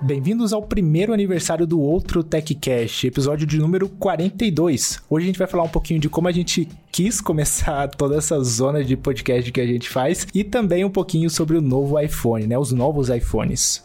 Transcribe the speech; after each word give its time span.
Bem-vindos 0.00 0.52
ao 0.52 0.60
primeiro 0.60 1.12
aniversário 1.12 1.64
do 1.64 1.80
Outro 1.80 2.24
TechCast, 2.24 3.06
episódio 3.06 3.46
de 3.46 3.56
número 3.58 3.88
42. 3.88 5.00
Hoje 5.08 5.24
a 5.24 5.26
gente 5.28 5.38
vai 5.38 5.46
falar 5.46 5.62
um 5.62 5.68
pouquinho 5.68 6.00
de 6.00 6.08
como 6.08 6.26
a 6.26 6.32
gente 6.32 6.68
quis 6.90 7.20
começar 7.20 7.86
toda 7.96 8.16
essa 8.16 8.42
zona 8.42 8.82
de 8.82 8.96
podcast 8.96 9.52
que 9.52 9.60
a 9.60 9.66
gente 9.66 9.88
faz 9.88 10.26
e 10.34 10.42
também 10.42 10.84
um 10.84 10.90
pouquinho 10.90 11.30
sobre 11.30 11.56
o 11.56 11.60
novo 11.60 12.00
iPhone, 12.00 12.48
né? 12.48 12.58
Os 12.58 12.72
novos 12.72 13.10
iPhones. 13.10 13.80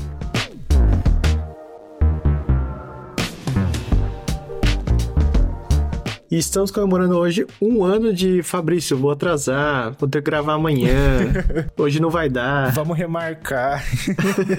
E 6.30 6.38
estamos 6.38 6.71
comemorando 6.71 7.18
hoje 7.18 7.48
um 7.62 7.86
ano 7.86 8.14
de 8.14 8.43
Fabrício. 8.43 8.98
Vou 8.98 9.12
atrasar, 9.12 9.96
vou 9.98 10.10
ter 10.10 10.21
que 10.21 10.30
gravar 10.30 10.55
amanhã. 10.55 11.32
hoje 11.78 12.02
não 12.02 12.10
vai 12.10 12.28
dar. 12.28 12.73
Vamos 12.73 12.97
remarcar. 12.97 13.82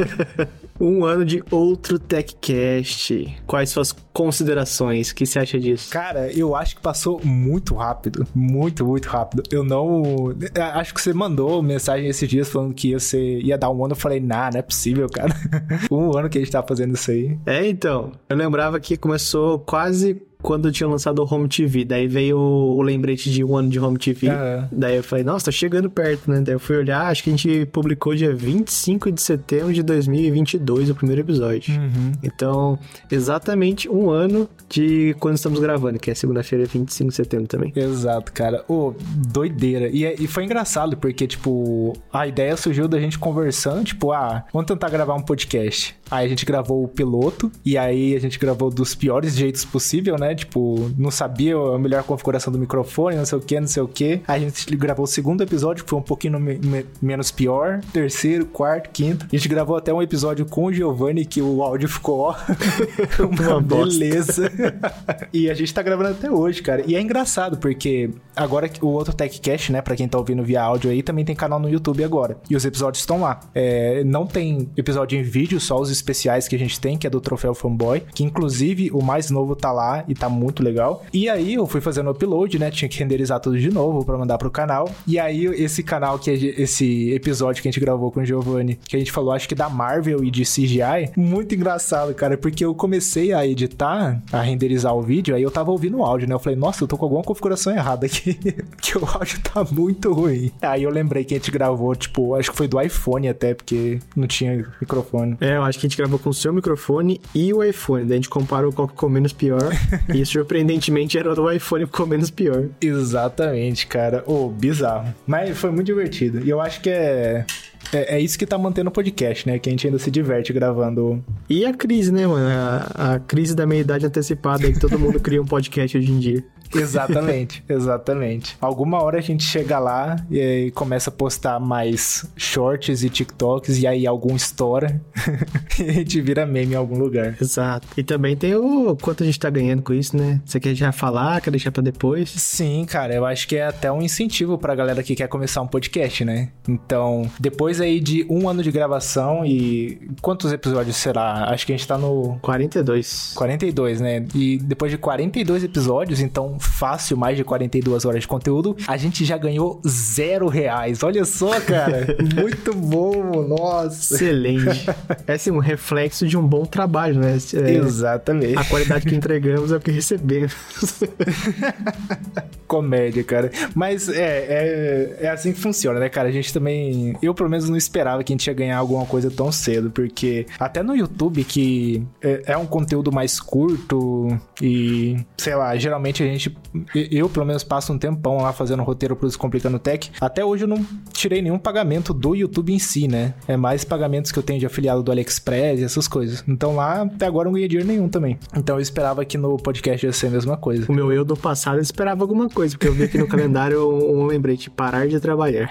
um 0.81 1.05
ano 1.05 1.27
de 1.27 1.45
outro 1.51 1.99
TechCast. 1.99 3.37
Quais 3.47 3.69
suas 3.69 3.93
considerações? 4.15 5.11
O 5.11 5.15
que 5.15 5.27
você 5.27 5.41
acha 5.41 5.61
disso? 5.61 5.91
Cara, 5.91 6.33
eu 6.33 6.57
acho 6.57 6.75
que 6.75 6.81
passou 6.81 7.21
muito 7.23 7.75
rápido. 7.75 8.27
Muito, 8.35 8.87
muito 8.87 9.07
rápido. 9.07 9.43
Eu 9.51 9.63
não. 9.63 10.35
Acho 10.73 10.95
que 10.95 11.03
você 11.03 11.13
mandou 11.13 11.63
mensagem 11.63 12.09
esses 12.09 12.27
dias 12.27 12.49
falando 12.49 12.73
que 12.73 12.93
ia, 12.93 12.99
ser... 12.99 13.43
ia 13.43 13.59
dar 13.59 13.69
um 13.69 13.85
ano. 13.85 13.93
Eu 13.93 13.99
falei, 13.99 14.21
nah, 14.21 14.51
não 14.51 14.59
é 14.59 14.63
possível, 14.63 15.07
cara. 15.07 15.35
um 15.93 16.17
ano 16.17 16.31
que 16.31 16.39
a 16.39 16.41
gente 16.41 16.51
tá 16.51 16.63
fazendo 16.63 16.95
isso 16.95 17.11
aí. 17.11 17.39
É, 17.45 17.67
então. 17.69 18.13
Eu 18.27 18.39
lembrava 18.39 18.81
que 18.81 18.97
começou 18.97 19.59
quase 19.59 20.23
quando 20.43 20.71
tinha 20.71 20.89
lançado 20.89 21.21
o 21.21 21.35
Home 21.35 21.49
TV. 21.49 21.85
Daí 21.85 22.07
veio 22.07 22.39
o, 22.39 22.77
o 22.77 22.83
lembrete 22.83 23.31
de 23.31 23.45
um 23.45 23.57
ano 23.57 23.69
de 23.69 23.79
Home 23.79 23.99
TV. 23.99 24.29
Uhum. 24.29 24.69
Daí 24.73 24.97
eu 24.97 25.03
falei, 25.03 25.25
nossa, 25.25 25.47
tá 25.47 25.51
chegando 25.51 25.91
perto, 25.91 26.31
né? 26.31 26.41
Daí 26.41 26.55
eu 26.55 26.61
fui 26.61 26.77
olhar, 26.77 27.07
acho 27.07 27.23
que 27.23 27.31
a 27.31 27.37
gente 27.37 27.67
publicou 27.67 28.15
dia 28.15 28.35
25 28.35 29.11
de 29.11 29.21
setembro 29.21 29.73
de 29.73 29.83
2022 29.83 30.91
o 30.91 30.95
primeiro 30.95 31.23
episódio. 31.23 31.75
Uhum. 31.75 32.13
Então, 32.23 32.79
exatamente 33.11 33.89
um 33.89 34.11
ano 34.11 34.49
de 34.69 35.17
quando 35.19 35.37
estamos 35.37 35.59
gravando, 35.59 35.99
que 35.99 36.11
é 36.11 36.15
segunda-feira, 36.15 36.65
25 36.67 37.11
de 37.11 37.17
setembro 37.17 37.47
também. 37.47 37.73
Exato, 37.75 38.33
cara. 38.33 38.65
Ô, 38.69 38.89
oh, 38.89 38.95
doideira. 39.33 39.89
E, 39.89 40.05
e 40.23 40.27
foi 40.27 40.45
engraçado, 40.45 40.97
porque, 40.97 41.27
tipo, 41.27 41.95
a 42.13 42.27
ideia 42.27 42.57
surgiu 42.57 42.87
da 42.87 43.01
gente 43.01 43.19
conversando, 43.19 43.85
tipo, 43.85 44.13
ah, 44.13 44.45
vamos 44.53 44.67
tentar 44.67 44.91
gravar 44.91 45.15
um 45.15 45.23
podcast. 45.23 45.97
Aí 46.11 46.27
a 46.27 46.29
gente 46.29 46.45
gravou 46.45 46.85
o 46.85 46.89
piloto, 46.89 47.51
e 47.65 47.77
aí 47.77 48.15
a 48.15 48.21
gente 48.21 48.39
gravou 48.39 48.71
dos 48.71 48.95
piores 48.95 49.37
jeitos 49.37 49.65
possível, 49.65 50.17
né? 50.19 50.28
Tipo, 50.35 50.91
não 50.97 51.11
sabia 51.11 51.57
a 51.57 51.79
melhor 51.79 52.03
configuração 52.03 52.53
do 52.53 52.59
microfone, 52.59 53.17
não 53.17 53.27
sei 53.27 53.39
o 53.39 53.41
que, 53.41 53.61
não 53.61 53.69
sei 53.69 53.83
o 53.83 53.89
que. 53.89 54.21
A 54.27 54.39
gente 54.39 54.77
gravou 54.77 55.05
o 55.05 55.09
segundo 55.09 55.43
episódio, 55.43 55.85
que 55.85 55.91
foi 55.91 55.99
um 55.99 56.03
pouquinho 56.03 56.39
me 56.39 56.59
me 56.59 56.87
menos 57.01 57.31
pior. 57.31 57.81
Terceiro, 57.93 58.47
quarto, 58.47 58.91
quinto. 58.91 59.27
A 59.31 59.37
gente 59.37 59.49
gravou 59.49 59.77
até 59.77 59.93
um 59.93 60.03
episódio 60.03 60.47
com 60.47 60.65
o 60.65 60.73
Giovanni, 60.73 61.25
que 61.25 61.41
o 61.41 61.63
áudio 61.63 61.89
ficou, 61.89 62.21
ó, 62.21 62.37
uma 63.21 63.61
beleza. 63.61 64.51
e 65.33 65.51
a 65.51 65.55
gente 65.55 65.73
tá 65.73 65.83
gravando 65.83 66.11
até 66.11 66.31
hoje, 66.31 66.63
cara. 66.63 66.83
E 66.87 66.95
é 66.95 67.01
engraçado, 67.01 67.59
porque 67.59 68.11
agora 68.37 68.71
o 68.81 68.89
outro 68.89 69.15
TechCast, 69.15 69.73
né, 69.73 69.83
pra 69.83 69.97
quem 69.97 70.09
tá 70.09 70.19
ouvindo 70.19 70.43
via 70.43 70.63
áudio 70.63 70.91
aí, 70.91 71.03
também 71.03 71.25
tem 71.25 71.35
canal 71.35 71.59
no 71.59 71.69
YouTube 71.69 72.05
agora. 72.05 72.39
E 72.49 72.57
os 72.57 72.65
episódios 72.65 73.03
estão 73.03 73.21
lá. 73.21 73.41
É, 73.55 74.03
não 74.05 74.27
tem 74.27 74.69
episódio 74.77 75.19
em 75.19 75.23
vídeo, 75.23 75.61
só 75.61 75.81
os 75.81 75.91
especiais 75.91 76.49
que 76.49 76.57
a 76.57 76.59
gente 76.59 76.81
tem, 76.81 76.97
que 76.97 77.07
é 77.07 77.11
do 77.11 77.21
Troféu 77.21 77.55
Fanboy, 77.55 78.03
que 78.15 78.25
inclusive 78.25 78.91
o 78.93 79.03
mais 79.03 79.31
novo 79.31 79.55
tá 79.57 79.73
lá 79.73 80.05
e 80.07 80.15
tá 80.19 80.29
muito 80.29 80.63
legal. 80.63 81.05
E 81.13 81.29
aí 81.29 81.55
eu 81.55 81.67
fui 81.67 81.81
fazendo 81.81 82.11
upload, 82.11 82.59
né? 82.59 82.71
Tinha 82.71 82.89
que 82.89 82.99
renderizar 82.99 83.41
tudo 83.41 83.59
de 83.59 83.71
novo 83.71 84.05
para 84.05 84.19
mandar 84.19 84.39
pro 84.39 84.51
canal. 84.51 84.91
E 85.07 85.19
aí 85.19 85.47
esse 85.47 85.83
canal 85.83 86.19
que 86.19 86.31
é 86.31 86.35
esse 86.35 87.13
episódio 87.13 87.63
que 87.63 87.69
a 87.69 87.71
gente 87.71 87.81
gravou 87.81 88.11
com 88.11 88.21
o 88.21 88.25
Giovanni, 88.25 88.79
que 88.87 88.97
a 88.97 88.99
gente 88.99 89.13
falou 89.13 89.33
acho 89.33 89.49
que 89.49 89.55
da 89.55 89.69
Marvel 89.69 90.25
e 90.25 90.31
de 90.31 90.43
CGI, 90.43 91.13
muito 91.17 91.55
engraçado, 91.55 92.15
cara, 92.15 92.37
porque 92.37 92.65
eu 92.65 92.75
comecei 92.75 93.33
a 93.33 93.47
editar, 93.47 94.21
a 94.33 94.41
renderizar 94.41 94.95
o 94.95 95.03
vídeo, 95.03 95.35
aí 95.35 95.43
eu 95.43 95.51
tava 95.51 95.71
ouvindo 95.71 95.99
o 95.99 96.05
áudio, 96.05 96.29
né? 96.29 96.35
Eu 96.35 96.39
falei, 96.39 96.59
nossa, 96.59 96.83
eu 96.83 96.89
tô 96.89 96.97
com 96.97 97.05
alguma 97.05 97.23
configuração 97.23 97.73
errada 97.73 98.07
aqui, 98.07 98.35
que 98.81 98.99
o 98.99 99.05
áudio 99.05 99.41
tá 99.43 99.65
muito 99.71 100.13
ruim. 100.13 100.51
Aí 100.61 100.83
eu 100.83 100.91
lembrei 100.91 101.25
que 101.25 101.35
a 101.35 101.39
gente 101.39 101.51
gravou, 101.51 101.95
tipo, 101.95 102.35
acho 102.35 102.51
que 102.51 102.57
foi 102.57 102.69
do 102.69 102.81
iPhone 102.81 103.29
até, 103.29 103.55
porque 103.55 103.99
não 104.17 104.27
tinha 104.27 104.67
microfone. 104.81 105.37
É, 105.41 105.57
eu 105.57 105.63
acho 105.63 105.79
que 105.79 105.87
a 105.87 105.89
gente 105.89 105.99
gravou 105.99 106.19
com 106.19 106.31
o 106.31 106.35
seu 106.35 106.53
microfone 106.53 107.21
e 107.35 107.53
o 107.53 107.63
iPhone, 107.63 108.05
daí 108.05 108.15
a 108.15 108.17
gente 108.17 108.29
comparou 108.29 108.73
qual 108.73 108.89
ficou 108.89 109.09
menos 109.09 109.33
pior. 109.33 109.73
E 110.13 110.25
surpreendentemente 110.25 111.19
era 111.19 111.41
o 111.41 111.51
iPhone 111.51 111.87
ficou 111.87 112.07
menos 112.07 112.31
pior. 112.31 112.69
Exatamente, 112.81 113.87
cara. 113.87 114.23
Ô, 114.27 114.47
oh, 114.47 114.49
bizarro. 114.49 115.15
Mas 115.27 115.57
foi 115.59 115.71
muito 115.71 115.87
divertido. 115.87 116.45
E 116.45 116.49
eu 116.49 116.61
acho 116.61 116.81
que 116.81 116.91
é. 116.91 117.45
É, 117.93 118.17
é, 118.17 118.21
isso 118.21 118.39
que 118.39 118.45
tá 118.45 118.59
mantendo 118.59 118.91
o 118.91 118.93
podcast, 118.93 119.49
né? 119.49 119.59
Que 119.59 119.69
a 119.69 119.73
gente 119.73 119.87
ainda 119.87 119.99
se 119.99 120.11
diverte 120.11 120.53
gravando. 120.53 121.25
E 121.49 121.65
a 121.65 121.73
crise, 121.73 122.13
né, 122.13 122.27
mano? 122.27 122.47
A, 122.47 123.15
a 123.15 123.19
crise 123.19 123.55
da 123.55 123.67
meia-idade 123.67 124.05
antecipada 124.05 124.67
aí 124.67 124.73
que 124.73 124.81
todo 124.81 124.99
mundo 124.99 125.19
cria 125.21 125.41
um 125.41 125.47
podcast 125.47 125.97
hoje 125.97 126.13
em 126.13 126.19
dia. 126.19 126.45
Exatamente, 126.75 127.65
exatamente. 127.69 128.57
Alguma 128.61 129.03
hora 129.03 129.19
a 129.19 129.23
gente 129.23 129.45
chega 129.45 129.79
lá 129.79 130.17
e 130.31 130.71
começa 130.75 131.11
a 131.11 131.13
postar 131.13 131.59
mais 131.59 132.27
shorts 132.37 133.03
e 133.03 133.11
TikToks 133.11 133.79
e 133.79 133.87
aí 133.87 134.07
algum 134.07 134.37
estoura 134.37 135.01
e 135.79 135.83
a 135.83 135.93
gente 135.93 136.21
vira 136.21 136.47
meme 136.47 136.75
em 136.75 136.77
algum 136.77 136.99
lugar. 136.99 137.37
Exato. 137.41 137.87
E 137.97 138.03
também 138.03 138.37
tem 138.37 138.55
o 138.55 138.97
quanto 138.97 139.23
a 139.23 139.27
gente 139.27 139.39
tá 139.39 139.51
ganhando 139.51 139.83
com 139.83 139.93
isso, 139.93 140.17
né? 140.17 140.41
Você 140.45 140.61
quer 140.61 140.75
já 140.75 140.93
falar, 140.93 141.41
quer 141.41 141.51
deixar 141.51 141.71
pra 141.71 141.83
depois? 141.83 142.31
Sim, 142.31 142.85
cara, 142.85 143.15
eu 143.15 143.25
acho 143.25 143.47
que 143.49 143.57
é 143.57 143.67
até 143.67 143.91
um 143.91 144.03
incentivo 144.03 144.59
pra 144.59 144.75
galera 144.75 145.03
que 145.03 145.15
quer 145.15 145.29
começar 145.29 145.63
um 145.63 145.67
podcast, 145.67 146.25
né? 146.25 146.51
Então, 146.69 147.31
depois 147.41 147.81
aí 147.81 148.01
de 148.01 148.27
um 148.29 148.49
ano 148.49 148.63
de 148.63 148.71
gravação 148.71 149.45
e 149.45 150.11
quantos 150.21 150.53
episódios 150.53 150.97
será? 150.97 151.51
Acho 151.51 151.67
que 151.67 151.73
a 151.73 151.77
gente 151.77 151.87
tá 151.87 151.97
no... 151.97 152.39
42. 152.43 153.33
42, 153.35 154.01
né? 154.01 154.25
E 154.35 154.59
depois 154.59 154.91
de 154.91 154.99
42 154.99 155.65
episódios, 155.65 156.21
então 156.21 156.58
fácil, 156.59 157.17
mais 157.17 157.37
de 157.37 157.45
42 157.45 158.05
horas 158.05 158.23
de 158.23 158.29
conteúdo, 158.29 158.77
a 158.87 158.97
gente 158.97 159.25
já 159.25 159.37
ganhou 159.37 159.81
zero 159.87 160.49
reais. 160.49 161.03
Olha 161.03 161.25
só, 161.25 161.61
cara. 161.61 162.17
Muito 162.35 162.75
bom, 162.75 163.47
nossa. 163.47 164.15
Excelente. 164.15 164.89
É 165.27 165.35
assim, 165.35 165.51
um 165.51 165.59
reflexo 165.59 166.27
de 166.27 166.37
um 166.37 166.47
bom 166.47 166.65
trabalho, 166.65 167.19
né? 167.19 167.37
É, 167.55 167.75
Exatamente. 167.75 168.59
A 168.59 168.65
qualidade 168.65 169.07
que 169.07 169.15
entregamos 169.15 169.73
é 169.73 169.77
o 169.77 169.81
que 169.81 169.91
recebemos. 169.91 170.55
Comédia, 172.69 173.25
cara. 173.25 173.51
Mas 173.75 174.09
é, 174.09 174.21
é, 174.21 175.17
é 175.23 175.29
assim 175.31 175.53
que 175.53 175.59
funciona, 175.59 175.99
né, 175.99 176.09
cara? 176.09 176.29
A 176.29 176.33
gente 176.33 176.53
também. 176.53 177.17
Eu, 177.21 177.35
pelo 177.35 177.49
menos, 177.49 177.69
não 177.69 177.77
esperava 177.77 178.23
que 178.23 178.33
a 178.33 178.35
gente 178.35 178.47
ia 178.47 178.55
ganhar 178.55 178.79
alguma 178.79 179.07
coisa 179.07 179.31
tão 179.31 179.51
cedo, 179.51 179.91
porque 179.91 180.47
até 180.59 180.83
no 180.83 180.95
YouTube, 180.95 181.43
que 181.45 182.07
é, 182.23 182.43
é 182.53 182.57
um 182.57 182.67
conteúdo 182.67 183.11
mais 183.11 183.41
curto 183.41 184.39
e, 184.61 185.17
sei 185.37 185.55
lá, 185.55 185.75
geralmente 185.77 186.23
a 186.23 186.27
gente 186.27 186.55
eu, 186.95 187.29
pelo 187.29 187.47
menos, 187.47 187.65
passo 187.65 187.93
um 187.93 187.99
tempão 187.99 188.39
lá 188.39 188.53
fazendo 188.53 188.83
roteiro 188.83 189.17
pro 189.17 189.27
Descomplicando 189.27 189.79
Tech. 189.79 190.11
Até 190.21 190.45
hoje 190.45 190.65
eu 190.65 190.69
não 190.69 190.85
tirei 191.13 191.41
nenhum 191.41 191.59
pagamento 191.59 192.13
do 192.13 192.35
YouTube 192.35 192.73
em 192.73 192.79
si, 192.79 193.09
né? 193.09 193.35
É 193.47 193.57
mais 193.57 193.85
pagamentos 193.85 194.31
que 194.31 194.39
eu 194.39 194.43
tenho 194.43 194.61
de 194.61 194.67
afiliado 194.67 195.03
do 195.03 195.11
AliExpress 195.11 195.81
e 195.81 195.85
essas 195.85 196.07
coisas. 196.07 196.45
Então 196.47 196.77
lá, 196.77 197.03
até 197.03 197.27
agora, 197.27 197.47
não 197.47 197.53
ganhei 197.53 197.69
dinheiro 197.69 197.89
nenhum 197.89 198.09
também. 198.09 198.39
Então 198.57 198.77
eu 198.77 198.81
esperava 198.81 199.25
que 199.25 199.39
no 199.39 199.57
podcast 199.57 200.05
ia 200.05 200.13
ser 200.13 200.27
a 200.27 200.31
mesma 200.31 200.57
coisa. 200.57 200.87
O 200.91 200.95
meu 200.95 201.13
eu 201.13 201.25
do 201.25 201.37
passado 201.37 201.81
esperava 201.81 202.23
alguma 202.23 202.49
coisa, 202.49 202.58
porque 202.67 202.89
eu 202.89 202.93
vi 202.93 203.05
aqui 203.05 203.19
no 203.19 203.27
calendário 203.29 203.89
um, 203.89 204.23
um 204.23 204.27
lembrete: 204.27 204.71
parar 204.71 205.07
de 205.07 205.19
trabalhar. 205.21 205.71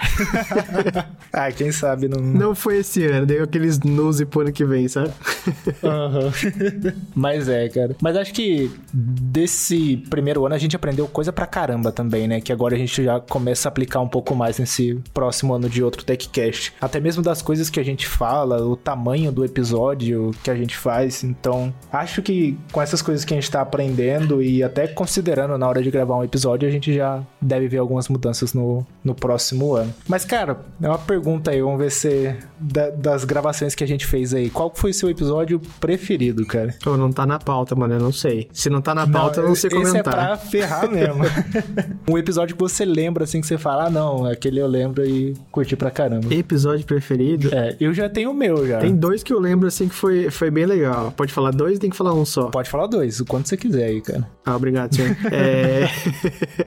ah, 1.34 1.52
quem 1.52 1.72
sabe 1.72 2.08
não. 2.08 2.22
Não 2.22 2.56
foi 2.56 2.78
esse 2.78 3.06
ano, 3.06 3.26
deu 3.26 3.44
aqueles 3.44 3.80
nus 3.80 4.20
e 4.20 4.26
pro 4.26 4.42
ano 4.42 4.52
que 4.52 4.66
vem, 4.66 4.88
sabe? 4.88 5.12
Uhum. 5.84 6.94
Mas 7.16 7.50
é, 7.50 7.68
cara. 7.70 7.96
Mas 8.02 8.16
acho 8.16 8.34
que 8.34 8.72
desse 8.94 9.98
primeiro 10.10 10.46
ano 10.46 10.56
a 10.56 10.58
gente 10.58 10.76
aprendeu 10.76 11.08
coisa 11.08 11.32
pra 11.32 11.46
caramba 11.46 11.92
também, 11.92 12.28
né? 12.28 12.42
Que 12.42 12.52
agora 12.52 12.76
a 12.76 12.78
gente 12.78 13.04
já 13.04 13.20
começa 13.20 13.68
a 13.68 13.70
aplicar 13.70 14.00
um 14.00 14.08
pouco 14.08 14.36
mais 14.36 14.60
nesse 14.60 15.00
próximo 15.14 15.54
ano 15.54 15.70
de 15.70 15.84
outro 15.84 16.04
TechCast. 16.04 16.74
Até 16.80 17.00
mesmo 17.00 17.22
das 17.22 17.42
coisas 17.42 17.70
que 17.70 17.80
a 17.80 17.84
gente 17.84 18.08
fala, 18.08 18.64
o 18.66 18.76
tamanho 18.76 19.32
do 19.32 19.44
episódio 19.44 20.32
que 20.44 20.52
a 20.52 20.56
gente 20.56 20.78
faz. 20.78 21.24
Então, 21.24 21.74
acho 21.92 22.22
que 22.22 22.58
com 22.72 22.82
essas 22.82 23.02
coisas 23.02 23.26
que 23.26 23.34
a 23.34 23.38
gente 23.38 23.50
tá 23.50 23.62
aprendendo 23.62 24.42
e 24.42 24.64
até 24.64 24.88
considerando 24.88 25.58
na 25.58 25.68
hora 25.68 25.82
de 25.82 25.92
gravar 25.92 26.18
um 26.18 26.24
episódio, 26.24 26.68
a 26.68 26.72
gente 26.72 26.77
já 26.82 27.22
deve 27.42 27.68
ver 27.68 27.78
algumas 27.78 28.08
mudanças 28.08 28.54
no, 28.54 28.86
no 29.04 29.16
próximo 29.16 29.74
ano. 29.76 29.94
Mas, 30.08 30.26
cara, 30.26 30.60
é 30.82 30.88
uma 30.88 30.98
pergunta 30.98 31.52
aí, 31.52 31.62
vamos 31.62 31.80
ver 31.80 31.92
se 31.92 32.36
da, 32.60 32.90
das 32.90 33.24
gravações 33.24 33.76
que 33.76 33.84
a 33.84 33.88
gente 33.88 34.06
fez 34.06 34.34
aí, 34.34 34.50
qual 34.50 34.72
foi 34.74 34.92
o 34.92 34.94
seu 34.94 35.10
episódio 35.10 35.60
preferido, 35.80 36.46
cara? 36.46 36.76
Pô, 36.84 36.98
não 36.98 37.12
tá 37.12 37.26
na 37.26 37.40
pauta, 37.40 37.76
mano, 37.76 37.96
eu 37.96 38.00
não 38.00 38.12
sei. 38.12 38.48
Se 38.52 38.70
não 38.70 38.82
tá 38.82 38.94
na 38.94 39.08
pauta, 39.08 39.38
não, 39.38 39.44
eu 39.44 39.50
não 39.50 39.56
sei 39.56 39.70
comentar. 39.70 39.92
Esse 39.92 40.00
é 40.00 40.04
pra 40.04 40.38
ferrar 40.38 40.90
mesmo. 40.90 41.24
um 42.10 42.18
episódio 42.18 42.56
que 42.56 42.62
você 42.62 42.86
lembra, 42.86 43.24
assim, 43.24 43.42
que 43.42 43.48
você 43.48 43.58
fala, 43.58 43.86
ah, 43.86 43.90
não, 43.90 44.26
aquele 44.26 44.60
eu 44.60 44.68
lembro 44.68 45.06
e 45.06 45.34
curti 45.52 45.76
pra 45.76 45.90
caramba. 45.90 46.34
Episódio 46.34 46.86
preferido? 46.86 47.50
É, 47.54 47.76
eu 47.80 47.94
já 47.94 48.10
tenho 48.10 48.32
o 48.32 48.34
meu 48.34 48.68
já. 48.68 48.80
Tem 48.80 48.96
dois 48.96 49.24
que 49.24 49.34
eu 49.34 49.40
lembro, 49.40 49.68
assim, 49.68 49.88
que 49.88 49.96
foi, 49.96 50.30
foi 50.30 50.52
bem 50.52 50.66
legal. 50.66 51.12
Pode 51.16 51.34
falar 51.34 51.52
dois 51.52 51.80
tem 51.80 51.90
que 51.90 51.96
falar 51.96 52.14
um 52.14 52.26
só? 52.26 52.48
Pode 52.48 52.70
falar 52.70 52.88
dois, 52.88 53.20
o 53.20 53.26
quanto 53.26 53.48
você 53.48 53.58
quiser 53.58 53.86
aí, 53.86 54.02
cara. 54.02 54.28
Ah, 54.46 54.56
obrigado, 54.56 54.96
senhor. 54.96 55.16
é... 55.32 55.88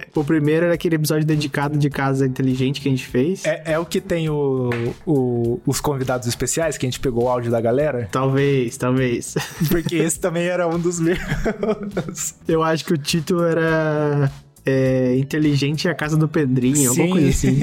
o 0.15 0.25
primeiro 0.25 0.67
era 0.67 0.75
aquele 0.75 0.97
episódio 0.97 1.27
dedicado 1.27 1.79
de 1.79 1.91
casa 1.91 2.27
inteligente 2.27 2.81
que 2.81 2.89
a 2.89 2.91
gente 2.91 3.07
fez. 3.07 3.45
É, 3.45 3.73
é 3.73 3.79
o 3.79 3.85
que 3.85 4.01
tem 4.01 4.29
o, 4.29 4.71
o, 5.07 5.61
os 5.67 5.81
convidados 5.81 6.27
especiais, 6.27 6.77
que 6.77 6.87
a 6.87 6.89
gente 6.89 7.01
pegou 7.01 7.25
o 7.25 7.29
áudio 7.29 7.51
da 7.51 7.61
galera? 7.61 8.09
Talvez, 8.11 8.77
talvez. 8.77 9.35
Porque 9.69 9.97
esse 9.97 10.19
também 10.19 10.47
era 10.47 10.67
um 10.69 10.79
dos 10.79 11.01
meus. 11.01 11.19
Eu 12.47 12.63
acho 12.63 12.85
que 12.85 12.95
o 12.95 12.99
título 12.99 13.45
era 13.45 14.31
é, 14.65 15.17
Inteligente 15.17 15.89
é 15.89 15.91
a 15.91 15.95
Casa 15.95 16.17
do 16.17 16.29
Pedrinho, 16.29 16.77
Sim. 16.77 16.87
alguma 16.89 17.09
coisa 17.09 17.29
assim. 17.29 17.61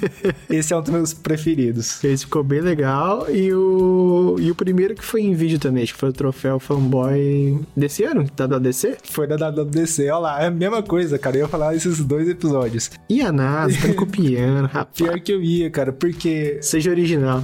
Esse 0.48 0.72
é 0.72 0.76
um 0.76 0.82
dos 0.82 0.90
meus 0.90 1.14
preferidos. 1.14 2.02
Esse 2.02 2.24
ficou 2.24 2.42
bem 2.42 2.60
legal. 2.60 3.26
E 3.30 3.52
o, 3.52 4.36
e 4.38 4.50
o 4.50 4.54
primeiro 4.54 4.94
que 4.94 5.04
foi 5.04 5.22
em 5.22 5.34
vídeo 5.34 5.58
também, 5.58 5.82
acho 5.82 5.94
que 5.94 5.98
foi 5.98 6.10
o 6.10 6.12
troféu 6.12 6.58
fanboy 6.58 7.58
desse 7.76 8.04
ano, 8.04 8.26
da 8.36 8.46
WDC? 8.46 8.98
Foi 9.04 9.26
da 9.26 9.48
WDC, 9.48 10.10
olha 10.10 10.18
lá, 10.18 10.42
é 10.42 10.46
a 10.46 10.50
mesma 10.50 10.82
coisa, 10.82 11.18
cara. 11.18 11.36
Eu 11.36 11.42
ia 11.42 11.48
falar 11.48 11.74
esses 11.74 12.00
dois 12.00 12.28
episódios. 12.28 12.90
E 13.08 13.20
a 13.22 13.30
NASA, 13.32 13.88
tá 13.88 13.94
copiando, 13.94 14.66
rapaz. 14.68 14.96
Pior 14.96 15.20
que 15.20 15.32
eu 15.32 15.42
ia, 15.42 15.70
cara, 15.70 15.92
porque. 15.92 16.58
Seja 16.62 16.90
original. 16.90 17.42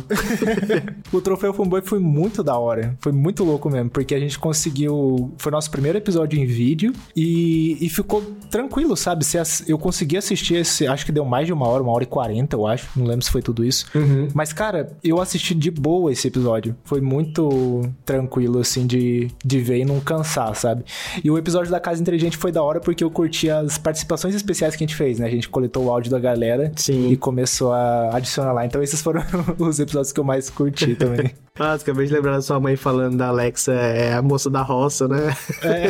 o 1.12 1.20
troféu 1.20 1.52
fanboy 1.52 1.82
foi 1.82 1.98
muito 1.98 2.42
da 2.42 2.56
hora. 2.58 2.96
Foi 3.00 3.12
muito 3.12 3.44
louco 3.44 3.70
mesmo, 3.70 3.90
porque 3.90 4.14
a 4.14 4.20
gente 4.20 4.38
conseguiu. 4.38 5.32
Foi 5.38 5.52
nosso 5.52 5.70
primeiro 5.70 5.98
episódio 5.98 6.38
em 6.38 6.46
vídeo 6.46 6.92
e, 7.14 7.78
e 7.80 7.88
ficou 7.88 8.22
tranquilo, 8.50 8.93
sabe? 8.96 9.24
Se 9.24 9.38
eu 9.66 9.78
consegui 9.78 10.16
assistir 10.16 10.56
esse, 10.56 10.86
acho 10.86 11.04
que 11.04 11.12
deu 11.12 11.24
mais 11.24 11.46
de 11.46 11.52
uma 11.52 11.66
hora, 11.66 11.82
uma 11.82 11.92
hora 11.92 12.04
e 12.04 12.06
quarenta, 12.06 12.56
eu 12.56 12.66
acho. 12.66 12.88
Não 12.96 13.06
lembro 13.06 13.24
se 13.24 13.30
foi 13.30 13.42
tudo 13.42 13.64
isso. 13.64 13.86
Uhum. 13.94 14.28
Mas, 14.34 14.52
cara, 14.52 14.92
eu 15.02 15.20
assisti 15.20 15.54
de 15.54 15.70
boa 15.70 16.12
esse 16.12 16.28
episódio. 16.28 16.76
Foi 16.84 17.00
muito 17.00 17.82
tranquilo, 18.04 18.58
assim, 18.58 18.86
de, 18.86 19.28
de 19.44 19.60
ver 19.60 19.78
e 19.78 19.84
não 19.84 20.00
cansar, 20.00 20.54
sabe? 20.54 20.84
E 21.22 21.30
o 21.30 21.38
episódio 21.38 21.70
da 21.70 21.80
Casa 21.80 22.00
Inteligente 22.00 22.36
foi 22.36 22.52
da 22.52 22.62
hora 22.62 22.80
porque 22.80 23.02
eu 23.04 23.10
curti 23.10 23.50
as 23.50 23.78
participações 23.78 24.34
especiais 24.34 24.76
que 24.76 24.84
a 24.84 24.86
gente 24.86 24.96
fez, 24.96 25.18
né? 25.18 25.26
A 25.26 25.30
gente 25.30 25.48
coletou 25.48 25.84
o 25.84 25.90
áudio 25.90 26.10
da 26.10 26.18
galera 26.18 26.72
Sim. 26.76 27.10
e 27.10 27.16
começou 27.16 27.72
a 27.72 28.16
adicionar 28.16 28.52
lá. 28.52 28.64
Então, 28.64 28.82
esses 28.82 29.00
foram 29.00 29.22
os 29.58 29.78
episódios 29.78 30.12
que 30.12 30.20
eu 30.20 30.24
mais 30.24 30.50
curti 30.50 30.94
também. 30.94 31.32
ah, 31.56 31.74
acabei 31.74 32.04
de 32.04 32.12
lembrar 32.12 32.32
da 32.32 32.42
sua 32.42 32.58
mãe 32.58 32.74
falando 32.74 33.16
da 33.16 33.28
Alexa, 33.28 33.72
é 33.72 34.12
a 34.12 34.20
moça 34.20 34.50
da 34.50 34.60
roça, 34.60 35.06
né? 35.06 35.32
é, 35.62 35.86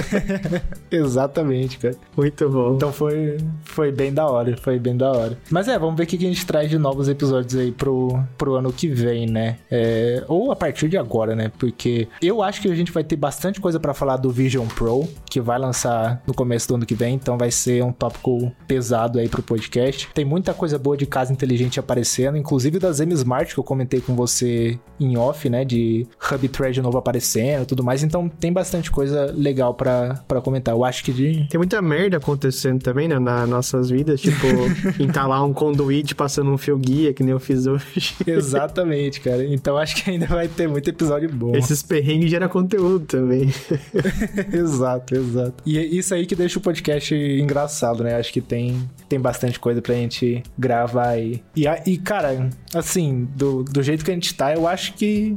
exatamente, 0.95 1.79
cara. 1.79 1.97
Muito 2.15 2.51
bom. 2.51 2.75
Então 2.75 2.93
foi, 2.93 3.39
foi 3.65 3.91
bem 3.91 4.13
da 4.13 4.27
hora, 4.27 4.59
foi 4.59 4.79
bem 4.79 4.95
da 4.95 5.11
hora. 5.11 5.39
Mas 5.51 5.67
é, 5.67 5.79
vamos 5.79 5.97
ver 5.97 6.03
o 6.03 6.07
que 6.07 6.17
a 6.17 6.21
gente 6.21 6.45
traz 6.45 6.69
de 6.69 6.77
novos 6.77 7.09
episódios 7.09 7.57
aí 7.59 7.73
pro, 7.73 8.23
pro 8.37 8.57
ano 8.57 8.71
que 8.71 8.89
vem, 8.89 9.27
né? 9.27 9.57
É, 9.71 10.23
ou 10.29 10.53
a 10.53 10.57
partir 10.57 10.87
de 10.87 10.99
agora, 10.99 11.35
né? 11.35 11.51
Porque 11.59 12.09
eu 12.21 12.43
acho 12.43 12.61
que 12.61 12.71
a 12.71 12.75
gente 12.75 12.93
vai 12.93 13.03
ter 13.03 13.17
bastante 13.17 13.59
coisa 13.59 13.81
para 13.81 13.95
falar 13.95 14.19
do 14.19 14.31
Vision 14.31 14.67
Pro, 14.67 15.09
que 15.31 15.41
vai 15.41 15.59
lançar 15.59 16.23
no 16.27 16.35
começo 16.35 16.69
do 16.69 16.75
ano 16.75 16.85
que 16.85 16.95
vem, 16.95 17.15
então 17.15 17.39
vai 17.39 17.51
ser 17.51 17.83
um 17.83 17.91
tópico 17.91 18.53
pesado 18.69 19.19
aí 19.19 19.31
pro 19.31 19.43
podcast. 19.43 20.11
Tem 20.13 20.27
muita 20.27 20.53
coisa 20.53 20.79
boa 20.79 20.95
de 20.95 21.07
casa 21.07 21.33
inteligente 21.33 21.81
aparecendo, 21.81 22.37
inclusive 22.37 22.79
da 22.79 22.93
Zem 22.93 23.09
Smart, 23.15 23.55
que 23.55 23.59
eu 23.59 23.65
comentei 23.65 24.03
com 24.03 24.15
você 24.15 24.79
em 25.01 25.17
off, 25.17 25.49
né? 25.49 25.54
De 25.63 26.07
Hub 26.33 26.49
Thread 26.49 26.81
novo 26.81 26.97
aparecendo 26.97 27.65
e 27.65 27.67
tudo 27.67 27.85
mais, 27.85 28.03
então 28.03 28.31
tem 28.31 28.51
bastante 28.51 28.91
coisa 28.91 29.31
legal 29.37 29.75
para 29.75 30.41
comentar. 30.43 30.75
Eu 30.75 30.83
acho 30.85 31.05
que 31.05 31.13
de... 31.13 31.47
Tem 31.51 31.59
muita 31.59 31.83
merda 31.83 32.17
acontecendo 32.17 32.83
também, 32.83 33.07
né, 33.07 33.19
nas 33.19 33.47
nossas 33.47 33.91
vidas, 33.91 34.23
tipo, 34.23 34.47
entalar 34.99 35.45
um 35.45 35.53
conduíte 35.53 36.15
passando 36.15 36.51
um 36.51 36.57
fio 36.57 36.79
guia, 36.79 37.13
que 37.13 37.23
nem 37.23 37.33
eu 37.33 37.41
fiz 37.41 37.67
hoje. 37.67 38.15
Exatamente, 38.27 39.21
cara. 39.21 39.45
Então 39.45 39.77
acho 39.77 40.03
que 40.03 40.11
ainda 40.11 40.27
vai 40.27 40.49
ter 40.49 40.67
muito 40.67 40.89
episódio 40.89 41.31
bom. 41.31 41.55
Esses 41.55 41.83
perrengues 41.83 42.31
geram 42.31 42.49
conteúdo 42.49 43.05
também. 43.05 43.53
exato, 44.53 45.15
exato. 45.15 45.55
E 45.67 45.79
é 45.79 45.85
isso 45.85 46.15
aí 46.15 46.25
que 46.25 46.35
deixa 46.35 46.59
o 46.59 46.63
podcast 46.63 47.15
engraçado, 47.15 48.05
né? 48.05 48.17
Acho 48.17 48.33
que 48.33 48.41
tem, 48.41 48.89
tem 49.09 49.21
bastante 49.21 49.59
coisa 49.59 49.83
pra 49.83 49.95
gente 49.95 50.43
gravar 50.57 51.09
aí. 51.09 51.43
E, 51.57 51.65
e 51.87 51.99
cara, 51.99 52.49
assim, 52.75 53.29
do, 53.37 53.63
do 53.65 53.83
jeito 53.83 54.05
que 54.05 54.11
a 54.11 54.15
gente 54.15 54.35
tá, 54.35 54.55
eu 54.55 54.67
acho 54.67 54.95
que 54.95 55.37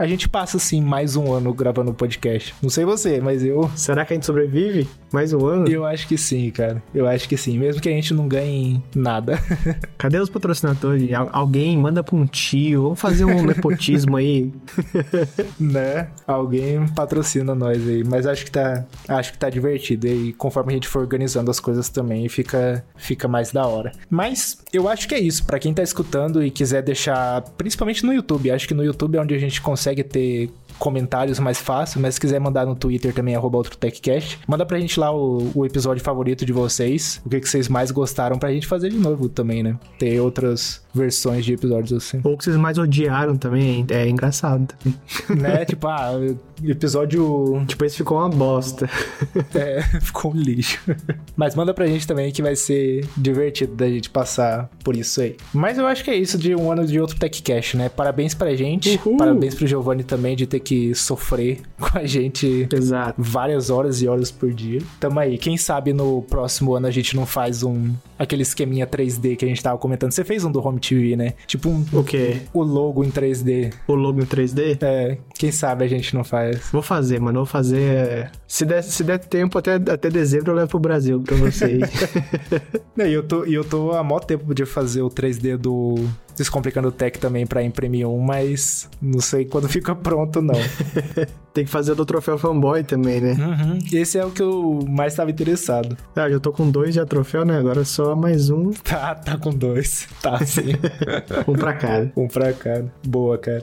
a 0.00 0.06
gente 0.06 0.30
passa, 0.30 0.56
assim, 0.56 0.80
mais 0.80 1.14
um 1.14 1.30
ano 1.30 1.52
gravando 1.52 1.90
o 1.90 1.94
podcast. 1.94 2.54
Não 2.62 2.70
sei 2.70 2.86
você, 2.86 3.20
mas 3.20 3.44
eu. 3.44 3.70
Será 3.76 4.02
que 4.02 4.14
a 4.14 4.16
gente 4.16 4.24
sobrevive? 4.24 4.88
Mais 5.12 5.34
um 5.34 5.44
ano? 5.44 5.68
Eu 5.68 5.84
acho 5.84 6.08
que 6.08 6.16
sim, 6.16 6.50
cara. 6.50 6.82
Eu 6.94 7.06
acho 7.06 7.28
que 7.28 7.36
sim. 7.36 7.58
Mesmo 7.58 7.82
que 7.82 7.88
a 7.88 7.92
gente 7.92 8.14
não 8.14 8.26
ganhe 8.26 8.82
nada. 8.94 9.38
Cadê 9.98 10.18
os 10.18 10.30
patrocinadores? 10.30 11.10
Alguém 11.32 11.76
manda 11.76 12.02
pra 12.02 12.16
um 12.16 12.24
tio. 12.24 12.84
Vamos 12.84 13.00
fazer 13.00 13.26
um 13.26 13.42
nepotismo 13.42 14.16
aí. 14.16 14.50
né? 15.60 16.08
Alguém 16.26 16.88
patrocina 16.88 17.54
nós 17.54 17.86
aí. 17.86 18.02
Mas 18.02 18.26
acho 18.26 18.46
que 18.46 18.50
tá. 18.50 18.86
Acho 19.06 19.32
que 19.32 19.38
tá 19.38 19.50
divertido. 19.50 20.06
E 20.06 20.32
conforme 20.32 20.72
a 20.72 20.76
gente 20.76 20.88
for 20.88 21.00
organizando 21.00 21.50
as 21.50 21.60
coisas 21.60 21.90
também, 21.90 22.26
fica, 22.26 22.82
fica 22.96 23.28
mais 23.28 23.52
da 23.52 23.66
hora. 23.66 23.92
Mas 24.08 24.62
eu 24.72 24.88
acho 24.88 25.06
que 25.06 25.14
é 25.14 25.20
isso. 25.20 25.44
para 25.44 25.58
quem 25.58 25.74
tá 25.74 25.82
escutando 25.82 26.42
e 26.42 26.50
quiser 26.50 26.82
deixar. 26.82 27.42
Principalmente 27.58 28.06
no 28.06 28.14
YouTube. 28.14 28.50
Acho 28.50 28.66
que 28.66 28.72
no 28.72 28.82
YouTube 28.82 29.18
é 29.18 29.20
onde 29.20 29.34
a 29.34 29.38
gente 29.38 29.60
consegue 29.60 29.89
ter 30.04 30.50
comentários 30.78 31.38
mais 31.38 31.58
fácil, 31.58 32.00
mas 32.00 32.14
se 32.14 32.20
quiser 32.20 32.40
mandar 32.40 32.64
no 32.64 32.74
Twitter 32.74 33.12
também, 33.12 33.36
arroba 33.36 33.58
OutroTechCast, 33.58 34.40
manda 34.48 34.64
pra 34.64 34.80
gente 34.80 34.98
lá 34.98 35.14
o, 35.14 35.50
o, 35.54 35.66
episódio 35.66 36.02
favorito 36.02 36.46
de 36.46 36.52
vocês, 36.52 37.20
o 37.24 37.28
que, 37.28 37.38
que 37.38 37.48
vocês 37.48 37.68
mais 37.68 37.90
gostaram 37.90 38.38
pra 38.38 38.50
gente 38.50 38.66
fazer 38.66 38.88
de 38.88 38.96
novo 38.96 39.28
também, 39.28 39.62
né? 39.62 39.76
Ter 39.98 40.18
outras 40.20 40.82
versões 40.94 41.44
de 41.44 41.52
episódios 41.52 41.92
assim. 41.92 42.20
Ou 42.24 42.36
que 42.36 42.44
vocês 42.44 42.56
mais 42.56 42.78
odiaram 42.78 43.36
também, 43.36 43.86
é 43.90 44.08
engraçado 44.08 44.66
também. 44.66 44.98
Né? 45.40 45.64
tipo, 45.64 45.86
ah, 45.86 46.12
episódio... 46.62 47.64
Tipo, 47.66 47.84
esse 47.84 47.96
ficou 47.96 48.18
uma 48.18 48.28
bosta. 48.28 48.88
é, 49.54 49.82
ficou 50.00 50.32
um 50.32 50.36
lixo. 50.36 50.80
Mas 51.36 51.54
manda 51.54 51.72
pra 51.72 51.86
gente 51.86 52.06
também 52.06 52.32
que 52.32 52.42
vai 52.42 52.56
ser 52.56 53.06
divertido 53.16 53.74
da 53.74 53.88
gente 53.88 54.10
passar 54.10 54.68
por 54.82 54.96
isso 54.96 55.20
aí. 55.20 55.36
Mas 55.52 55.78
eu 55.78 55.86
acho 55.86 56.02
que 56.02 56.10
é 56.10 56.16
isso 56.16 56.36
de 56.36 56.54
um 56.54 56.72
ano 56.72 56.86
de 56.86 57.00
outro 57.00 57.16
TechCast, 57.18 57.76
né? 57.76 57.88
Parabéns 57.88 58.34
pra 58.34 58.54
gente, 58.54 59.00
Uhul. 59.04 59.16
parabéns 59.16 59.54
pro 59.54 59.66
Giovanni 59.66 60.02
também 60.02 60.34
de 60.34 60.46
ter 60.46 60.60
que 60.60 60.70
que 60.70 60.94
sofrer 60.94 61.62
com 61.80 61.98
a 61.98 62.06
gente 62.06 62.68
Exato. 62.72 63.20
várias 63.20 63.70
horas 63.70 64.00
e 64.00 64.06
horas 64.06 64.30
por 64.30 64.52
dia. 64.52 64.80
Tamo 65.00 65.18
aí. 65.18 65.36
Quem 65.36 65.56
sabe 65.56 65.92
no 65.92 66.22
próximo 66.22 66.74
ano 66.76 66.86
a 66.86 66.90
gente 66.92 67.16
não 67.16 67.26
faz 67.26 67.64
um 67.64 67.92
aquele 68.16 68.42
esqueminha 68.42 68.86
3D 68.86 69.36
que 69.36 69.44
a 69.44 69.48
gente 69.48 69.62
tava 69.62 69.78
comentando. 69.78 70.12
Você 70.12 70.22
fez 70.22 70.44
um 70.44 70.52
do 70.52 70.64
Home 70.64 70.78
TV, 70.80 71.16
né? 71.16 71.34
Tipo 71.46 71.68
um. 71.68 71.84
O 71.92 72.02
quê? 72.02 72.42
O 72.52 72.62
logo 72.62 73.04
em 73.04 73.10
3D. 73.10 73.72
O 73.86 73.94
logo 73.94 74.20
em 74.20 74.26
3D? 74.26 74.82
É. 74.82 75.18
Quem 75.34 75.52
sabe 75.52 75.84
a 75.84 75.88
gente 75.88 76.14
não 76.14 76.24
faz. 76.24 76.70
Vou 76.72 76.82
fazer, 76.82 77.20
mano. 77.20 77.40
Vou 77.40 77.46
fazer. 77.46 77.80
É, 77.80 78.30
se 78.46 78.64
der, 78.64 78.82
se 78.82 79.04
der 79.04 79.18
tempo, 79.18 79.58
até, 79.58 79.74
até 79.74 80.10
dezembro 80.10 80.52
eu 80.52 80.56
levo 80.56 80.70
pro 80.70 80.78
Brasil 80.80 81.20
pra 81.20 81.36
vocês. 81.36 81.80
e 82.98 83.12
eu 83.12 83.22
tô, 83.22 83.44
eu 83.44 83.64
tô 83.64 83.92
há 83.92 84.02
mó 84.02 84.18
tempo 84.18 84.54
de 84.54 84.64
fazer 84.66 85.02
o 85.02 85.08
3D 85.08 85.56
do 85.56 85.96
Descomplicando 86.36 86.88
o 86.88 86.92
Tech 86.92 87.18
também 87.18 87.46
para 87.46 87.62
imprimir 87.62 88.08
um, 88.08 88.18
mas 88.18 88.88
não 89.00 89.20
sei 89.20 89.44
quando 89.44 89.68
fica 89.70 89.94
pronto, 89.94 90.40
não. 90.40 90.54
Tem 91.52 91.64
que 91.64 91.70
fazer 91.70 91.94
do 91.94 92.06
troféu 92.06 92.38
fanboy 92.38 92.84
também, 92.84 93.20
né? 93.20 93.32
Uhum. 93.32 93.78
Esse 93.92 94.18
é 94.18 94.24
o 94.24 94.30
que 94.30 94.40
eu 94.40 94.84
mais 94.88 95.12
estava 95.12 95.30
interessado. 95.30 95.96
Ah, 96.14 96.28
eu 96.28 96.38
tô 96.38 96.52
com 96.52 96.70
dois 96.70 96.94
já 96.94 97.04
troféu, 97.04 97.44
né? 97.44 97.58
Agora 97.58 97.84
só 97.84 98.14
mais 98.14 98.50
um. 98.50 98.70
Tá, 98.84 99.14
tá 99.14 99.36
com 99.36 99.50
dois. 99.50 100.08
Tá, 100.20 100.44
sim. 100.44 100.74
um 101.46 101.52
pra 101.54 101.72
cada. 101.74 102.12
Um 102.16 102.26
pra 102.26 102.52
cada. 102.52 102.92
Boa, 103.06 103.38
cara. 103.38 103.62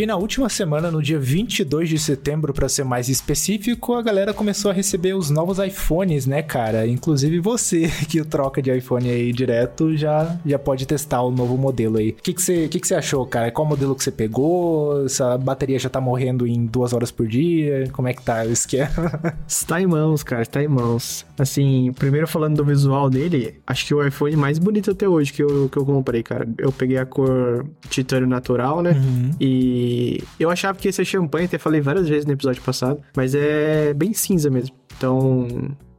E 0.00 0.06
na 0.06 0.16
última 0.16 0.48
semana, 0.48 0.90
no 0.90 1.02
dia 1.02 1.18
22 1.18 1.86
de 1.86 1.98
setembro, 1.98 2.54
para 2.54 2.70
ser 2.70 2.84
mais 2.84 3.10
específico, 3.10 3.92
a 3.92 4.00
galera 4.00 4.32
começou 4.32 4.70
a 4.70 4.74
receber 4.74 5.12
os 5.12 5.28
novos 5.28 5.58
iPhones, 5.58 6.24
né, 6.24 6.40
cara? 6.40 6.86
Inclusive 6.86 7.38
você 7.38 7.86
que 8.08 8.24
troca 8.24 8.62
de 8.62 8.74
iPhone 8.74 9.10
aí 9.10 9.30
direto 9.30 9.94
já, 9.94 10.38
já 10.46 10.58
pode 10.58 10.86
testar 10.86 11.20
o 11.20 11.30
novo 11.30 11.58
modelo 11.58 11.98
aí. 11.98 12.12
O 12.12 12.22
que, 12.22 12.32
que, 12.32 12.40
você, 12.40 12.66
que, 12.66 12.80
que 12.80 12.88
você 12.88 12.94
achou, 12.94 13.26
cara? 13.26 13.50
Qual 13.50 13.68
modelo 13.68 13.94
que 13.94 14.02
você 14.02 14.10
pegou? 14.10 15.04
Essa 15.04 15.36
bateria 15.36 15.78
já 15.78 15.90
tá 15.90 16.00
morrendo 16.00 16.46
em 16.46 16.64
duas 16.64 16.94
horas 16.94 17.10
por 17.10 17.28
dia? 17.28 17.86
Como 17.92 18.08
é 18.08 18.14
que 18.14 18.22
tá 18.22 18.42
o 18.44 18.50
esquema? 18.50 18.88
Está 19.46 19.82
em 19.82 19.86
mãos, 19.86 20.22
cara, 20.22 20.40
está 20.40 20.62
em 20.62 20.68
mãos. 20.68 21.26
Assim, 21.38 21.92
primeiro 21.98 22.26
falando 22.26 22.56
do 22.56 22.64
visual 22.64 23.10
dele, 23.10 23.60
acho 23.66 23.86
que 23.86 23.94
o 23.94 24.06
iPhone 24.06 24.34
mais 24.36 24.58
bonito 24.58 24.92
até 24.92 25.06
hoje 25.06 25.30
que 25.30 25.42
eu, 25.42 25.68
que 25.68 25.76
eu 25.76 25.84
comprei, 25.84 26.22
cara. 26.22 26.48
Eu 26.56 26.72
peguei 26.72 26.96
a 26.96 27.04
cor 27.04 27.66
titânio 27.90 28.26
natural, 28.26 28.80
né? 28.80 28.92
Uhum. 28.92 29.30
E 29.38 29.89
eu 30.38 30.50
achava 30.50 30.78
que 30.78 30.88
ia 30.88 30.92
ser 30.92 31.04
champanhe, 31.04 31.46
até 31.46 31.58
falei 31.58 31.80
várias 31.80 32.08
vezes 32.08 32.26
no 32.26 32.32
episódio 32.32 32.62
passado, 32.62 33.00
mas 33.16 33.34
é 33.34 33.92
bem 33.94 34.12
cinza 34.12 34.50
mesmo. 34.50 34.74
Então, 34.96 35.46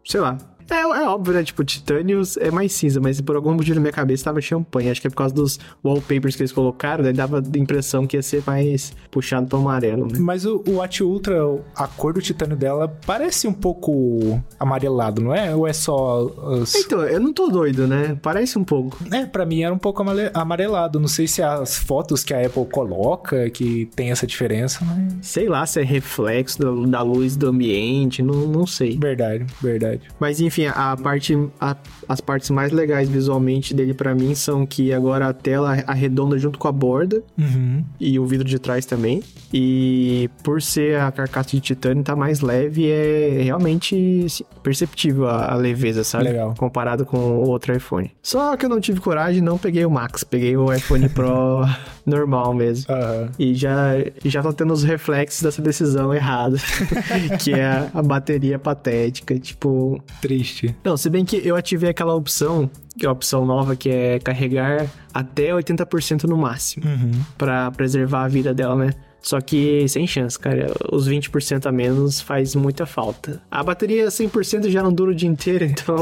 sei 0.06 0.20
lá, 0.20 0.38
É, 0.70 0.80
é 0.80 1.01
óbvio, 1.14 1.34
né? 1.34 1.44
Tipo, 1.44 1.64
titânio 1.64 2.22
é 2.40 2.52
mais 2.52 2.72
cinza, 2.72 3.00
mas 3.00 3.20
por 3.22 3.36
algum 3.36 3.54
motivo 3.54 3.76
na 3.76 3.82
minha 3.82 3.94
cabeça 3.94 4.24
tava 4.24 4.42
champanhe. 4.42 4.90
Acho 4.90 5.02
que 5.02 5.08
é 5.08 5.10
por 5.10 5.18
causa 5.18 5.34
dos 5.34 5.60
wallpapers 5.84 6.36
que 6.36 6.42
eles 6.42 6.52
colocaram, 6.52 7.04
daí 7.04 7.14
dava 7.14 7.40
a 7.40 7.58
impressão 7.58 8.06
que 8.08 8.18
ia 8.18 8.22
ser 8.22 8.44
mais 8.46 8.94
puxado 9.10 9.48
pro 9.48 9.60
amarelo, 9.60 10.08
né? 10.08 10.20
Mas 10.20 10.46
o, 10.46 10.64
o 10.68 10.76
Watch 10.76 11.04
Ultra, 11.04 11.38
a 11.76 11.88
cor 11.88 12.14
do 12.14 12.22
titânio 12.22 12.56
dela 12.56 12.88
parece 13.06 13.48
um 13.48 13.54
pouco 13.54 14.42
amarelado, 14.60 15.22
não 15.22 15.34
é? 15.34 15.54
Ou 15.56 15.68
é 15.68 15.74
só. 15.74 16.32
Então, 16.76 17.02
eu 17.04 17.20
não 17.20 17.34
tô 17.34 17.48
doido, 17.48 17.88
né? 17.88 18.18
Parece 18.22 18.58
um 18.58 18.64
pouco. 18.64 18.98
É, 19.12 19.26
pra 19.26 19.46
mim 19.46 19.64
era 19.64 19.74
um 19.74 19.78
pouco 19.78 20.04
amarelado. 20.34 21.00
Não 21.00 21.08
sei 21.08 21.28
se 21.28 21.42
as 21.42 21.78
fotos 21.78 22.24
que 22.24 22.34
a 22.34 22.46
Apple 22.46 22.66
coloca 22.66 23.50
que 23.50 23.90
tem 23.96 24.12
essa 24.12 24.26
diferença, 24.26 24.84
mas. 24.86 25.26
Sei 25.26 25.48
lá 25.48 25.66
se 25.66 25.80
é 25.80 25.84
reflexo 25.84 26.60
da, 26.60 26.90
da 26.90 27.02
luz 27.02 27.36
do 27.36 27.50
ambiente, 27.50 28.22
não, 28.22 28.48
não 28.48 28.66
sei. 28.66 28.98
Verdade, 28.98 29.46
verdade. 29.62 30.02
Mas 30.20 30.40
enfim, 30.40 30.66
a 30.66 30.96
parte. 31.02 31.38
A, 31.60 31.76
as 32.08 32.22
partes 32.22 32.50
mais 32.50 32.72
legais 32.72 33.10
visualmente 33.10 33.74
dele 33.74 33.94
para 33.94 34.14
mim 34.14 34.36
são 34.36 34.66
que 34.66 34.94
agora 34.94 35.28
a 35.28 35.34
tela 35.34 35.84
arredonda 35.88 36.38
junto 36.38 36.60
com 36.60 36.68
a 36.68 36.72
borda 36.72 37.24
uhum. 37.38 37.84
e 38.00 38.20
o 38.20 38.26
vidro 38.26 38.48
de 38.48 38.60
trás 38.60 38.86
também. 38.86 39.24
E 39.54 40.30
por 40.44 40.62
ser 40.62 41.00
a 41.00 41.12
carcaça 41.12 41.50
de 41.52 41.60
titânio 41.60 42.04
tá 42.04 42.16
mais 42.16 42.42
leve, 42.42 42.90
é 42.90 43.42
realmente 43.44 44.26
perceptível 44.64 45.28
a, 45.28 45.54
a 45.54 45.56
leveza, 45.56 46.04
sabe? 46.04 46.26
Legal. 46.26 46.54
Comparado 46.58 47.06
com 47.06 47.18
o 47.18 47.50
outro 47.50 47.76
iPhone. 47.76 48.12
Só 48.22 48.56
que 48.56 48.66
eu 48.66 48.70
não 48.70 48.80
tive 48.80 49.00
coragem, 49.00 49.42
não 49.42 49.58
peguei 49.58 49.86
o 49.86 49.92
Max, 49.92 50.24
peguei 50.24 50.56
o 50.56 50.72
iPhone 50.74 51.10
Pro 51.10 51.66
normal 52.06 52.54
mesmo. 52.54 52.94
Uhum. 52.94 53.30
E 53.38 53.54
já, 53.54 53.94
já 54.24 54.42
tô 54.42 54.54
tendo 54.54 54.74
os 54.74 54.84
reflexos 54.84 55.42
dessa 55.42 55.62
decisão 55.62 56.14
errada, 56.14 56.58
que 57.40 57.54
é 57.54 57.90
a 57.94 58.02
bateria 58.02 58.58
patética, 58.58 59.38
tipo... 59.40 60.02
Triste. 60.22 60.76
Não, 60.84 60.91
se 60.98 61.10
bem 61.10 61.26
que 61.26 61.46
eu 61.46 61.56
ativei 61.56 61.90
aquela 61.90 62.16
opção 62.16 62.70
que 62.98 63.06
é 63.06 63.10
a 63.10 63.12
opção 63.12 63.46
nova 63.46 63.76
que 63.76 63.90
é 63.90 64.20
carregar 64.20 64.88
até 65.14 65.50
80% 65.50 66.24
no 66.24 66.38
máximo, 66.38 66.86
uhum. 66.86 67.12
para 67.38 67.72
preservar 67.72 68.26
a 68.26 68.28
vida 68.28 68.54
dela, 68.54 68.76
né? 68.76 68.92
Só 69.22 69.40
que 69.40 69.88
sem 69.88 70.08
chance, 70.08 70.38
cara. 70.38 70.74
Os 70.92 71.08
20% 71.08 71.66
a 71.66 71.72
menos 71.72 72.20
faz 72.20 72.56
muita 72.56 72.86
falta. 72.86 73.42
A 73.50 73.64
bateria 73.64 74.08
100% 74.08 74.70
já 74.70 74.82
não 74.82 74.92
dura 74.92 75.12
o 75.12 75.16
dia 75.16 75.30
inteiro, 75.30 75.64
então 75.66 75.96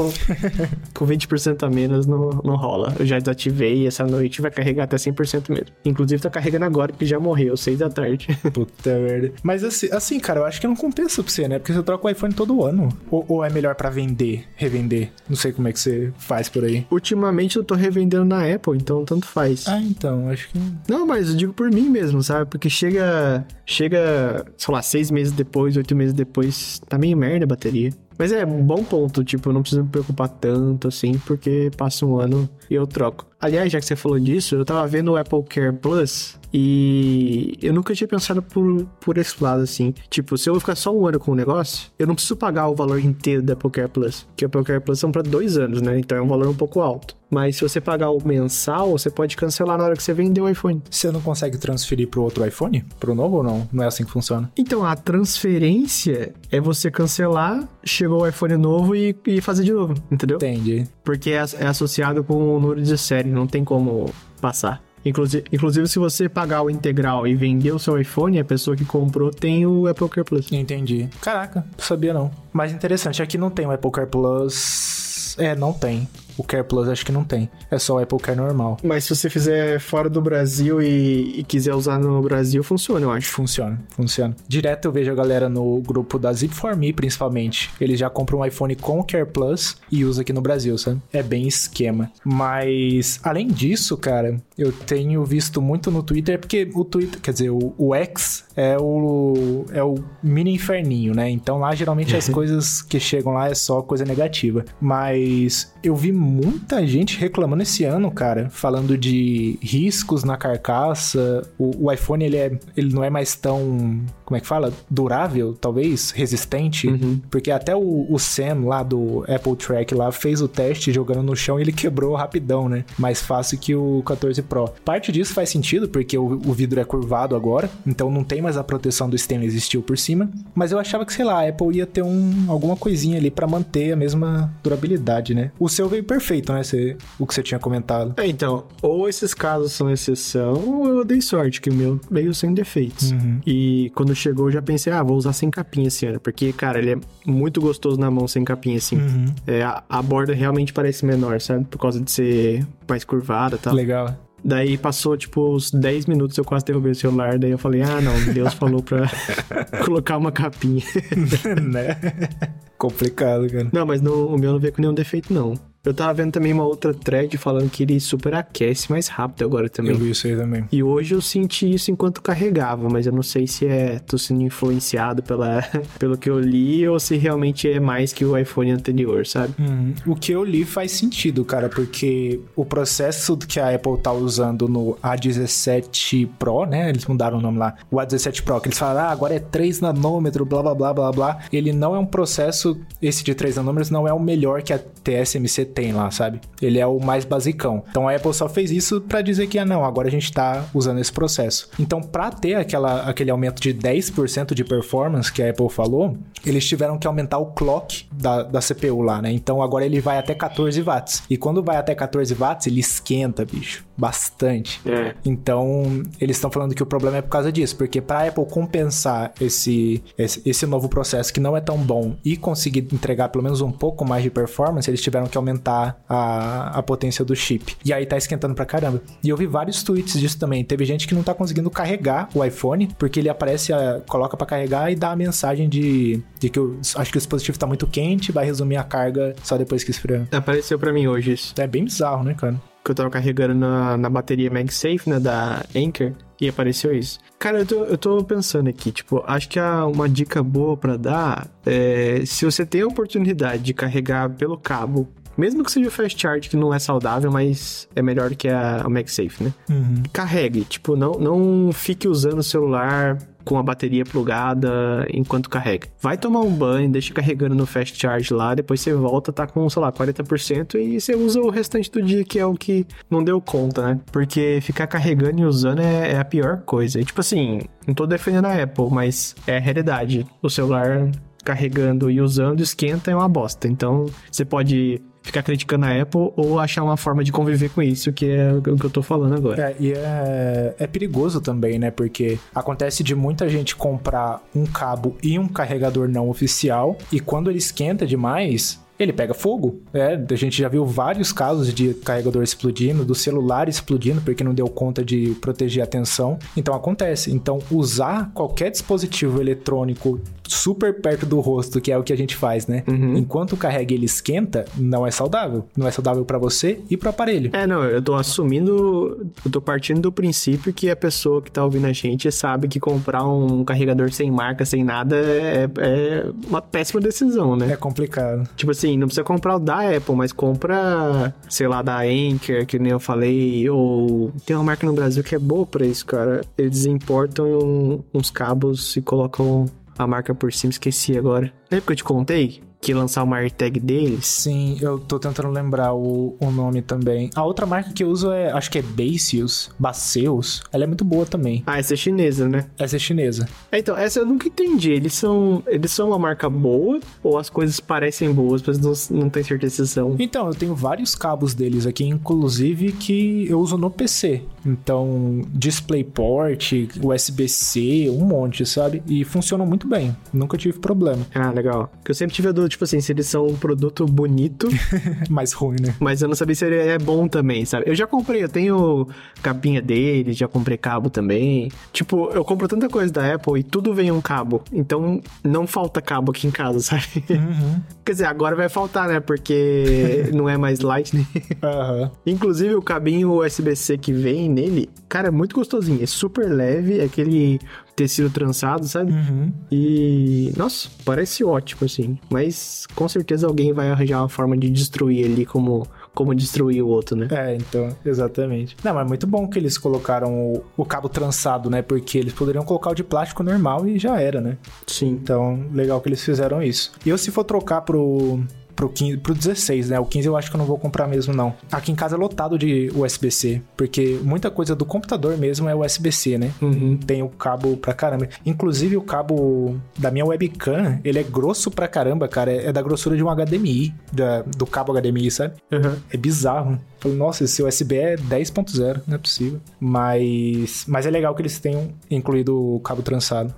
com 0.94 1.06
20% 1.06 1.62
a 1.62 1.70
menos 1.70 2.06
não, 2.06 2.30
não 2.42 2.56
rola. 2.56 2.94
Eu 2.98 3.06
já 3.06 3.18
desativei 3.18 3.86
essa 3.86 4.04
noite 4.06 4.40
vai 4.40 4.50
carregar 4.50 4.84
até 4.84 4.96
100% 4.96 5.50
mesmo. 5.50 5.66
Inclusive 5.84 6.22
tá 6.22 6.30
carregando 6.30 6.64
agora 6.64 6.92
porque 6.92 7.06
já 7.06 7.20
morreu, 7.20 7.56
6 7.56 7.78
da 7.78 7.90
tarde. 7.90 8.26
Puta 8.52 8.98
merda. 8.98 9.32
Mas 9.42 9.62
assim, 9.62 9.88
assim, 9.92 10.18
cara, 10.18 10.40
eu 10.40 10.44
acho 10.44 10.60
que 10.60 10.66
não 10.66 10.76
compensa 10.76 11.22
pra 11.22 11.30
você, 11.30 11.48
né? 11.48 11.58
Porque 11.58 11.72
você 11.72 11.82
troca 11.82 12.06
o 12.06 12.10
iPhone 12.10 12.32
todo 12.32 12.64
ano. 12.64 12.88
Ou, 13.10 13.24
ou 13.28 13.44
é 13.44 13.50
melhor 13.50 13.74
para 13.74 13.90
vender, 13.90 14.44
revender? 14.56 15.10
Não 15.28 15.36
sei 15.36 15.52
como 15.52 15.68
é 15.68 15.72
que 15.72 15.80
você 15.80 16.12
faz 16.18 16.48
por 16.48 16.64
aí. 16.64 16.86
Ultimamente 16.90 17.56
eu 17.56 17.64
tô 17.64 17.74
revendendo 17.74 18.24
na 18.24 18.52
Apple, 18.52 18.76
então 18.76 19.04
tanto 19.04 19.26
faz. 19.26 19.66
Ah, 19.68 19.80
então, 19.80 20.28
acho 20.28 20.48
que. 20.48 20.58
Não, 20.88 21.06
mas 21.06 21.28
eu 21.28 21.36
digo 21.36 21.52
por 21.52 21.70
mim 21.70 21.88
mesmo, 21.88 22.22
sabe? 22.22 22.50
Porque 22.50 22.70
chega 22.70 23.09
Yeah. 23.10 23.42
Chega, 23.70 24.44
sei 24.56 24.74
lá, 24.74 24.82
seis 24.82 25.10
meses 25.10 25.32
depois, 25.32 25.76
oito 25.76 25.94
meses 25.94 26.12
depois, 26.12 26.80
tá 26.88 26.98
meio 26.98 27.16
merda 27.16 27.44
a 27.44 27.48
bateria. 27.48 27.92
Mas 28.18 28.32
é 28.32 28.44
um 28.44 28.62
bom 28.62 28.84
ponto, 28.84 29.24
tipo, 29.24 29.48
eu 29.48 29.52
não 29.54 29.62
preciso 29.62 29.82
me 29.82 29.88
preocupar 29.88 30.28
tanto 30.28 30.88
assim, 30.88 31.12
porque 31.24 31.70
passa 31.74 32.04
um 32.04 32.18
ano 32.18 32.46
e 32.68 32.74
eu 32.74 32.86
troco. 32.86 33.26
Aliás, 33.40 33.72
já 33.72 33.80
que 33.80 33.86
você 33.86 33.96
falou 33.96 34.20
disso, 34.20 34.56
eu 34.56 34.64
tava 34.66 34.86
vendo 34.86 35.12
o 35.12 35.16
Apple 35.16 35.42
Care 35.44 35.72
Plus 35.72 36.38
e 36.52 37.56
eu 37.62 37.72
nunca 37.72 37.94
tinha 37.94 38.06
pensado 38.06 38.42
por, 38.42 38.84
por 39.00 39.16
esse 39.16 39.42
lado, 39.42 39.62
assim. 39.62 39.94
Tipo, 40.10 40.36
se 40.36 40.50
eu 40.50 40.60
ficar 40.60 40.74
só 40.74 40.94
um 40.94 41.06
ano 41.06 41.18
com 41.18 41.32
o 41.32 41.34
negócio, 41.34 41.90
eu 41.98 42.06
não 42.06 42.14
preciso 42.14 42.36
pagar 42.36 42.68
o 42.68 42.74
valor 42.74 43.00
inteiro 43.00 43.42
da 43.42 43.54
Apple 43.54 43.70
Care 43.70 43.88
Plus. 43.88 44.26
Que 44.36 44.44
o 44.44 44.48
Apple 44.48 44.64
Care 44.64 44.80
Plus 44.80 44.98
são 44.98 45.10
para 45.10 45.22
dois 45.22 45.56
anos, 45.56 45.80
né? 45.80 45.98
Então 45.98 46.18
é 46.18 46.20
um 46.20 46.28
valor 46.28 46.48
um 46.48 46.54
pouco 46.54 46.80
alto. 46.80 47.16
Mas 47.30 47.56
se 47.56 47.62
você 47.62 47.80
pagar 47.80 48.10
o 48.10 48.20
mensal, 48.22 48.90
você 48.90 49.08
pode 49.08 49.34
cancelar 49.36 49.78
na 49.78 49.84
hora 49.84 49.96
que 49.96 50.02
você 50.02 50.12
vender 50.12 50.42
o 50.42 50.48
iPhone. 50.48 50.82
Você 50.90 51.10
não 51.10 51.22
consegue 51.22 51.56
transferir 51.56 52.08
pro 52.08 52.22
outro 52.22 52.44
iPhone? 52.44 52.84
Pro 52.98 53.14
novo 53.14 53.36
ou 53.36 53.42
não? 53.42 53.59
Não 53.72 53.84
é 53.84 53.86
assim 53.86 54.04
que 54.04 54.10
funciona? 54.10 54.50
Então, 54.56 54.84
a 54.84 54.96
transferência 54.96 56.34
é 56.50 56.60
você 56.60 56.90
cancelar, 56.90 57.68
chegou 57.84 58.22
o 58.22 58.26
iPhone 58.26 58.56
novo 58.56 58.94
e, 58.94 59.16
e 59.26 59.40
fazer 59.40 59.64
de 59.64 59.72
novo, 59.72 59.94
entendeu? 60.10 60.36
Entendi. 60.36 60.86
Porque 61.04 61.30
é, 61.30 61.44
é 61.58 61.66
associado 61.66 62.22
com 62.24 62.34
o 62.34 62.60
número 62.60 62.82
de 62.82 62.96
série, 62.98 63.30
não 63.30 63.46
tem 63.46 63.64
como 63.64 64.12
passar. 64.40 64.82
Inclusive, 65.04 65.44
inclusive, 65.50 65.88
se 65.88 65.98
você 65.98 66.28
pagar 66.28 66.62
o 66.62 66.70
integral 66.70 67.26
e 67.26 67.34
vender 67.34 67.72
o 67.72 67.78
seu 67.78 67.98
iPhone, 67.98 68.38
a 68.38 68.44
pessoa 68.44 68.76
que 68.76 68.84
comprou 68.84 69.30
tem 69.30 69.66
o 69.66 69.86
Apple 69.86 70.08
Care 70.08 70.24
Plus. 70.24 70.52
Entendi. 70.52 71.08
Caraca, 71.20 71.64
sabia 71.78 72.12
não. 72.12 72.30
Mas 72.52 72.72
interessante, 72.72 73.22
aqui 73.22 73.38
não 73.38 73.50
tem 73.50 73.66
o 73.66 73.70
Apple 73.70 73.90
Care 73.90 74.08
Plus. 74.08 75.36
É, 75.38 75.54
não 75.54 75.72
tem. 75.72 76.06
O 76.36 76.44
Care 76.44 76.64
Plus 76.64 76.88
acho 76.88 77.04
que 77.04 77.12
não 77.12 77.24
tem. 77.24 77.50
É 77.70 77.78
só 77.78 77.96
o 77.96 77.98
Apple 77.98 78.18
Care 78.18 78.36
normal. 78.36 78.78
Mas 78.82 79.04
se 79.04 79.14
você 79.14 79.28
fizer 79.30 79.78
fora 79.80 80.08
do 80.08 80.20
Brasil 80.20 80.82
e, 80.82 81.40
e 81.40 81.44
quiser 81.44 81.74
usar 81.74 81.98
no 81.98 82.20
Brasil, 82.22 82.62
funciona, 82.62 83.04
eu 83.04 83.10
acho. 83.10 83.30
Funciona, 83.30 83.80
funciona. 83.90 84.34
Direto 84.48 84.86
eu 84.86 84.92
vejo 84.92 85.10
a 85.10 85.14
galera 85.14 85.48
no 85.48 85.80
grupo 85.80 86.18
da 86.18 86.32
Zip4Me, 86.32 86.94
principalmente. 86.94 87.70
Eles 87.80 87.98
já 87.98 88.10
compram 88.10 88.40
um 88.40 88.44
iPhone 88.44 88.74
com 88.76 89.00
o 89.00 89.04
Care 89.04 89.26
Plus 89.26 89.76
e 89.90 90.04
usa 90.04 90.22
aqui 90.22 90.32
no 90.32 90.40
Brasil, 90.40 90.76
sabe? 90.78 91.00
É 91.12 91.22
bem 91.22 91.46
esquema. 91.46 92.10
Mas, 92.24 93.20
além 93.22 93.48
disso, 93.48 93.96
cara, 93.96 94.40
eu 94.56 94.72
tenho 94.72 95.24
visto 95.24 95.60
muito 95.62 95.90
no 95.90 96.02
Twitter, 96.02 96.38
porque 96.38 96.68
o 96.74 96.84
Twitter, 96.84 97.20
quer 97.20 97.32
dizer, 97.32 97.50
o, 97.50 97.74
o 97.78 97.94
X 97.94 98.44
é 98.56 98.76
o, 98.78 99.64
é 99.72 99.82
o 99.82 99.94
mini 100.22 100.54
inferninho, 100.54 101.14
né? 101.14 101.30
Então 101.30 101.58
lá 101.58 101.74
geralmente 101.74 102.14
as 102.16 102.28
coisas 102.30 102.82
que 102.82 103.00
chegam 103.00 103.32
lá 103.32 103.48
é 103.48 103.54
só 103.54 103.80
coisa 103.80 104.04
negativa. 104.04 104.64
Mas 104.80 105.72
eu 105.82 105.96
vi 105.96 106.12
muita 106.20 106.86
gente 106.86 107.18
reclamando 107.18 107.62
esse 107.62 107.84
ano, 107.84 108.10
cara, 108.10 108.50
falando 108.50 108.96
de 108.98 109.58
riscos 109.62 110.22
na 110.22 110.36
carcaça. 110.36 111.42
O, 111.58 111.86
o 111.86 111.92
iPhone, 111.92 112.24
ele, 112.24 112.36
é, 112.36 112.58
ele 112.76 112.94
não 112.94 113.02
é 113.02 113.08
mais 113.08 113.34
tão, 113.34 114.02
como 114.24 114.36
é 114.36 114.40
que 114.40 114.46
fala? 114.46 114.72
Durável, 114.90 115.54
talvez? 115.58 116.10
Resistente. 116.10 116.88
Uhum. 116.88 117.20
Porque 117.30 117.50
até 117.50 117.74
o, 117.74 118.06
o 118.08 118.18
Sam 118.18 118.66
lá 118.66 118.82
do 118.82 119.24
Apple 119.28 119.56
Track 119.56 119.94
lá 119.94 120.12
fez 120.12 120.42
o 120.42 120.48
teste 120.48 120.92
jogando 120.92 121.22
no 121.22 121.34
chão 121.34 121.58
e 121.58 121.62
ele 121.62 121.72
quebrou 121.72 122.14
rapidão, 122.14 122.68
né? 122.68 122.84
Mais 122.98 123.22
fácil 123.22 123.58
que 123.58 123.74
o 123.74 124.02
14 124.04 124.42
Pro. 124.42 124.68
Parte 124.84 125.10
disso 125.10 125.32
faz 125.32 125.48
sentido, 125.48 125.88
porque 125.88 126.18
o, 126.18 126.24
o 126.24 126.52
vidro 126.52 126.80
é 126.80 126.84
curvado 126.84 127.34
agora, 127.34 127.70
então 127.86 128.10
não 128.10 128.22
tem 128.22 128.42
mais 128.42 128.58
a 128.58 128.64
proteção 128.64 129.08
do 129.08 129.16
stainless 129.16 129.58
steel 129.60 129.82
por 129.82 129.96
cima. 129.96 130.30
Mas 130.54 130.70
eu 130.70 130.78
achava 130.78 131.06
que, 131.06 131.12
sei 131.12 131.24
lá, 131.24 131.40
a 131.40 131.48
Apple 131.48 131.78
ia 131.78 131.86
ter 131.86 132.02
um, 132.02 132.44
alguma 132.48 132.76
coisinha 132.76 133.16
ali 133.16 133.30
para 133.30 133.46
manter 133.46 133.92
a 133.92 133.96
mesma 133.96 134.52
durabilidade, 134.62 135.34
né? 135.34 135.50
O 135.58 135.68
seu 135.68 135.88
veio 135.88 136.04
perfeito, 136.10 136.52
né? 136.52 136.64
Você, 136.64 136.96
o 137.20 137.24
que 137.24 137.32
você 137.32 137.40
tinha 137.40 137.60
comentado. 137.60 138.14
É, 138.16 138.26
então, 138.26 138.64
ou 138.82 139.08
esses 139.08 139.32
casos 139.32 139.70
são 139.70 139.88
exceção, 139.88 140.54
ou 140.54 140.88
eu 140.88 141.04
dei 141.04 141.20
sorte, 141.20 141.60
que 141.60 141.70
o 141.70 141.74
meu 141.74 142.00
veio 142.10 142.34
sem 142.34 142.52
defeitos. 142.52 143.12
Uhum. 143.12 143.40
E 143.46 143.92
quando 143.94 144.12
chegou, 144.12 144.48
eu 144.48 144.52
já 144.52 144.60
pensei, 144.60 144.92
ah, 144.92 145.04
vou 145.04 145.16
usar 145.16 145.32
sem 145.32 145.48
capinha 145.48 145.86
esse 145.86 146.04
ano, 146.06 146.18
porque, 146.18 146.52
cara, 146.52 146.80
ele 146.80 146.94
é 146.94 146.98
muito 147.24 147.60
gostoso 147.60 147.96
na 147.96 148.10
mão 148.10 148.26
sem 148.26 148.42
capinha, 148.42 148.78
assim. 148.78 148.96
Uhum. 148.96 149.26
É, 149.46 149.62
a, 149.62 149.84
a 149.88 150.02
borda 150.02 150.34
realmente 150.34 150.72
parece 150.72 151.06
menor, 151.06 151.40
sabe? 151.40 151.64
Por 151.66 151.78
causa 151.78 152.00
de 152.00 152.10
ser 152.10 152.66
mais 152.88 153.04
curvada 153.04 153.54
e 153.54 153.58
tal. 153.60 153.72
Legal. 153.72 154.18
Daí 154.42 154.76
passou, 154.76 155.16
tipo, 155.16 155.54
uns 155.54 155.70
10 155.70 156.06
minutos, 156.06 156.36
eu 156.36 156.44
quase 156.44 156.64
derrubei 156.64 156.90
o 156.90 156.94
celular. 156.94 157.38
Daí 157.38 157.50
eu 157.50 157.58
falei, 157.58 157.82
ah, 157.82 158.00
não, 158.00 158.32
Deus 158.32 158.54
falou 158.54 158.82
pra 158.82 159.08
colocar 159.84 160.16
uma 160.16 160.32
capinha. 160.32 160.82
né? 161.62 161.96
Complicado, 162.76 163.46
cara. 163.48 163.68
Não, 163.72 163.84
mas 163.84 164.00
no, 164.00 164.26
o 164.26 164.38
meu 164.38 164.52
não 164.52 164.58
veio 164.58 164.72
com 164.72 164.80
nenhum 164.80 164.94
defeito, 164.94 165.32
não. 165.32 165.54
Eu 165.82 165.94
tava 165.94 166.12
vendo 166.12 166.32
também 166.32 166.52
uma 166.52 166.64
outra 166.64 166.92
thread 166.92 167.38
falando 167.38 167.70
que 167.70 167.84
ele 167.84 167.98
superaquece 167.98 168.90
mais 168.90 169.08
rápido 169.08 169.46
agora 169.46 169.68
também. 169.68 169.92
Eu 169.92 169.98
vi 169.98 170.10
isso 170.10 170.26
aí 170.26 170.36
também. 170.36 170.64
E 170.70 170.82
hoje 170.82 171.14
eu 171.14 171.22
senti 171.22 171.72
isso 171.72 171.90
enquanto 171.90 172.20
carregava, 172.20 172.86
mas 172.90 173.06
eu 173.06 173.12
não 173.12 173.22
sei 173.22 173.46
se 173.46 173.66
é 173.66 173.98
tô 173.98 174.18
sendo 174.18 174.42
influenciado 174.42 175.22
pela, 175.22 175.64
pelo 175.98 176.18
que 176.18 176.28
eu 176.28 176.38
li 176.38 176.86
ou 176.86 177.00
se 177.00 177.16
realmente 177.16 177.70
é 177.70 177.80
mais 177.80 178.12
que 178.12 178.26
o 178.26 178.36
iPhone 178.36 178.70
anterior, 178.72 179.26
sabe? 179.26 179.54
Uhum. 179.58 179.94
O 180.06 180.14
que 180.14 180.32
eu 180.32 180.44
li 180.44 180.66
faz 180.66 180.92
sentido, 180.92 181.46
cara, 181.46 181.70
porque 181.70 182.40
o 182.54 182.64
processo 182.64 183.34
que 183.38 183.58
a 183.58 183.74
Apple 183.74 183.96
tá 184.02 184.12
usando 184.12 184.68
no 184.68 184.98
A17 185.02 186.28
Pro, 186.38 186.66
né? 186.66 186.90
Eles 186.90 187.06
mudaram 187.06 187.38
o 187.38 187.40
nome 187.40 187.58
lá. 187.58 187.74
O 187.90 187.96
A17 187.96 188.42
Pro, 188.42 188.60
que 188.60 188.68
eles 188.68 188.78
falaram, 188.78 189.08
ah, 189.08 189.12
agora 189.12 189.34
é 189.34 189.38
3 189.38 189.80
nanômetros, 189.80 190.46
blá 190.46 190.62
blá 190.62 190.74
blá 190.74 190.92
blá 190.92 191.12
blá. 191.12 191.38
Ele 191.50 191.72
não 191.72 191.94
é 191.94 191.98
um 191.98 192.06
processo, 192.06 192.78
esse 193.00 193.24
de 193.24 193.34
3 193.34 193.56
nanômetros 193.56 193.90
não 193.90 194.06
é 194.06 194.12
o 194.12 194.20
melhor 194.20 194.60
que 194.60 194.74
a 194.74 194.78
TSMC 194.78 195.69
tem 195.70 195.92
lá, 195.92 196.10
sabe? 196.10 196.40
Ele 196.60 196.78
é 196.78 196.86
o 196.86 197.00
mais 197.00 197.24
basicão. 197.24 197.82
Então 197.90 198.08
a 198.08 198.14
Apple 198.14 198.34
só 198.34 198.48
fez 198.48 198.70
isso 198.70 199.00
para 199.00 199.22
dizer 199.22 199.46
que, 199.46 199.58
ah, 199.58 199.64
não, 199.64 199.84
agora 199.84 200.08
a 200.08 200.10
gente 200.10 200.32
tá 200.32 200.64
usando 200.74 201.00
esse 201.00 201.12
processo. 201.12 201.68
Então, 201.78 202.00
para 202.00 202.30
ter 202.30 202.54
aquela, 202.54 203.02
aquele 203.02 203.30
aumento 203.30 203.60
de 203.60 203.72
10% 203.74 204.54
de 204.54 204.64
performance 204.64 205.32
que 205.32 205.42
a 205.42 205.50
Apple 205.50 205.68
falou, 205.68 206.16
eles 206.44 206.66
tiveram 206.66 206.98
que 206.98 207.06
aumentar 207.06 207.38
o 207.38 207.46
clock 207.46 208.06
da, 208.12 208.42
da 208.42 208.60
CPU 208.60 209.02
lá, 209.02 209.20
né? 209.20 209.30
Então 209.32 209.62
agora 209.62 209.84
ele 209.84 210.00
vai 210.00 210.18
até 210.18 210.34
14 210.34 210.80
watts. 210.82 211.22
E 211.28 211.36
quando 211.36 211.62
vai 211.62 211.76
até 211.76 211.94
14 211.94 212.34
watts, 212.34 212.66
ele 212.66 212.80
esquenta, 212.80 213.44
bicho. 213.44 213.84
Bastante. 213.96 214.80
É. 214.86 215.14
Então, 215.24 216.02
eles 216.20 216.36
estão 216.36 216.50
falando 216.50 216.74
que 216.74 216.82
o 216.82 216.86
problema 216.86 217.18
é 217.18 217.22
por 217.22 217.28
causa 217.28 217.52
disso. 217.52 217.76
Porque 217.76 218.00
pra 218.00 218.26
Apple 218.26 218.46
compensar 218.46 219.32
esse, 219.40 220.02
esse, 220.16 220.42
esse 220.44 220.66
novo 220.66 220.88
processo 220.88 221.32
que 221.32 221.40
não 221.40 221.56
é 221.56 221.60
tão 221.60 221.76
bom 221.76 222.16
e 222.24 222.36
conseguir 222.36 222.86
entregar 222.92 223.28
pelo 223.28 223.44
menos 223.44 223.60
um 223.60 223.70
pouco 223.70 224.04
mais 224.04 224.22
de 224.22 224.30
performance, 224.30 224.88
eles 224.88 225.02
tiveram 225.02 225.26
que 225.26 225.36
aumentar 225.36 225.59
a, 226.08 226.78
a 226.78 226.82
potência 226.82 227.24
do 227.24 227.34
chip. 227.34 227.76
E 227.84 227.92
aí 227.92 228.06
tá 228.06 228.16
esquentando 228.16 228.54
pra 228.54 228.64
caramba. 228.64 229.02
E 229.22 229.28
eu 229.28 229.36
vi 229.36 229.46
vários 229.46 229.82
tweets 229.82 230.18
disso 230.18 230.38
também. 230.38 230.64
Teve 230.64 230.84
gente 230.84 231.06
que 231.06 231.14
não 231.14 231.22
tá 231.22 231.34
conseguindo 231.34 231.70
carregar 231.70 232.28
o 232.34 232.44
iPhone, 232.44 232.88
porque 232.98 233.20
ele 233.20 233.28
aparece, 233.28 233.72
a, 233.72 234.00
coloca 234.08 234.36
para 234.36 234.46
carregar 234.46 234.90
e 234.90 234.94
dá 234.94 235.12
a 235.12 235.16
mensagem 235.16 235.68
de, 235.68 236.22
de 236.38 236.48
que 236.48 236.58
eu 236.58 236.78
acho 236.96 237.10
que 237.10 237.16
o 237.16 237.20
dispositivo 237.20 237.58
tá 237.58 237.66
muito 237.66 237.86
quente, 237.86 238.32
vai 238.32 238.44
resumir 238.44 238.76
a 238.76 238.84
carga 238.84 239.34
só 239.42 239.56
depois 239.56 239.84
que 239.84 239.90
esfriar. 239.90 240.26
Apareceu 240.32 240.78
para 240.78 240.92
mim 240.92 241.06
hoje 241.06 241.32
isso. 241.32 241.54
É 241.58 241.66
bem 241.66 241.84
bizarro, 241.84 242.24
né, 242.24 242.34
cara? 242.34 242.60
Que 242.82 242.90
eu 242.90 242.94
tava 242.94 243.10
carregando 243.10 243.54
na, 243.54 243.96
na 243.96 244.08
bateria 244.08 244.50
MagSafe, 244.50 245.08
né, 245.08 245.20
da 245.20 245.62
Anchor, 245.76 246.12
e 246.40 246.48
apareceu 246.48 246.94
isso. 246.94 247.18
Cara, 247.38 247.58
eu 247.58 247.66
tô, 247.66 247.84
eu 247.84 247.98
tô 247.98 248.24
pensando 248.24 248.70
aqui, 248.70 248.90
tipo, 248.90 249.22
acho 249.26 249.48
que 249.48 249.58
há 249.58 249.84
uma 249.86 250.08
dica 250.08 250.42
boa 250.42 250.76
para 250.76 250.96
dar 250.96 251.50
é 251.64 252.22
se 252.24 252.44
você 252.44 252.64
tem 252.64 252.80
a 252.80 252.86
oportunidade 252.86 253.62
de 253.62 253.74
carregar 253.74 254.30
pelo 254.30 254.56
cabo 254.56 255.08
mesmo 255.40 255.64
que 255.64 255.72
seja 255.72 255.88
o 255.88 255.90
fast 255.90 256.20
charge, 256.20 256.50
que 256.50 256.56
não 256.56 256.72
é 256.72 256.78
saudável, 256.78 257.32
mas 257.32 257.88
é 257.96 258.02
melhor 258.02 258.34
que 258.34 258.46
a, 258.48 258.82
a 258.82 258.88
MagSafe, 258.88 259.42
né? 259.42 259.54
Uhum. 259.70 260.02
Carregue, 260.12 260.64
tipo, 260.64 260.94
não, 260.94 261.12
não 261.12 261.72
fique 261.72 262.06
usando 262.06 262.40
o 262.40 262.42
celular 262.42 263.16
com 263.42 263.58
a 263.58 263.62
bateria 263.62 264.04
plugada 264.04 265.06
enquanto 265.12 265.48
carrega. 265.48 265.88
Vai 265.98 266.18
tomar 266.18 266.40
um 266.40 266.52
banho, 266.52 266.90
deixa 266.90 267.14
carregando 267.14 267.54
no 267.54 267.64
fast 267.64 267.98
charge 267.98 268.34
lá, 268.34 268.54
depois 268.54 268.82
você 268.82 268.92
volta, 268.92 269.32
tá 269.32 269.46
com, 269.46 269.68
sei 269.70 269.80
lá, 269.80 269.90
40% 269.90 270.74
e 270.74 271.00
você 271.00 271.14
usa 271.14 271.40
o 271.40 271.48
restante 271.48 271.90
do 271.90 272.02
dia, 272.02 272.22
que 272.22 272.38
é 272.38 272.44
o 272.44 272.54
que 272.54 272.86
não 273.10 273.24
deu 273.24 273.40
conta, 273.40 273.82
né? 273.82 274.00
Porque 274.12 274.58
ficar 274.60 274.86
carregando 274.86 275.40
e 275.40 275.44
usando 275.46 275.80
é, 275.80 276.12
é 276.12 276.18
a 276.18 276.24
pior 276.24 276.58
coisa. 276.66 277.00
E, 277.00 277.04
tipo 277.04 277.20
assim, 277.20 277.62
não 277.86 277.94
tô 277.94 278.06
defendendo 278.06 278.44
a 278.44 278.62
Apple, 278.62 278.90
mas 278.90 279.34
é 279.46 279.56
a 279.56 279.60
realidade. 279.60 280.26
O 280.42 280.50
celular 280.50 281.10
carregando 281.42 282.10
e 282.10 282.20
usando 282.20 282.60
esquenta 282.60 283.10
é 283.10 283.16
uma 283.16 283.28
bosta. 283.28 283.66
Então, 283.66 284.06
você 284.30 284.44
pode 284.44 285.00
ficar 285.22 285.42
criticando 285.42 285.86
a 285.86 286.00
Apple 286.00 286.32
ou 286.36 286.58
achar 286.58 286.82
uma 286.82 286.96
forma 286.96 287.22
de 287.22 287.32
conviver 287.32 287.70
com 287.70 287.82
isso, 287.82 288.12
que 288.12 288.26
é 288.26 288.52
o 288.52 288.76
que 288.76 288.84
eu 288.84 288.90
tô 288.90 289.02
falando 289.02 289.34
agora. 289.34 289.70
É, 289.70 289.76
e 289.78 289.92
é, 289.92 290.74
é 290.78 290.86
perigoso 290.86 291.40
também, 291.40 291.78
né? 291.78 291.90
Porque 291.90 292.38
acontece 292.54 293.02
de 293.02 293.14
muita 293.14 293.48
gente 293.48 293.76
comprar 293.76 294.42
um 294.54 294.66
cabo 294.66 295.16
e 295.22 295.38
um 295.38 295.46
carregador 295.46 296.08
não 296.08 296.28
oficial, 296.28 296.96
e 297.12 297.20
quando 297.20 297.50
ele 297.50 297.58
esquenta 297.58 298.06
demais, 298.06 298.80
ele 298.98 299.12
pega 299.12 299.32
fogo. 299.32 299.80
É, 299.94 300.20
a 300.30 300.34
gente 300.36 300.58
já 300.58 300.68
viu 300.68 300.84
vários 300.84 301.32
casos 301.32 301.72
de 301.72 301.94
carregador 301.94 302.42
explodindo, 302.42 303.04
do 303.04 303.14
celular 303.14 303.68
explodindo 303.68 304.20
porque 304.20 304.44
não 304.44 304.52
deu 304.52 304.68
conta 304.68 305.04
de 305.04 305.36
proteger 305.40 305.82
a 305.82 305.86
tensão. 305.86 306.38
Então 306.56 306.74
acontece. 306.74 307.32
Então 307.32 307.60
usar 307.70 308.30
qualquer 308.34 308.70
dispositivo 308.70 309.40
eletrônico 309.40 310.20
super 310.54 311.00
perto 311.00 311.24
do 311.26 311.40
rosto, 311.40 311.80
que 311.80 311.92
é 311.92 311.98
o 311.98 312.02
que 312.02 312.12
a 312.12 312.16
gente 312.16 312.36
faz, 312.36 312.66
né? 312.66 312.82
Uhum. 312.86 313.16
Enquanto 313.16 313.56
carrega 313.56 313.94
ele 313.94 314.06
esquenta, 314.06 314.64
não 314.76 315.06
é 315.06 315.10
saudável. 315.10 315.64
Não 315.76 315.86
é 315.86 315.90
saudável 315.90 316.24
para 316.24 316.38
você 316.38 316.80
e 316.90 316.96
pro 316.96 317.10
aparelho. 317.10 317.50
É, 317.52 317.66
não, 317.66 317.84
eu 317.84 318.02
tô 318.02 318.14
assumindo, 318.14 319.26
eu 319.44 319.50
tô 319.50 319.60
partindo 319.60 320.00
do 320.00 320.12
princípio 320.12 320.72
que 320.72 320.90
a 320.90 320.96
pessoa 320.96 321.40
que 321.40 321.50
tá 321.50 321.64
ouvindo 321.64 321.86
a 321.86 321.92
gente 321.92 322.30
sabe 322.32 322.68
que 322.68 322.80
comprar 322.80 323.24
um 323.24 323.64
carregador 323.64 324.12
sem 324.12 324.30
marca, 324.30 324.64
sem 324.64 324.84
nada, 324.84 325.16
é, 325.16 325.68
é 325.78 326.30
uma 326.48 326.60
péssima 326.60 327.00
decisão, 327.00 327.56
né? 327.56 327.72
É 327.72 327.76
complicado. 327.76 328.48
Tipo 328.56 328.72
assim, 328.72 328.96
não 328.96 329.06
precisa 329.06 329.24
comprar 329.24 329.56
o 329.56 329.58
da 329.58 329.96
Apple, 329.96 330.14
mas 330.14 330.32
compra, 330.32 331.34
sei 331.48 331.68
lá, 331.68 331.82
da 331.82 332.00
Anker, 332.00 332.66
que 332.66 332.78
nem 332.78 332.92
eu 332.92 333.00
falei, 333.00 333.68
ou 333.68 334.32
tem 334.44 334.56
uma 334.56 334.64
marca 334.64 334.86
no 334.86 334.92
Brasil 334.92 335.22
que 335.22 335.34
é 335.34 335.38
boa 335.38 335.66
pra 335.66 335.86
isso, 335.86 336.04
cara. 336.06 336.42
Eles 336.56 336.86
importam 336.86 338.04
uns 338.12 338.30
cabos 338.30 338.96
e 338.96 339.02
colocam 339.02 339.66
a 340.02 340.06
marca 340.06 340.34
por 340.34 340.52
cima, 340.52 340.70
esqueci 340.70 341.16
agora. 341.16 341.52
Lembra 341.70 341.86
que 341.86 341.92
eu 341.92 341.96
te 341.96 342.04
contei? 342.04 342.69
Que 342.80 342.94
lançar 342.94 343.22
uma 343.22 343.36
AirTag 343.36 343.78
deles. 343.78 344.26
Sim, 344.26 344.78
eu 344.80 344.98
tô 344.98 345.18
tentando 345.18 345.50
lembrar 345.50 345.92
o, 345.92 346.36
o 346.40 346.50
nome 346.50 346.82
também. 346.82 347.30
A 347.34 347.44
outra 347.44 347.66
marca 347.66 347.92
que 347.92 348.02
eu 348.02 348.08
uso 348.08 348.30
é, 348.32 348.50
acho 348.50 348.70
que 348.70 348.78
é 348.78 348.82
Baseus, 348.82 349.70
Baseus. 349.78 350.62
Ela 350.72 350.84
é 350.84 350.86
muito 350.86 351.04
boa 351.04 351.26
também. 351.26 351.62
Ah, 351.66 351.78
essa 351.78 351.94
é 351.94 351.96
chinesa, 351.96 352.48
né? 352.48 352.66
Essa 352.78 352.96
é 352.96 352.98
chinesa. 352.98 353.48
É, 353.70 353.78
então, 353.78 353.96
essa 353.96 354.20
eu 354.20 354.26
nunca 354.26 354.48
entendi. 354.48 354.92
Eles 354.92 355.14
são, 355.14 355.62
eles 355.66 355.90
são 355.92 356.08
uma 356.08 356.18
marca 356.18 356.48
boa 356.48 357.00
ou 357.22 357.38
as 357.38 357.50
coisas 357.50 357.78
parecem 357.80 358.32
boas, 358.32 358.62
mas 358.62 358.78
não, 358.78 358.92
não 359.18 359.30
tem 359.30 359.42
certeza 359.42 359.86
se 359.86 359.92
são? 359.92 360.16
Então, 360.18 360.46
eu 360.46 360.54
tenho 360.54 360.74
vários 360.74 361.14
cabos 361.14 361.54
deles 361.54 361.86
aqui, 361.86 362.04
inclusive 362.04 362.92
que 362.92 363.46
eu 363.48 363.60
uso 363.60 363.76
no 363.76 363.90
PC. 363.90 364.42
Então, 364.64 365.42
DisplayPort, 365.48 366.72
USB-C, 367.02 368.10
um 368.10 368.24
monte, 368.24 368.64
sabe? 368.64 369.02
E 369.06 369.24
funcionam 369.24 369.66
muito 369.66 369.86
bem. 369.86 370.16
Nunca 370.32 370.56
tive 370.56 370.78
problema. 370.78 371.26
Ah, 371.34 371.50
legal. 371.50 371.90
Porque 371.96 372.10
eu 372.10 372.14
sempre 372.14 372.34
tive 372.34 372.48
a 372.48 372.52
dúvida, 372.52 372.69
tipo 372.70 372.84
assim, 372.84 373.00
se 373.00 373.12
eles 373.12 373.26
são 373.26 373.46
um 373.46 373.56
produto 373.56 374.06
bonito. 374.06 374.68
mais 375.28 375.52
ruim, 375.52 375.76
né? 375.80 375.94
Mas 376.00 376.22
eu 376.22 376.28
não 376.28 376.34
sabia 376.34 376.54
se 376.54 376.64
ele 376.64 376.76
é 376.76 376.98
bom 376.98 377.28
também, 377.28 377.64
sabe? 377.64 377.84
Eu 377.86 377.94
já 377.94 378.06
comprei, 378.06 378.42
eu 378.42 378.48
tenho 378.48 379.06
capinha 379.42 379.82
deles, 379.82 380.36
já 380.36 380.48
comprei 380.48 380.78
cabo 380.78 381.10
também. 381.10 381.70
Tipo, 381.92 382.30
eu 382.32 382.44
compro 382.44 382.66
tanta 382.68 382.88
coisa 382.88 383.12
da 383.12 383.34
Apple 383.34 383.60
e 383.60 383.62
tudo 383.62 383.92
vem 383.92 384.10
um 384.10 384.20
cabo. 384.20 384.62
Então, 384.72 385.20
não 385.44 385.66
falta 385.66 386.00
cabo 386.00 386.30
aqui 386.32 386.46
em 386.46 386.50
casa, 386.50 386.80
sabe? 386.80 387.24
Uhum. 387.28 387.80
Quer 388.04 388.12
dizer, 388.12 388.24
agora 388.26 388.56
vai 388.56 388.68
faltar, 388.68 389.08
né? 389.08 389.20
Porque 389.20 390.30
não 390.32 390.48
é 390.48 390.56
mais 390.56 390.80
Lightning. 390.80 391.26
Uhum. 391.62 392.10
Inclusive, 392.26 392.74
o 392.74 392.82
cabinho 392.82 393.32
USB-C 393.32 393.98
que 393.98 394.12
vem 394.12 394.48
nele, 394.48 394.88
cara, 395.08 395.28
é 395.28 395.30
muito 395.30 395.54
gostosinho. 395.54 396.02
É 396.02 396.06
super 396.06 396.48
leve, 396.48 397.00
é 397.00 397.04
aquele 397.04 397.58
tecido 397.94 398.30
trançado, 398.30 398.86
sabe? 398.86 399.12
Uhum. 399.12 399.52
E, 399.70 400.52
nossa, 400.56 400.88
parece 401.04 401.44
ótimo, 401.44 401.84
assim. 401.84 402.18
Mas 402.30 402.86
com 402.94 403.08
certeza 403.08 403.46
alguém 403.46 403.72
vai 403.72 403.90
arranjar 403.90 404.20
uma 404.20 404.28
forma 404.28 404.56
de 404.56 404.70
destruir 404.70 405.24
ele 405.24 405.44
como 405.44 405.86
como 406.14 406.34
destruir 406.34 406.82
o 406.82 406.88
outro, 406.88 407.16
né? 407.16 407.28
É, 407.30 407.54
então, 407.54 407.88
exatamente. 408.04 408.76
Não, 408.82 408.94
mas 408.94 409.04
é 409.04 409.08
muito 409.08 409.26
bom 409.26 409.48
que 409.48 409.58
eles 409.58 409.78
colocaram 409.78 410.34
o, 410.34 410.64
o, 410.76 410.84
cabo 410.84 411.08
trançado, 411.08 411.70
né? 411.70 411.82
Porque 411.82 412.18
eles 412.18 412.32
poderiam 412.32 412.64
colocar 412.64 412.90
o 412.90 412.94
de 412.94 413.04
plástico 413.04 413.42
normal 413.42 413.86
e 413.86 413.98
já 413.98 414.20
era, 414.20 414.40
né? 414.40 414.58
Sim. 414.86 415.10
Então, 415.10 415.64
legal 415.72 416.00
que 416.00 416.08
eles 416.08 416.22
fizeram 416.22 416.62
isso. 416.62 416.92
E 417.04 417.08
eu, 417.08 417.16
se 417.16 417.30
for 417.30 417.44
trocar 417.44 417.82
pro, 417.82 418.40
pro, 418.74 418.88
15, 418.88 419.16
pro 419.18 419.34
16, 419.34 419.90
né? 419.90 420.00
O 420.00 420.04
15 420.04 420.26
eu 420.26 420.36
acho 420.36 420.50
que 420.50 420.56
eu 420.56 420.58
não 420.58 420.66
vou 420.66 420.78
comprar 420.78 421.06
mesmo, 421.06 421.34
não. 421.34 421.54
Aqui 421.70 421.92
em 421.92 421.94
casa 421.94 422.16
é 422.16 422.18
lotado 422.18 422.58
de 422.58 422.90
USB-C, 422.94 423.62
porque 423.76 424.18
muita 424.22 424.50
coisa 424.50 424.74
do 424.74 424.84
computador 424.84 425.36
mesmo 425.36 425.68
é 425.68 425.74
USB-C, 425.74 426.38
né? 426.38 426.52
Uhum. 426.60 426.96
Tem 426.96 427.22
o 427.22 427.28
cabo 427.28 427.76
pra 427.76 427.92
caramba. 427.92 428.28
Inclusive, 428.44 428.96
o 428.96 429.02
cabo 429.02 429.76
da 429.98 430.10
minha 430.10 430.24
webcam, 430.24 430.98
ele 431.04 431.18
é 431.18 431.22
grosso 431.22 431.70
pra 431.70 431.88
caramba, 431.88 432.28
cara. 432.28 432.52
É 432.52 432.72
da 432.72 432.82
grossura 432.82 433.16
de 433.16 433.22
um 433.22 433.28
HDMI, 433.28 433.94
da, 434.12 434.42
do 434.42 434.66
cabo 434.66 434.92
HDMI, 434.92 435.30
sabe? 435.30 435.54
Uhum. 435.72 435.96
É 436.12 436.16
bizarro. 436.16 436.78
Falei, 436.98 437.16
nossa, 437.16 437.44
esse 437.44 437.62
USB 437.62 437.96
é 437.96 438.16
10.0, 438.16 439.02
não 439.06 439.14
é 439.14 439.18
possível. 439.18 439.60
Mas, 439.78 440.84
mas 440.86 441.06
é 441.06 441.10
legal 441.10 441.34
que 441.34 441.42
eles 441.42 441.58
tenham 441.58 441.88
incluído 442.10 442.74
o 442.74 442.80
cabo 442.80 443.02
trançado. 443.02 443.54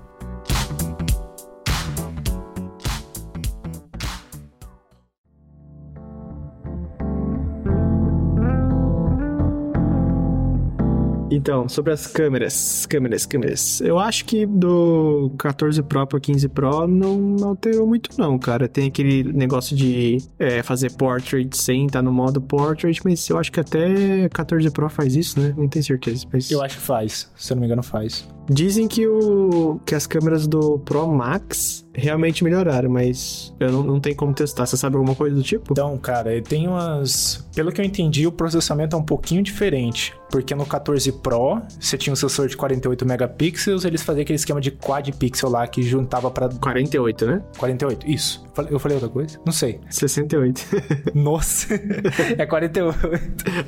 Então, 11.34 11.66
sobre 11.66 11.92
as 11.92 12.06
câmeras, 12.06 12.84
câmeras, 12.86 13.24
câmeras. 13.24 13.80
Eu 13.80 13.98
acho 13.98 14.26
que 14.26 14.44
do 14.44 15.32
14 15.38 15.82
Pro 15.82 16.06
para 16.06 16.20
15 16.20 16.48
Pro 16.50 16.86
não 16.86 17.36
alterou 17.42 17.86
muito 17.86 18.10
não, 18.18 18.38
cara. 18.38 18.68
Tem 18.68 18.88
aquele 18.88 19.24
negócio 19.32 19.74
de 19.74 20.18
é, 20.38 20.62
fazer 20.62 20.92
portrait 20.92 21.56
sem 21.56 21.86
tá 21.86 22.02
no 22.02 22.12
modo 22.12 22.40
portrait, 22.40 23.00
mas 23.02 23.28
eu 23.30 23.38
acho 23.38 23.50
que 23.50 23.60
até 23.60 24.28
14 24.28 24.70
Pro 24.70 24.90
faz 24.90 25.16
isso, 25.16 25.40
né? 25.40 25.54
Não 25.56 25.68
tenho 25.68 25.84
certeza. 25.84 26.26
Mas... 26.30 26.50
Eu 26.50 26.62
acho 26.62 26.76
que 26.76 26.82
faz, 26.82 27.30
se 27.34 27.52
eu 27.52 27.56
não 27.56 27.62
me 27.62 27.66
engano 27.66 27.82
faz. 27.82 28.28
Dizem 28.48 28.88
que, 28.88 29.06
o, 29.06 29.80
que 29.86 29.94
as 29.94 30.06
câmeras 30.06 30.46
do 30.46 30.78
Pro 30.80 31.06
Max 31.06 31.86
realmente 31.94 32.42
melhoraram, 32.42 32.90
mas 32.90 33.54
eu 33.60 33.70
não, 33.70 33.82
não 33.82 34.00
tenho 34.00 34.16
como 34.16 34.34
testar. 34.34 34.66
Você 34.66 34.76
sabe 34.76 34.96
alguma 34.96 35.14
coisa 35.14 35.36
do 35.36 35.42
tipo? 35.42 35.72
Então, 35.72 35.96
cara, 35.98 36.40
tem 36.42 36.66
umas. 36.66 37.46
Pelo 37.54 37.70
que 37.70 37.80
eu 37.80 37.84
entendi, 37.84 38.26
o 38.26 38.32
processamento 38.32 38.96
é 38.96 38.98
um 38.98 39.02
pouquinho 39.02 39.42
diferente. 39.42 40.14
Porque 40.30 40.54
no 40.54 40.64
14 40.64 41.12
Pro, 41.12 41.60
você 41.78 41.98
tinha 41.98 42.12
um 42.12 42.16
sensor 42.16 42.48
de 42.48 42.56
48 42.56 43.06
megapixels, 43.06 43.84
eles 43.84 44.02
faziam 44.02 44.22
aquele 44.22 44.36
esquema 44.36 44.60
de 44.60 44.70
quad 44.70 45.12
pixel 45.12 45.50
lá 45.50 45.66
que 45.66 45.82
juntava 45.82 46.30
para 46.30 46.48
48, 46.48 47.26
né? 47.26 47.42
48, 47.58 48.10
isso. 48.10 48.42
Eu 48.70 48.78
falei 48.78 48.96
outra 48.96 49.10
coisa? 49.10 49.38
Não 49.44 49.52
sei. 49.52 49.78
68. 49.90 50.66
Nossa, 51.14 51.74
é 52.38 52.46
48. 52.46 52.98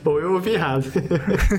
Ou 0.07 0.21
eu 0.21 0.33
ouvi 0.33 0.55
errado. 0.55 0.87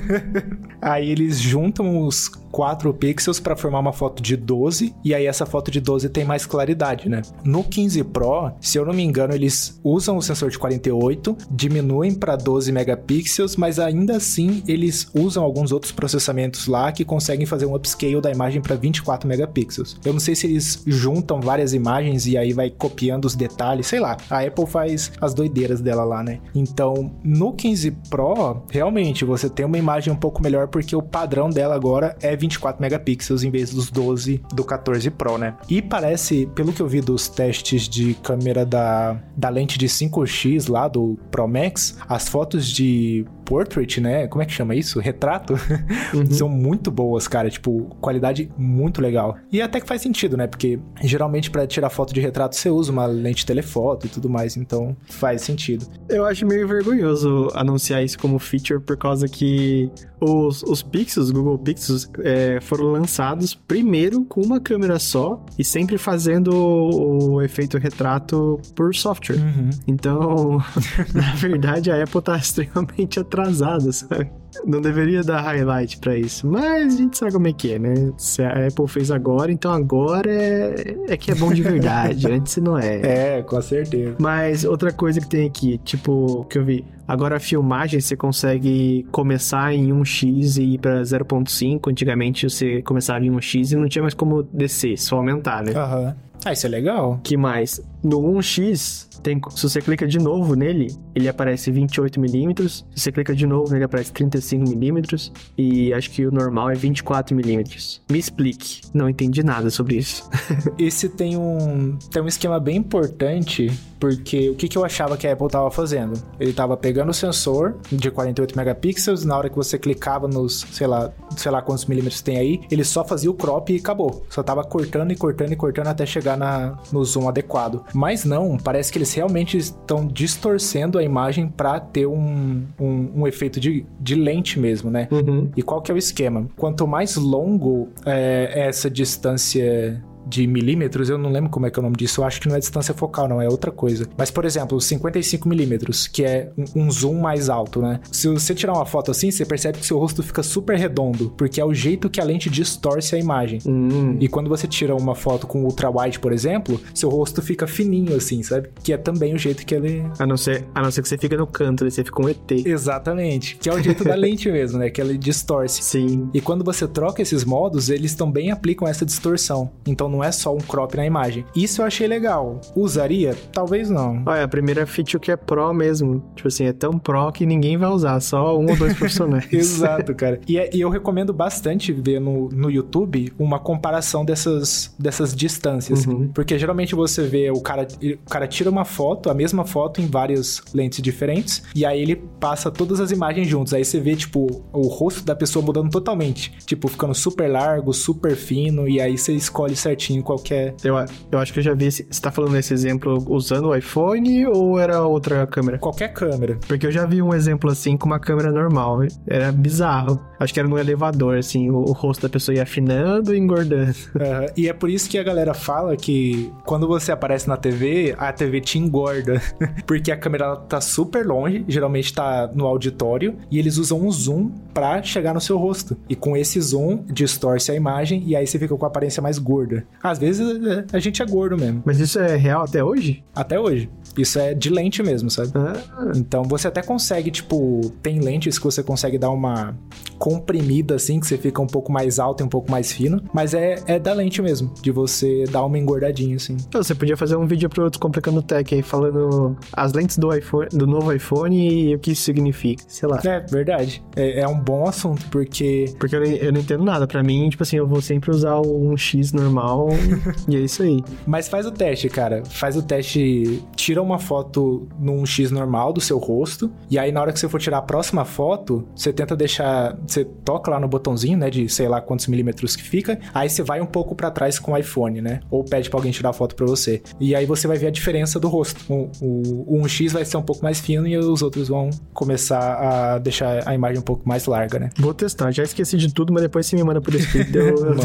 aí 0.82 1.12
eles 1.12 1.40
juntam 1.40 2.04
os 2.04 2.28
4 2.28 2.92
pixels 2.94 3.05
para 3.40 3.56
formar 3.56 3.80
uma 3.80 3.94
foto 3.94 4.22
de 4.22 4.36
12, 4.36 4.96
e 5.04 5.14
aí 5.14 5.26
essa 5.26 5.46
foto 5.46 5.70
de 5.70 5.80
12 5.80 6.10
tem 6.10 6.26
mais 6.26 6.46
claridade, 6.46 7.08
né? 7.08 7.22
No 7.44 7.64
15 7.64 8.04
Pro, 8.06 8.52
se 8.60 8.78
eu 8.78 8.86
não 8.86 8.94
me 8.94 9.04
engano, 9.04 9.34
eles 9.34 9.80
usam 9.84 10.18
o 10.18 10.22
sensor 10.22 10.50
de 10.50 10.58
48, 10.58 11.38
diminuem 11.50 12.14
para 12.14 12.36
12 12.36 12.72
megapixels, 12.72 13.56
mas 13.56 13.80
ainda 13.80 14.18
assim 14.18 14.64
eles 14.68 15.08
usam 15.14 15.44
alguns 15.44 15.72
outros 15.72 15.92
processamentos 15.92 16.68
lá 16.68 16.92
que 16.92 17.06
conseguem 17.06 17.46
fazer 17.46 17.66
um 17.66 17.76
upscale 17.76 18.20
da 18.22 18.32
imagem 18.32 18.62
para 18.62 18.76
24 18.76 19.28
megapixels. 19.28 19.98
Eu 20.04 20.14
não 20.14 20.20
sei 20.20 20.36
se 20.36 20.48
eles 20.48 20.84
juntam 20.86 21.40
várias 21.40 21.74
imagens 21.74 22.26
e 22.26 22.38
aí 22.38 22.54
vai 22.54 22.70
copiando 22.70 23.26
os 23.26 23.36
detalhes, 23.36 23.88
sei 23.88 24.00
lá. 24.00 24.18
A 24.30 24.42
Apple 24.42 24.66
faz 24.66 25.12
as 25.22 25.34
doideiras 25.34 25.82
dela 25.82 26.04
lá, 26.04 26.24
né? 26.24 26.40
Então, 26.54 27.12
no 27.24 27.54
15 27.54 27.92
Pro, 28.10 28.64
realmente 28.70 29.24
você 29.26 29.50
tem 29.50 29.66
uma 29.66 29.78
imagem 29.78 30.12
um 30.12 30.16
pouco 30.16 30.42
melhor 30.42 30.68
porque 30.68 30.96
o 30.96 31.02
padrão 31.02 31.50
dela 31.50 31.76
agora 31.76 32.16
é 32.22 32.36
24 32.36 32.82
megapixels 32.82 32.95
em 33.44 33.50
vez 33.50 33.74
dos 33.74 33.90
12 33.90 34.42
do 34.54 34.64
14 34.64 35.10
Pro, 35.12 35.38
né? 35.38 35.56
E 35.70 35.82
parece, 35.82 36.48
pelo 36.56 36.74
que 36.74 36.82
eu 36.82 36.88
vi 36.88 37.02
dos 37.02 37.28
testes 37.28 37.88
de 37.88 38.14
câmera 38.16 38.66
da, 38.66 39.22
da 39.36 39.50
lente 39.50 39.78
de 39.78 39.88
5x 39.88 40.70
lá 40.70 40.88
do 40.88 41.18
Pro 41.32 41.48
Max, 41.48 41.98
as 42.08 42.28
fotos 42.28 42.68
de 42.68 43.26
portrait, 43.46 44.02
né? 44.02 44.28
Como 44.28 44.42
é 44.42 44.46
que 44.46 44.52
chama 44.52 44.76
isso? 44.76 45.00
Retrato? 45.00 45.56
Uhum. 46.14 46.26
São 46.32 46.48
muito 46.48 46.90
boas, 46.90 47.28
cara. 47.28 47.50
Tipo, 47.50 47.96
qualidade 48.00 48.50
muito 48.58 49.02
legal. 49.02 49.38
E 49.52 49.62
até 49.62 49.80
que 49.80 49.88
faz 49.88 50.02
sentido, 50.02 50.38
né? 50.38 50.48
Porque 50.48 50.80
geralmente 51.02 51.50
para 51.50 51.66
tirar 51.68 51.90
foto 51.90 52.14
de 52.14 52.22
retrato 52.22 52.56
você 52.56 52.70
usa 52.70 52.92
uma 52.92 53.06
lente 53.06 53.46
telefoto 53.46 54.06
e 54.06 54.10
tudo 54.10 54.30
mais, 54.30 54.56
então 54.56 54.96
faz 55.10 55.42
sentido. 55.42 55.86
Eu 56.10 56.26
acho 56.26 56.46
meio 56.46 56.68
vergonhoso 56.68 57.50
anunciar 57.54 58.04
isso 58.04 58.18
como 58.18 58.40
feature 58.40 58.80
por 58.80 58.98
causa 58.98 59.28
que 59.28 59.92
os, 60.20 60.64
os 60.64 60.82
Pixels, 60.82 61.32
Google 61.32 61.58
Pixels, 61.58 62.10
é, 62.24 62.60
foram 62.62 62.86
lançados 62.92 63.54
primeiro 63.54 64.24
com 64.26 64.42
uma 64.42 64.60
câmera 64.60 64.98
só 65.00 65.44
e 65.58 65.64
sempre 65.64 65.98
fazendo 65.98 66.50
o, 66.56 67.34
o 67.34 67.42
efeito 67.42 67.78
retrato 67.78 68.60
por 68.76 68.94
software. 68.96 69.38
Uhum. 69.38 69.70
Então, 69.88 70.64
na 71.14 71.34
verdade, 71.36 71.92
a 71.92 72.02
Apple 72.02 72.22
tá 72.22 72.38
extremamente 72.38 73.20
atrasada, 73.36 73.92
sabe? 73.92 74.30
Não 74.66 74.82
deveria 74.82 75.22
dar 75.22 75.42
highlight 75.42 75.98
para 75.98 76.18
isso, 76.18 76.48
mas 76.48 76.94
a 76.94 76.98
gente 76.98 77.18
sabe 77.18 77.34
como 77.34 77.48
é 77.48 77.54
que 77.54 77.74
é, 77.74 77.80
né? 77.80 77.94
Se 78.18 78.42
a 78.42 78.68
Apple 78.68 78.88
fez 78.88 79.12
agora, 79.12 79.52
então 79.52 79.72
agora 79.72 80.32
é, 80.32 80.96
é 81.10 81.18
que 81.18 81.32
é 81.32 81.36
bom 81.36 81.54
de 81.54 81.62
verdade, 81.62 82.28
antes 82.32 82.58
não 82.58 82.78
é. 82.78 83.38
É, 83.38 83.42
com 83.44 83.62
certeza. 83.62 84.16
Mas 84.18 84.64
outra 84.64 84.92
coisa 84.92 85.20
que 85.20 85.28
tem 85.28 85.46
aqui, 85.48 85.78
tipo, 85.84 86.46
que 86.50 86.58
eu 86.58 86.66
vi, 86.66 86.86
agora 87.08 87.36
a 87.36 87.40
filmagem 87.40 88.00
você 88.00 88.16
consegue 88.16 89.06
começar 89.12 89.74
em 89.74 89.90
1x 89.90 90.58
e 90.58 90.76
ir 90.76 90.80
para 90.80 91.02
0.5, 91.02 91.92
antigamente 91.92 92.50
você 92.50 92.82
começava 92.82 93.26
em 93.26 93.32
1x 93.32 93.74
e 93.74 93.76
não 93.76 93.90
tinha 93.90 94.02
mais 94.02 94.14
como 94.14 94.44
descer, 94.44 94.98
só 94.98 95.18
aumentar, 95.18 95.64
né? 95.64 95.74
Aham. 95.76 96.00
Uhum. 96.00 96.26
Ah, 96.46 96.54
isso 96.54 96.68
é 96.68 96.70
legal. 96.70 97.20
que 97.24 97.36
mais? 97.36 97.82
No 98.04 98.22
1x, 98.22 99.15
tem, 99.26 99.42
se 99.50 99.64
você 99.64 99.82
clica 99.82 100.08
de 100.08 100.20
novo 100.20 100.54
nele, 100.54 100.96
ele 101.16 101.28
aparece 101.28 101.72
28mm. 101.72 102.68
Se 102.68 102.84
você 102.96 103.12
clica 103.12 103.36
de 103.36 103.48
novo 103.48 103.74
nele, 103.74 103.86
aparece 103.86 104.14
35mm. 104.14 105.32
E 105.58 105.92
acho 105.92 106.12
que 106.12 106.28
o 106.28 106.32
normal 106.32 106.70
é 106.70 106.76
24mm. 106.76 108.02
Me 108.12 108.20
explique. 108.20 108.82
Não 108.94 109.10
entendi 109.10 109.44
nada 109.44 109.72
sobre 109.72 109.98
isso. 109.98 110.30
Esse 110.78 111.10
tem 111.10 111.36
um, 111.36 111.98
tem 112.12 112.22
um 112.22 112.28
esquema 112.28 112.60
bem 112.60 112.78
importante, 112.78 113.72
porque 114.06 114.52
o 114.52 114.56
que, 114.56 114.68
que 114.68 114.78
eu 114.78 114.86
achava 114.86 115.18
que 115.18 115.28
a 115.28 115.34
Apple 115.34 115.48
estava 115.48 115.72
fazendo? 115.72 116.14
Ele 116.40 116.52
estava 116.52 116.78
pegando 116.78 117.10
o 117.10 117.14
sensor 117.14 117.76
de 117.92 118.12
48 118.12 118.56
megapixels, 118.56 119.26
na 119.26 119.36
hora 119.36 119.50
que 119.50 119.56
você 119.56 119.80
clicava 119.80 120.28
nos, 120.28 120.64
sei 120.72 120.86
lá, 120.86 121.12
sei 121.36 121.52
lá 121.52 121.60
quantos 121.60 121.88
milímetros 121.88 122.22
tem 122.22 122.38
aí, 122.38 122.62
ele 122.70 122.84
só 122.84 123.04
fazia 123.04 123.32
o 123.32 123.34
crop 123.34 123.74
e 123.74 123.78
acabou. 123.78 124.24
Só 124.30 124.44
tava 124.44 124.64
cortando 124.64 125.12
e 125.12 125.16
cortando 125.16 125.54
e 125.54 125.56
cortando 125.56 125.88
até 125.88 126.06
chegar 126.06 126.38
na, 126.38 126.78
no 126.92 127.04
zoom 127.04 127.28
adequado. 127.28 127.84
Mas 127.96 128.26
não, 128.26 128.58
parece 128.58 128.92
que 128.92 129.00
eles 129.00 129.12
realmente 129.12 129.58
estão 129.58 130.06
distorcendo 130.06 131.00
a 131.00 131.04
imagem 131.04 131.48
para 131.48 131.80
ter 131.80 132.06
um, 132.06 132.64
um, 132.80 133.12
um, 133.22 133.28
efeito 133.28 133.60
de, 133.60 133.88
de 134.00 134.14
lente 134.14 134.60
mesmo, 134.60 134.92
né? 134.92 135.08
Uhum. 135.10 135.50
E 135.58 135.64
qual 135.64 135.82
que 135.82 135.92
é 135.92 135.96
o 135.96 135.98
esquema? 135.98 136.48
Quanto 136.56 136.86
mais 136.86 137.16
longo 137.16 137.90
é 138.06 138.68
essa 138.68 138.88
distância 138.88 140.00
de 140.26 140.48
milímetros, 140.48 141.10
eu 141.10 141.18
não 141.18 141.30
lembro 141.30 141.50
como 141.50 141.66
é 141.66 141.72
que 141.72 141.80
é 141.80 141.82
o 141.82 141.84
nome 141.84 141.96
disso, 141.96 142.22
eu 142.22 142.26
acho 142.26 142.42
que 142.42 142.48
não 142.48 142.56
é 142.56 142.60
distância 142.60 142.94
focal, 142.94 143.28
não, 143.28 143.42
é 143.42 143.48
outra 143.48 143.72
coisa. 143.72 144.08
Mas, 144.18 144.32
por 144.32 144.46
exemplo, 144.46 144.80
55 144.80 145.48
milímetros, 145.48 146.08
que 146.08 146.24
é 146.24 146.52
um 146.76 146.90
zoom 146.92 147.20
mais 147.20 147.50
alto, 147.50 147.82
né? 147.82 148.00
Se 148.12 148.28
você 148.28 148.54
tirar 148.54 148.74
uma 148.74 148.86
foto 148.86 149.12
assim, 149.12 149.32
você 149.32 149.46
percebe 149.46 149.80
que 149.80 149.86
seu 149.86 149.98
rosto 149.98 150.24
fica 150.24 150.44
super 150.44 150.78
redondo, 150.78 151.34
porque 151.38 151.60
é 151.60 151.66
o 151.66 151.74
jeito 151.74 152.10
que 152.10 152.20
a 152.20 152.24
lente 152.24 152.50
distorce 152.50 153.16
a 153.16 153.20
imagem. 153.20 153.60
Hum. 153.66 154.18
E 154.20 154.28
quando 154.28 154.50
você 154.50 154.68
tira 154.68 154.96
uma 154.96 155.16
foto 155.16 155.48
com 155.48 155.64
ultra 155.64 155.90
wide, 155.90 156.20
por 156.20 156.32
exemplo, 156.32 156.80
seu 156.94 157.10
rosto 157.10 157.42
fica 157.42 157.68
fininho 157.68 158.16
assim, 158.16 158.42
sabe? 158.44 158.70
Que 158.84 158.94
é 158.94 158.98
também 158.98 159.34
o 159.34 159.38
jeito 159.38 159.66
que 159.66 159.76
ele... 159.76 160.04
A 160.18 160.26
não 160.26 160.38
ser, 160.38 160.66
a 160.74 160.82
não 160.82 160.92
ser 160.92 161.02
que 161.02 161.10
você 161.10 161.18
fica 161.18 161.38
no 161.38 161.48
canto, 161.48 161.84
né? 161.84 161.90
você 161.90 162.04
fica 162.04 162.22
um 162.22 162.30
ET. 162.30 162.52
Exatamente. 162.52 163.58
Que 163.58 163.70
é 163.70 163.74
o 163.74 163.82
jeito 163.82 164.04
da 164.04 164.16
lente 164.16 164.50
mesmo, 164.52 164.80
né? 164.80 164.90
Que 164.90 165.02
ela 165.02 165.18
distorce. 165.18 165.84
Sim. 165.84 166.30
E 166.34 166.42
quando 166.42 166.64
você 166.64 166.88
troca 166.88 167.22
esses 167.22 167.44
modos, 167.44 167.90
eles 167.90 168.16
também 168.16 168.52
aplicam 168.52 168.88
essa 168.88 169.06
distorção. 169.06 169.72
Então 169.86 170.08
não 170.16 170.24
é 170.24 170.32
só 170.32 170.54
um 170.54 170.60
crop 170.60 170.96
na 170.96 171.06
imagem. 171.06 171.46
Isso 171.56 171.82
eu 171.82 171.86
achei 171.86 172.08
legal. 172.08 172.62
Usaria? 172.76 173.36
Talvez 173.52 173.90
não. 173.90 174.24
Olha, 174.26 174.44
a 174.44 174.48
primeira 174.48 174.86
feature 174.86 175.20
que 175.20 175.32
é 175.32 175.36
pro 175.36 175.74
mesmo. 175.74 176.24
Tipo 176.36 176.48
assim, 176.48 176.66
é 176.66 176.74
tão 176.74 176.98
pro 176.98 177.32
que 177.32 177.46
ninguém 177.46 177.78
vai 177.78 177.90
usar, 177.90 178.20
só 178.22 178.58
um 178.58 178.70
ou 178.70 178.78
dois 178.78 178.94
profissionais. 178.94 179.48
Exato, 179.52 180.16
cara. 180.16 180.40
E, 180.48 180.58
é, 180.58 180.70
e, 180.74 180.80
eu 180.80 180.90
recomendo 180.90 181.34
bastante 181.34 181.92
ver 181.92 182.20
no, 182.20 182.50
no 182.50 182.72
YouTube 182.72 183.34
uma 183.38 183.60
comparação 183.60 184.24
dessas, 184.24 184.96
dessas 184.98 185.36
distâncias. 185.36 186.06
Uhum. 186.06 186.30
Porque 186.34 186.58
geralmente 186.58 186.96
você 186.96 187.24
vê 187.24 187.52
o 187.52 187.60
cara, 187.60 187.88
o 188.02 188.30
cara 188.30 188.48
tira 188.48 188.70
uma 188.70 188.86
foto, 188.86 189.30
a 189.30 189.34
mesma 189.34 189.66
foto 189.66 190.02
em 190.02 190.08
várias 190.08 190.62
lentes 190.74 191.02
diferentes, 191.02 191.64
e 191.76 191.86
aí 191.86 192.02
ele 192.02 192.16
passa 192.40 192.72
todas 192.72 193.00
as 193.00 193.12
imagens 193.12 193.48
juntos. 193.48 193.74
Aí 193.74 193.84
você 193.84 194.00
vê, 194.00 194.16
tipo, 194.16 194.64
o 194.72 194.88
rosto 194.88 195.26
da 195.26 195.36
pessoa 195.36 195.66
mudando 195.66 195.90
totalmente. 195.90 196.54
Tipo, 196.66 196.88
ficando 196.88 197.14
super 197.14 197.50
largo, 197.50 197.94
super 197.94 198.36
fino, 198.36 198.88
e 198.88 199.02
aí 199.02 199.18
você 199.18 199.34
escolhe 199.34 199.76
certinho 199.76 200.05
qual 200.22 200.38
que 200.38 200.54
é. 200.54 200.74
Eu, 200.84 200.96
eu 201.32 201.40
acho 201.40 201.54
que 201.54 201.60
eu 201.60 201.64
já 201.64 201.74
vi. 201.74 201.92
Você 201.92 202.04
tá 202.22 202.32
falando 202.32 202.56
esse 202.58 202.74
exemplo 202.74 203.24
usando 203.30 203.70
o 203.70 203.76
iPhone 203.76 204.46
ou 204.48 204.80
era 204.80 205.02
outra 205.04 205.46
câmera? 205.48 205.78
Qualquer 205.78 206.14
câmera. 206.14 206.58
Porque 206.68 206.88
eu 206.88 206.92
já 206.92 207.06
vi 207.06 207.22
um 207.22 207.34
exemplo 207.34 207.72
assim 207.72 207.98
com 207.98 208.06
uma 208.06 208.20
câmera 208.20 208.52
normal. 208.52 209.00
Era 209.28 209.52
bizarro. 209.52 210.20
Acho 210.40 210.54
que 210.54 210.60
era 210.60 210.68
no 210.68 210.78
elevador, 210.78 211.38
assim, 211.38 211.70
o, 211.70 211.78
o 211.78 211.92
rosto 211.92 212.22
da 212.22 212.30
pessoa 212.30 212.56
ia 212.56 212.64
afinando 212.64 213.34
e 213.34 213.38
engordando. 213.38 213.96
Uhum. 214.16 214.46
E 214.56 214.70
é 214.70 214.74
por 214.74 214.90
isso 214.90 215.10
que 215.10 215.18
a 215.18 215.24
galera 215.24 215.54
fala 215.54 215.96
que 215.96 216.52
quando 216.64 216.88
você 216.88 217.12
aparece 217.12 217.48
na 217.48 217.58
TV, 217.58 218.16
a 218.18 218.32
TV 218.32 218.62
te 218.62 218.80
engorda. 218.80 219.42
Porque 219.86 220.12
a 220.12 220.18
câmera 220.18 220.56
tá 220.56 220.80
super 220.80 221.26
longe, 221.26 221.64
geralmente 221.68 222.14
tá 222.14 222.50
no 222.54 222.66
auditório, 222.66 223.36
e 223.52 223.60
eles 223.60 223.78
usam 223.78 224.02
um 224.02 224.12
zoom 224.12 224.50
pra 224.74 225.04
chegar 225.04 225.34
no 225.34 225.42
seu 225.42 225.58
rosto. 225.58 225.98
E 226.10 226.16
com 226.16 226.36
esse 226.36 226.60
zoom, 226.60 227.04
distorce 227.06 227.72
a 227.72 227.76
imagem 227.76 228.24
e 228.26 228.36
aí 228.36 228.48
você 228.48 228.58
fica 228.58 228.76
com 228.76 228.86
a 228.86 228.88
aparência 228.88 229.22
mais 229.22 229.38
gorda. 229.38 229.86
Às 230.02 230.18
vezes 230.18 230.66
é, 230.66 230.86
a 230.92 231.00
gente 231.00 231.22
é 231.22 231.26
gordo 231.26 231.58
mesmo. 231.58 231.84
Mas 231.86 232.00
isso 232.00 232.20
é 232.20 232.36
real 232.36 232.64
até 232.64 232.84
hoje? 232.84 233.24
Até 233.36 233.60
hoje. 233.60 233.90
Isso 234.18 234.40
é 234.40 234.54
de 234.54 234.70
lente 234.70 235.04
mesmo, 235.04 235.30
sabe? 235.30 235.52
Ah. 235.56 236.12
Então 236.16 236.44
você 236.44 236.68
até 236.68 236.82
consegue, 236.82 237.32
tipo, 237.32 237.92
tem 238.02 238.20
lentes 238.20 238.58
que 238.58 238.64
você 238.64 238.84
consegue 238.84 239.18
dar 239.18 239.32
uma 239.32 239.76
comprimida 240.18 240.96
assim, 240.96 241.20
que 241.20 241.28
você 241.28 241.38
fica 241.38 241.62
um 241.62 241.68
pouco 241.68 241.92
mais 241.92 242.20
alto 242.20 242.42
e 242.42 242.46
um 242.46 242.50
pouco 242.50 242.72
mais 242.72 242.92
fino, 242.92 243.22
mas 243.34 243.54
é, 243.54 243.76
é 243.86 244.00
da 244.00 244.14
lente 244.14 244.42
mesmo, 244.42 244.74
de 244.82 244.92
você 244.92 245.44
dar 245.52 245.64
uma 245.66 245.78
engordadinha 245.78 246.36
assim. 246.36 246.58
Então, 246.68 246.82
você 246.82 246.96
podia 246.96 247.18
fazer 247.18 247.36
um 247.36 247.46
vídeo 247.46 247.70
pro 247.70 247.90
Descomplicando 247.90 248.42
Tech 248.42 248.74
aí, 248.74 248.82
falando 248.82 249.56
as 249.74 249.94
lentes 249.94 250.18
do 250.18 250.34
iPhone, 250.34 250.70
do 250.70 250.88
novo 250.88 251.12
iPhone 251.12 251.90
e 251.90 251.96
o 251.96 252.00
que 252.00 252.12
isso 252.12 252.24
significa, 252.24 252.84
sei 252.88 253.10
lá. 253.10 253.20
É, 253.24 253.40
verdade. 253.42 254.04
É, 254.16 254.42
é 254.42 254.48
um 254.48 254.60
bom 254.60 254.88
assunto, 254.88 255.26
porque... 255.30 255.94
Porque 256.00 256.16
eu, 256.16 256.24
eu 256.24 256.52
não 256.54 256.62
entendo 256.62 256.84
nada. 256.84 257.06
Pra 257.08 257.22
mim, 257.22 257.50
tipo 257.50 257.64
assim, 257.64 257.78
eu 257.78 257.88
vou 257.88 258.02
sempre 258.02 258.32
usar 258.32 258.60
um 258.62 258.96
X 258.96 259.32
normal 259.34 259.90
e 260.48 260.56
é 260.56 260.60
isso 260.60 260.84
aí. 260.84 261.04
Mas 261.26 261.48
faz 261.48 261.66
o 261.66 261.72
teste, 261.72 262.10
cara. 262.10 262.44
Faz 262.46 262.76
o 262.76 262.82
teste, 262.82 263.64
tira 263.76 264.02
uma 264.06 264.20
foto 264.20 264.88
num 265.00 265.26
X 265.26 265.52
normal 265.52 265.92
do 265.92 266.02
seu 266.02 266.18
rosto, 266.18 266.72
e 266.90 266.98
aí 266.98 267.12
na 267.12 267.22
hora 267.22 267.34
que 267.34 267.40
você 267.40 267.50
for 267.50 267.60
tirar 267.60 267.80
a 267.80 267.82
próxima 267.82 268.26
foto, 268.26 268.88
você 268.96 269.12
tenta 269.12 269.36
deixar, 269.36 269.98
você 270.06 270.24
toca 270.24 270.72
lá 270.72 270.80
no 270.80 270.88
botãozinho, 270.88 271.38
né, 271.38 271.50
de 271.50 271.68
sei 271.70 271.88
lá 271.88 272.02
quantos 272.02 272.28
milímetros 272.28 272.76
que 272.76 272.84
fica, 272.84 273.20
aí 273.34 273.50
você 273.50 273.64
vai 273.64 273.82
um 273.82 273.86
pouco 273.86 274.16
para 274.16 274.32
trás 274.32 274.60
com 274.60 274.72
o 274.72 274.78
iPhone, 274.78 275.22
né, 275.22 275.40
ou 275.50 275.64
pede 275.64 275.90
para 275.90 276.00
alguém 276.00 276.12
tirar 276.12 276.30
a 276.30 276.34
foto 276.34 276.56
para 276.56 276.66
você. 276.66 277.02
E 277.20 277.36
aí 277.36 277.46
você 277.46 277.68
vai 277.68 277.78
ver 277.78 277.88
a 277.88 277.92
diferença 277.92 278.40
do 278.40 278.48
rosto. 278.48 278.82
O, 278.92 279.10
o, 279.22 279.78
o 279.78 279.82
1X 279.84 280.12
vai 280.12 280.26
ser 280.26 280.38
um 280.38 280.42
pouco 280.42 280.64
mais 280.64 280.80
fino 280.80 281.08
e 281.08 281.18
os 281.18 281.42
outros 281.42 281.68
vão 281.68 281.90
começar 282.14 283.16
a 283.16 283.18
deixar 283.18 283.68
a 283.68 283.74
imagem 283.74 284.00
um 284.00 284.04
pouco 284.04 284.28
mais 284.28 284.46
larga, 284.46 284.80
né? 284.80 284.90
Vou 284.98 285.14
testar, 285.14 285.52
já 285.52 285.64
esqueci 285.64 285.98
de 285.98 286.14
tudo, 286.14 286.32
mas 286.34 286.44
depois 286.44 286.66
você 286.66 286.76
me 286.76 286.84
manda 286.84 287.02
por 287.02 287.14
escrito, 287.14 287.56
eu, 287.56 287.76
eu, 287.76 287.96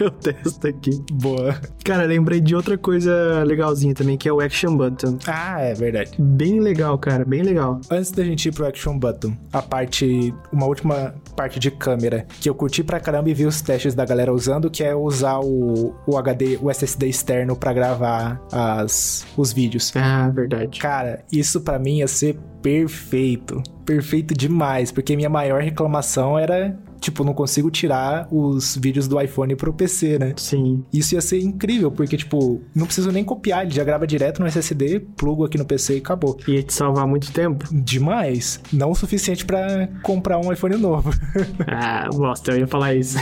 eu 0.06 0.10
testo 0.10 0.66
aqui. 0.66 0.90
Boa. 1.12 1.60
Cara, 1.84 2.04
lembrei 2.04 2.40
de 2.40 2.54
outra 2.54 2.76
coisa 2.76 3.42
legalzinha 3.44 3.94
também, 3.94 4.16
que 4.16 4.28
é 4.28 4.32
o 4.32 4.40
Action 4.40 4.76
Button. 4.76 5.18
Ah, 5.30 5.60
é 5.60 5.74
verdade. 5.74 6.12
Bem 6.18 6.60
legal, 6.60 6.98
cara, 6.98 7.24
bem 7.24 7.42
legal. 7.42 7.80
Antes 7.90 8.10
da 8.10 8.24
gente 8.24 8.48
ir 8.48 8.52
pro 8.52 8.66
Action 8.66 8.98
Button, 8.98 9.36
a 9.52 9.62
parte, 9.62 10.34
uma 10.52 10.66
última 10.66 11.14
parte 11.36 11.58
de 11.58 11.70
câmera 11.70 12.26
que 12.40 12.48
eu 12.48 12.54
curti 12.54 12.82
pra 12.82 13.00
caramba 13.00 13.30
e 13.30 13.34
vi 13.34 13.46
os 13.46 13.60
testes 13.60 13.94
da 13.94 14.04
galera 14.04 14.32
usando, 14.32 14.70
que 14.70 14.82
é 14.82 14.94
usar 14.94 15.40
o, 15.40 15.94
o 16.06 16.18
HD, 16.18 16.58
o 16.60 16.70
SSD 16.70 17.08
externo 17.08 17.56
para 17.56 17.72
gravar 17.72 18.40
as, 18.52 19.26
os 19.36 19.52
vídeos. 19.52 19.92
Ah, 19.94 20.28
verdade. 20.28 20.78
Cara, 20.80 21.24
isso 21.32 21.60
para 21.60 21.78
mim 21.78 21.98
ia 21.98 22.08
ser 22.08 22.36
perfeito. 22.62 23.62
Perfeito 23.84 24.34
demais, 24.34 24.92
porque 24.92 25.16
minha 25.16 25.30
maior 25.30 25.62
reclamação 25.62 26.38
era 26.38 26.78
tipo, 27.00 27.24
não 27.24 27.32
consigo 27.32 27.70
tirar 27.70 28.28
os 28.30 28.76
vídeos 28.76 29.08
do 29.08 29.20
iPhone 29.20 29.56
pro 29.56 29.72
PC, 29.72 30.18
né? 30.18 30.34
Sim. 30.36 30.84
Isso 30.92 31.14
ia 31.14 31.20
ser 31.20 31.40
incrível, 31.40 31.90
porque, 31.90 32.16
tipo, 32.16 32.60
não 32.74 32.86
preciso 32.86 33.10
nem 33.10 33.24
copiar, 33.24 33.62
ele 33.62 33.74
já 33.74 33.82
grava 33.82 34.06
direto 34.06 34.40
no 34.40 34.46
SSD, 34.46 35.00
plugo 35.16 35.44
aqui 35.44 35.56
no 35.56 35.64
PC 35.64 35.96
e 35.96 35.98
acabou. 35.98 36.38
Ia 36.46 36.62
te 36.62 36.72
salvar 36.72 37.06
muito 37.06 37.32
tempo? 37.32 37.64
Demais. 37.72 38.60
Não 38.72 38.90
o 38.90 38.94
suficiente 38.94 39.44
para 39.44 39.88
comprar 40.02 40.38
um 40.38 40.52
iPhone 40.52 40.76
novo. 40.76 41.10
ah, 41.66 42.08
bosta, 42.12 42.52
eu 42.52 42.60
ia 42.60 42.66
falar 42.66 42.94
isso. 42.94 43.18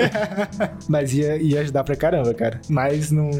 Mas 0.88 1.14
ia, 1.14 1.36
ia 1.36 1.60
ajudar 1.60 1.84
pra 1.84 1.96
caramba, 1.96 2.34
cara. 2.34 2.60
Mas 2.68 3.10
não, 3.10 3.30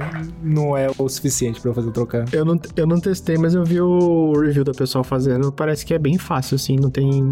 não 0.43 0.77
é 0.77 0.88
o 0.97 1.09
suficiente 1.09 1.61
para 1.61 1.75
fazer 1.75 1.91
trocar. 1.91 2.25
Eu 2.33 2.45
não, 2.45 2.59
eu 2.77 2.87
não 2.87 3.01
testei, 3.01 3.37
mas 3.37 3.55
eu 3.55 3.65
vi 3.65 3.81
o 3.81 4.33
review 4.33 4.65
da 4.65 4.73
pessoa 4.73 5.05
fazendo. 5.05 5.53
Parece 5.53 5.85
que 5.85 5.93
é 5.93 5.99
bem 5.99 6.19
fácil, 6.19 6.55
assim, 6.55 6.77
não 6.77 6.91
tem 6.91 7.23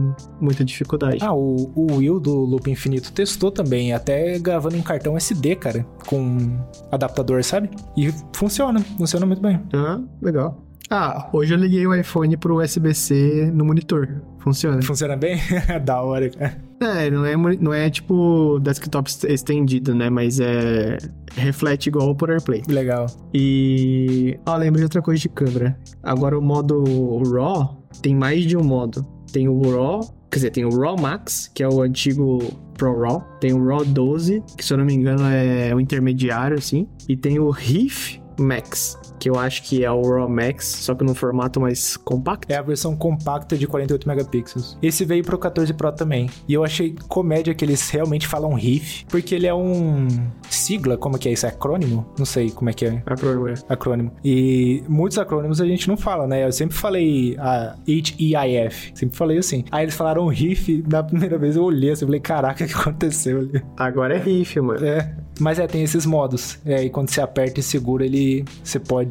muita 0.41 0.65
dificuldade. 0.65 1.19
Ah, 1.21 1.33
o, 1.33 1.71
o 1.75 1.97
Will 1.97 2.10
do 2.19 2.35
Loop 2.35 2.71
Infinito 2.71 3.13
testou 3.13 3.51
também, 3.51 3.93
até 3.93 4.39
gravando 4.39 4.77
em 4.77 4.83
cartão 4.83 5.17
SD, 5.17 5.57
cara, 5.57 5.87
com 6.07 6.59
adaptador, 6.91 7.45
sabe? 7.45 7.71
E 7.97 8.13
funciona, 8.35 8.81
funciona 8.97 9.27
muito 9.27 9.43
bem. 9.43 9.61
Ah, 9.73 10.01
legal. 10.21 10.67
Ah, 10.93 11.31
hoje 11.33 11.55
eu 11.55 11.59
liguei 11.59 11.87
o 11.87 11.95
iPhone 11.95 12.37
pro 12.37 12.61
USB-C 12.61 13.53
no 13.55 13.65
monitor. 13.65 14.23
Funciona. 14.41 14.83
Funciona 14.83 15.17
bem? 15.17 15.39
da 15.85 16.03
hora, 16.03 16.29
cara. 16.31 16.61
É, 16.81 17.09
não 17.11 17.25
é, 17.25 17.37
não 17.37 17.73
é 17.73 17.89
tipo 17.89 18.59
desktop 18.59 19.09
estendido, 19.29 19.95
né? 19.95 20.11
Mas 20.11 20.41
é. 20.41 20.99
Reflete 21.37 21.89
igual 21.89 22.13
por 22.17 22.31
AirPlay. 22.31 22.63
Legal. 22.69 23.07
E. 23.33 24.37
Ó, 24.45 24.57
lembrei 24.57 24.81
de 24.81 24.85
outra 24.85 25.01
coisa 25.01 25.21
de 25.21 25.29
câmera. 25.29 25.79
Agora 26.03 26.37
o 26.37 26.43
modo 26.43 26.83
RAW 27.23 27.87
tem 28.03 28.17
mais 28.17 28.45
de 28.45 28.57
um 28.57 28.65
modo. 28.65 29.07
Tem 29.33 29.49
o 29.49 29.61
RAW, 29.61 30.01
quer 30.31 30.37
dizer, 30.37 30.51
tem 30.51 30.65
o 30.65 30.71
RAW 30.71 30.97
Max, 30.99 31.51
que 31.53 31.63
é 31.63 31.69
o 31.69 31.83
antigo 31.83 32.39
Pro 32.75 33.01
RAW. 33.01 33.21
Tem 33.41 33.53
o 33.53 33.67
RAW 33.67 33.85
12, 33.85 34.43
que 34.57 34.65
se 34.65 34.73
eu 34.73 34.79
não 34.79 34.85
me 34.85 34.95
engano 34.95 35.25
é 35.25 35.75
o 35.75 35.81
intermediário, 35.81 36.57
assim. 36.57 36.89
E 37.09 37.17
tem 37.17 37.39
o 37.39 37.51
RIF 37.51 38.21
Max, 38.39 38.97
que 39.21 39.29
eu 39.29 39.39
acho 39.39 39.63
que 39.63 39.85
é 39.85 39.91
o 39.91 40.03
RAW 40.03 40.29
Max, 40.29 40.67
só 40.67 40.95
que 40.95 41.05
num 41.05 41.15
formato 41.15 41.61
mais 41.61 41.97
compacto. 41.97 42.51
É 42.51 42.57
a 42.57 42.63
versão 42.63 42.97
compacta 42.97 43.57
de 43.57 43.67
48 43.67 44.09
megapixels. 44.09 44.79
Esse 44.83 45.05
veio 45.05 45.23
pro 45.23 45.39
14 45.39 45.73
Pro 45.75 45.93
também. 45.93 46.29
E 46.49 46.55
eu 46.55 46.65
achei 46.65 46.97
comédia 47.07 47.55
que 47.55 47.65
eles 47.65 47.89
realmente 47.91 48.27
falam 48.27 48.55
RIF, 48.55 49.05
porque 49.09 49.35
ele 49.35 49.47
é 49.47 49.55
um 49.55 50.09
sigla, 50.49 50.97
como 50.97 51.19
que 51.19 51.29
é 51.29 51.33
isso? 51.33 51.47
É 51.47 51.51
acrônimo? 51.51 52.07
Não 52.19 52.25
sei 52.25 52.51
como 52.51 52.71
é 52.71 52.73
que 52.73 52.87
é. 52.87 53.03
Acrônimo, 53.05 53.49
é. 53.49 53.55
Acrônimo. 53.69 54.13
E 54.25 54.83
muitos 54.89 55.19
acrônimos 55.19 55.61
a 55.61 55.67
gente 55.67 55.87
não 55.87 55.97
fala, 55.97 56.27
né? 56.27 56.47
Eu 56.47 56.53
sempre 56.53 56.77
falei 56.77 57.37
a 57.39 57.77
H-E-I-F. 57.87 58.93
Sempre 58.95 59.17
falei 59.17 59.39
assim. 59.39 59.65
Aí 59.71 59.85
eles 59.85 59.95
falaram 59.95 60.27
RIF, 60.29 60.83
na 60.91 61.03
primeira 61.03 61.37
vez 61.37 61.57
eu 61.57 61.65
olhei 61.65 61.91
assim, 61.91 62.07
falei, 62.07 62.21
caraca, 62.21 62.65
o 62.65 62.67
que 62.67 62.75
aconteceu 62.75 63.41
ali? 63.41 63.63
Agora 63.77 64.17
é 64.17 64.19
RIF, 64.19 64.59
mano. 64.61 64.85
É. 64.85 65.15
Mas 65.39 65.59
é, 65.59 65.67
tem 65.67 65.83
esses 65.83 66.05
modos. 66.05 66.59
É, 66.65 66.85
e 66.85 66.91
quando 66.91 67.11
você 67.11 67.21
aperta 67.21 67.61
e 67.61 67.63
segura, 67.63 68.05
ele 68.05 68.45
você 68.63 68.79
pode 68.79 69.10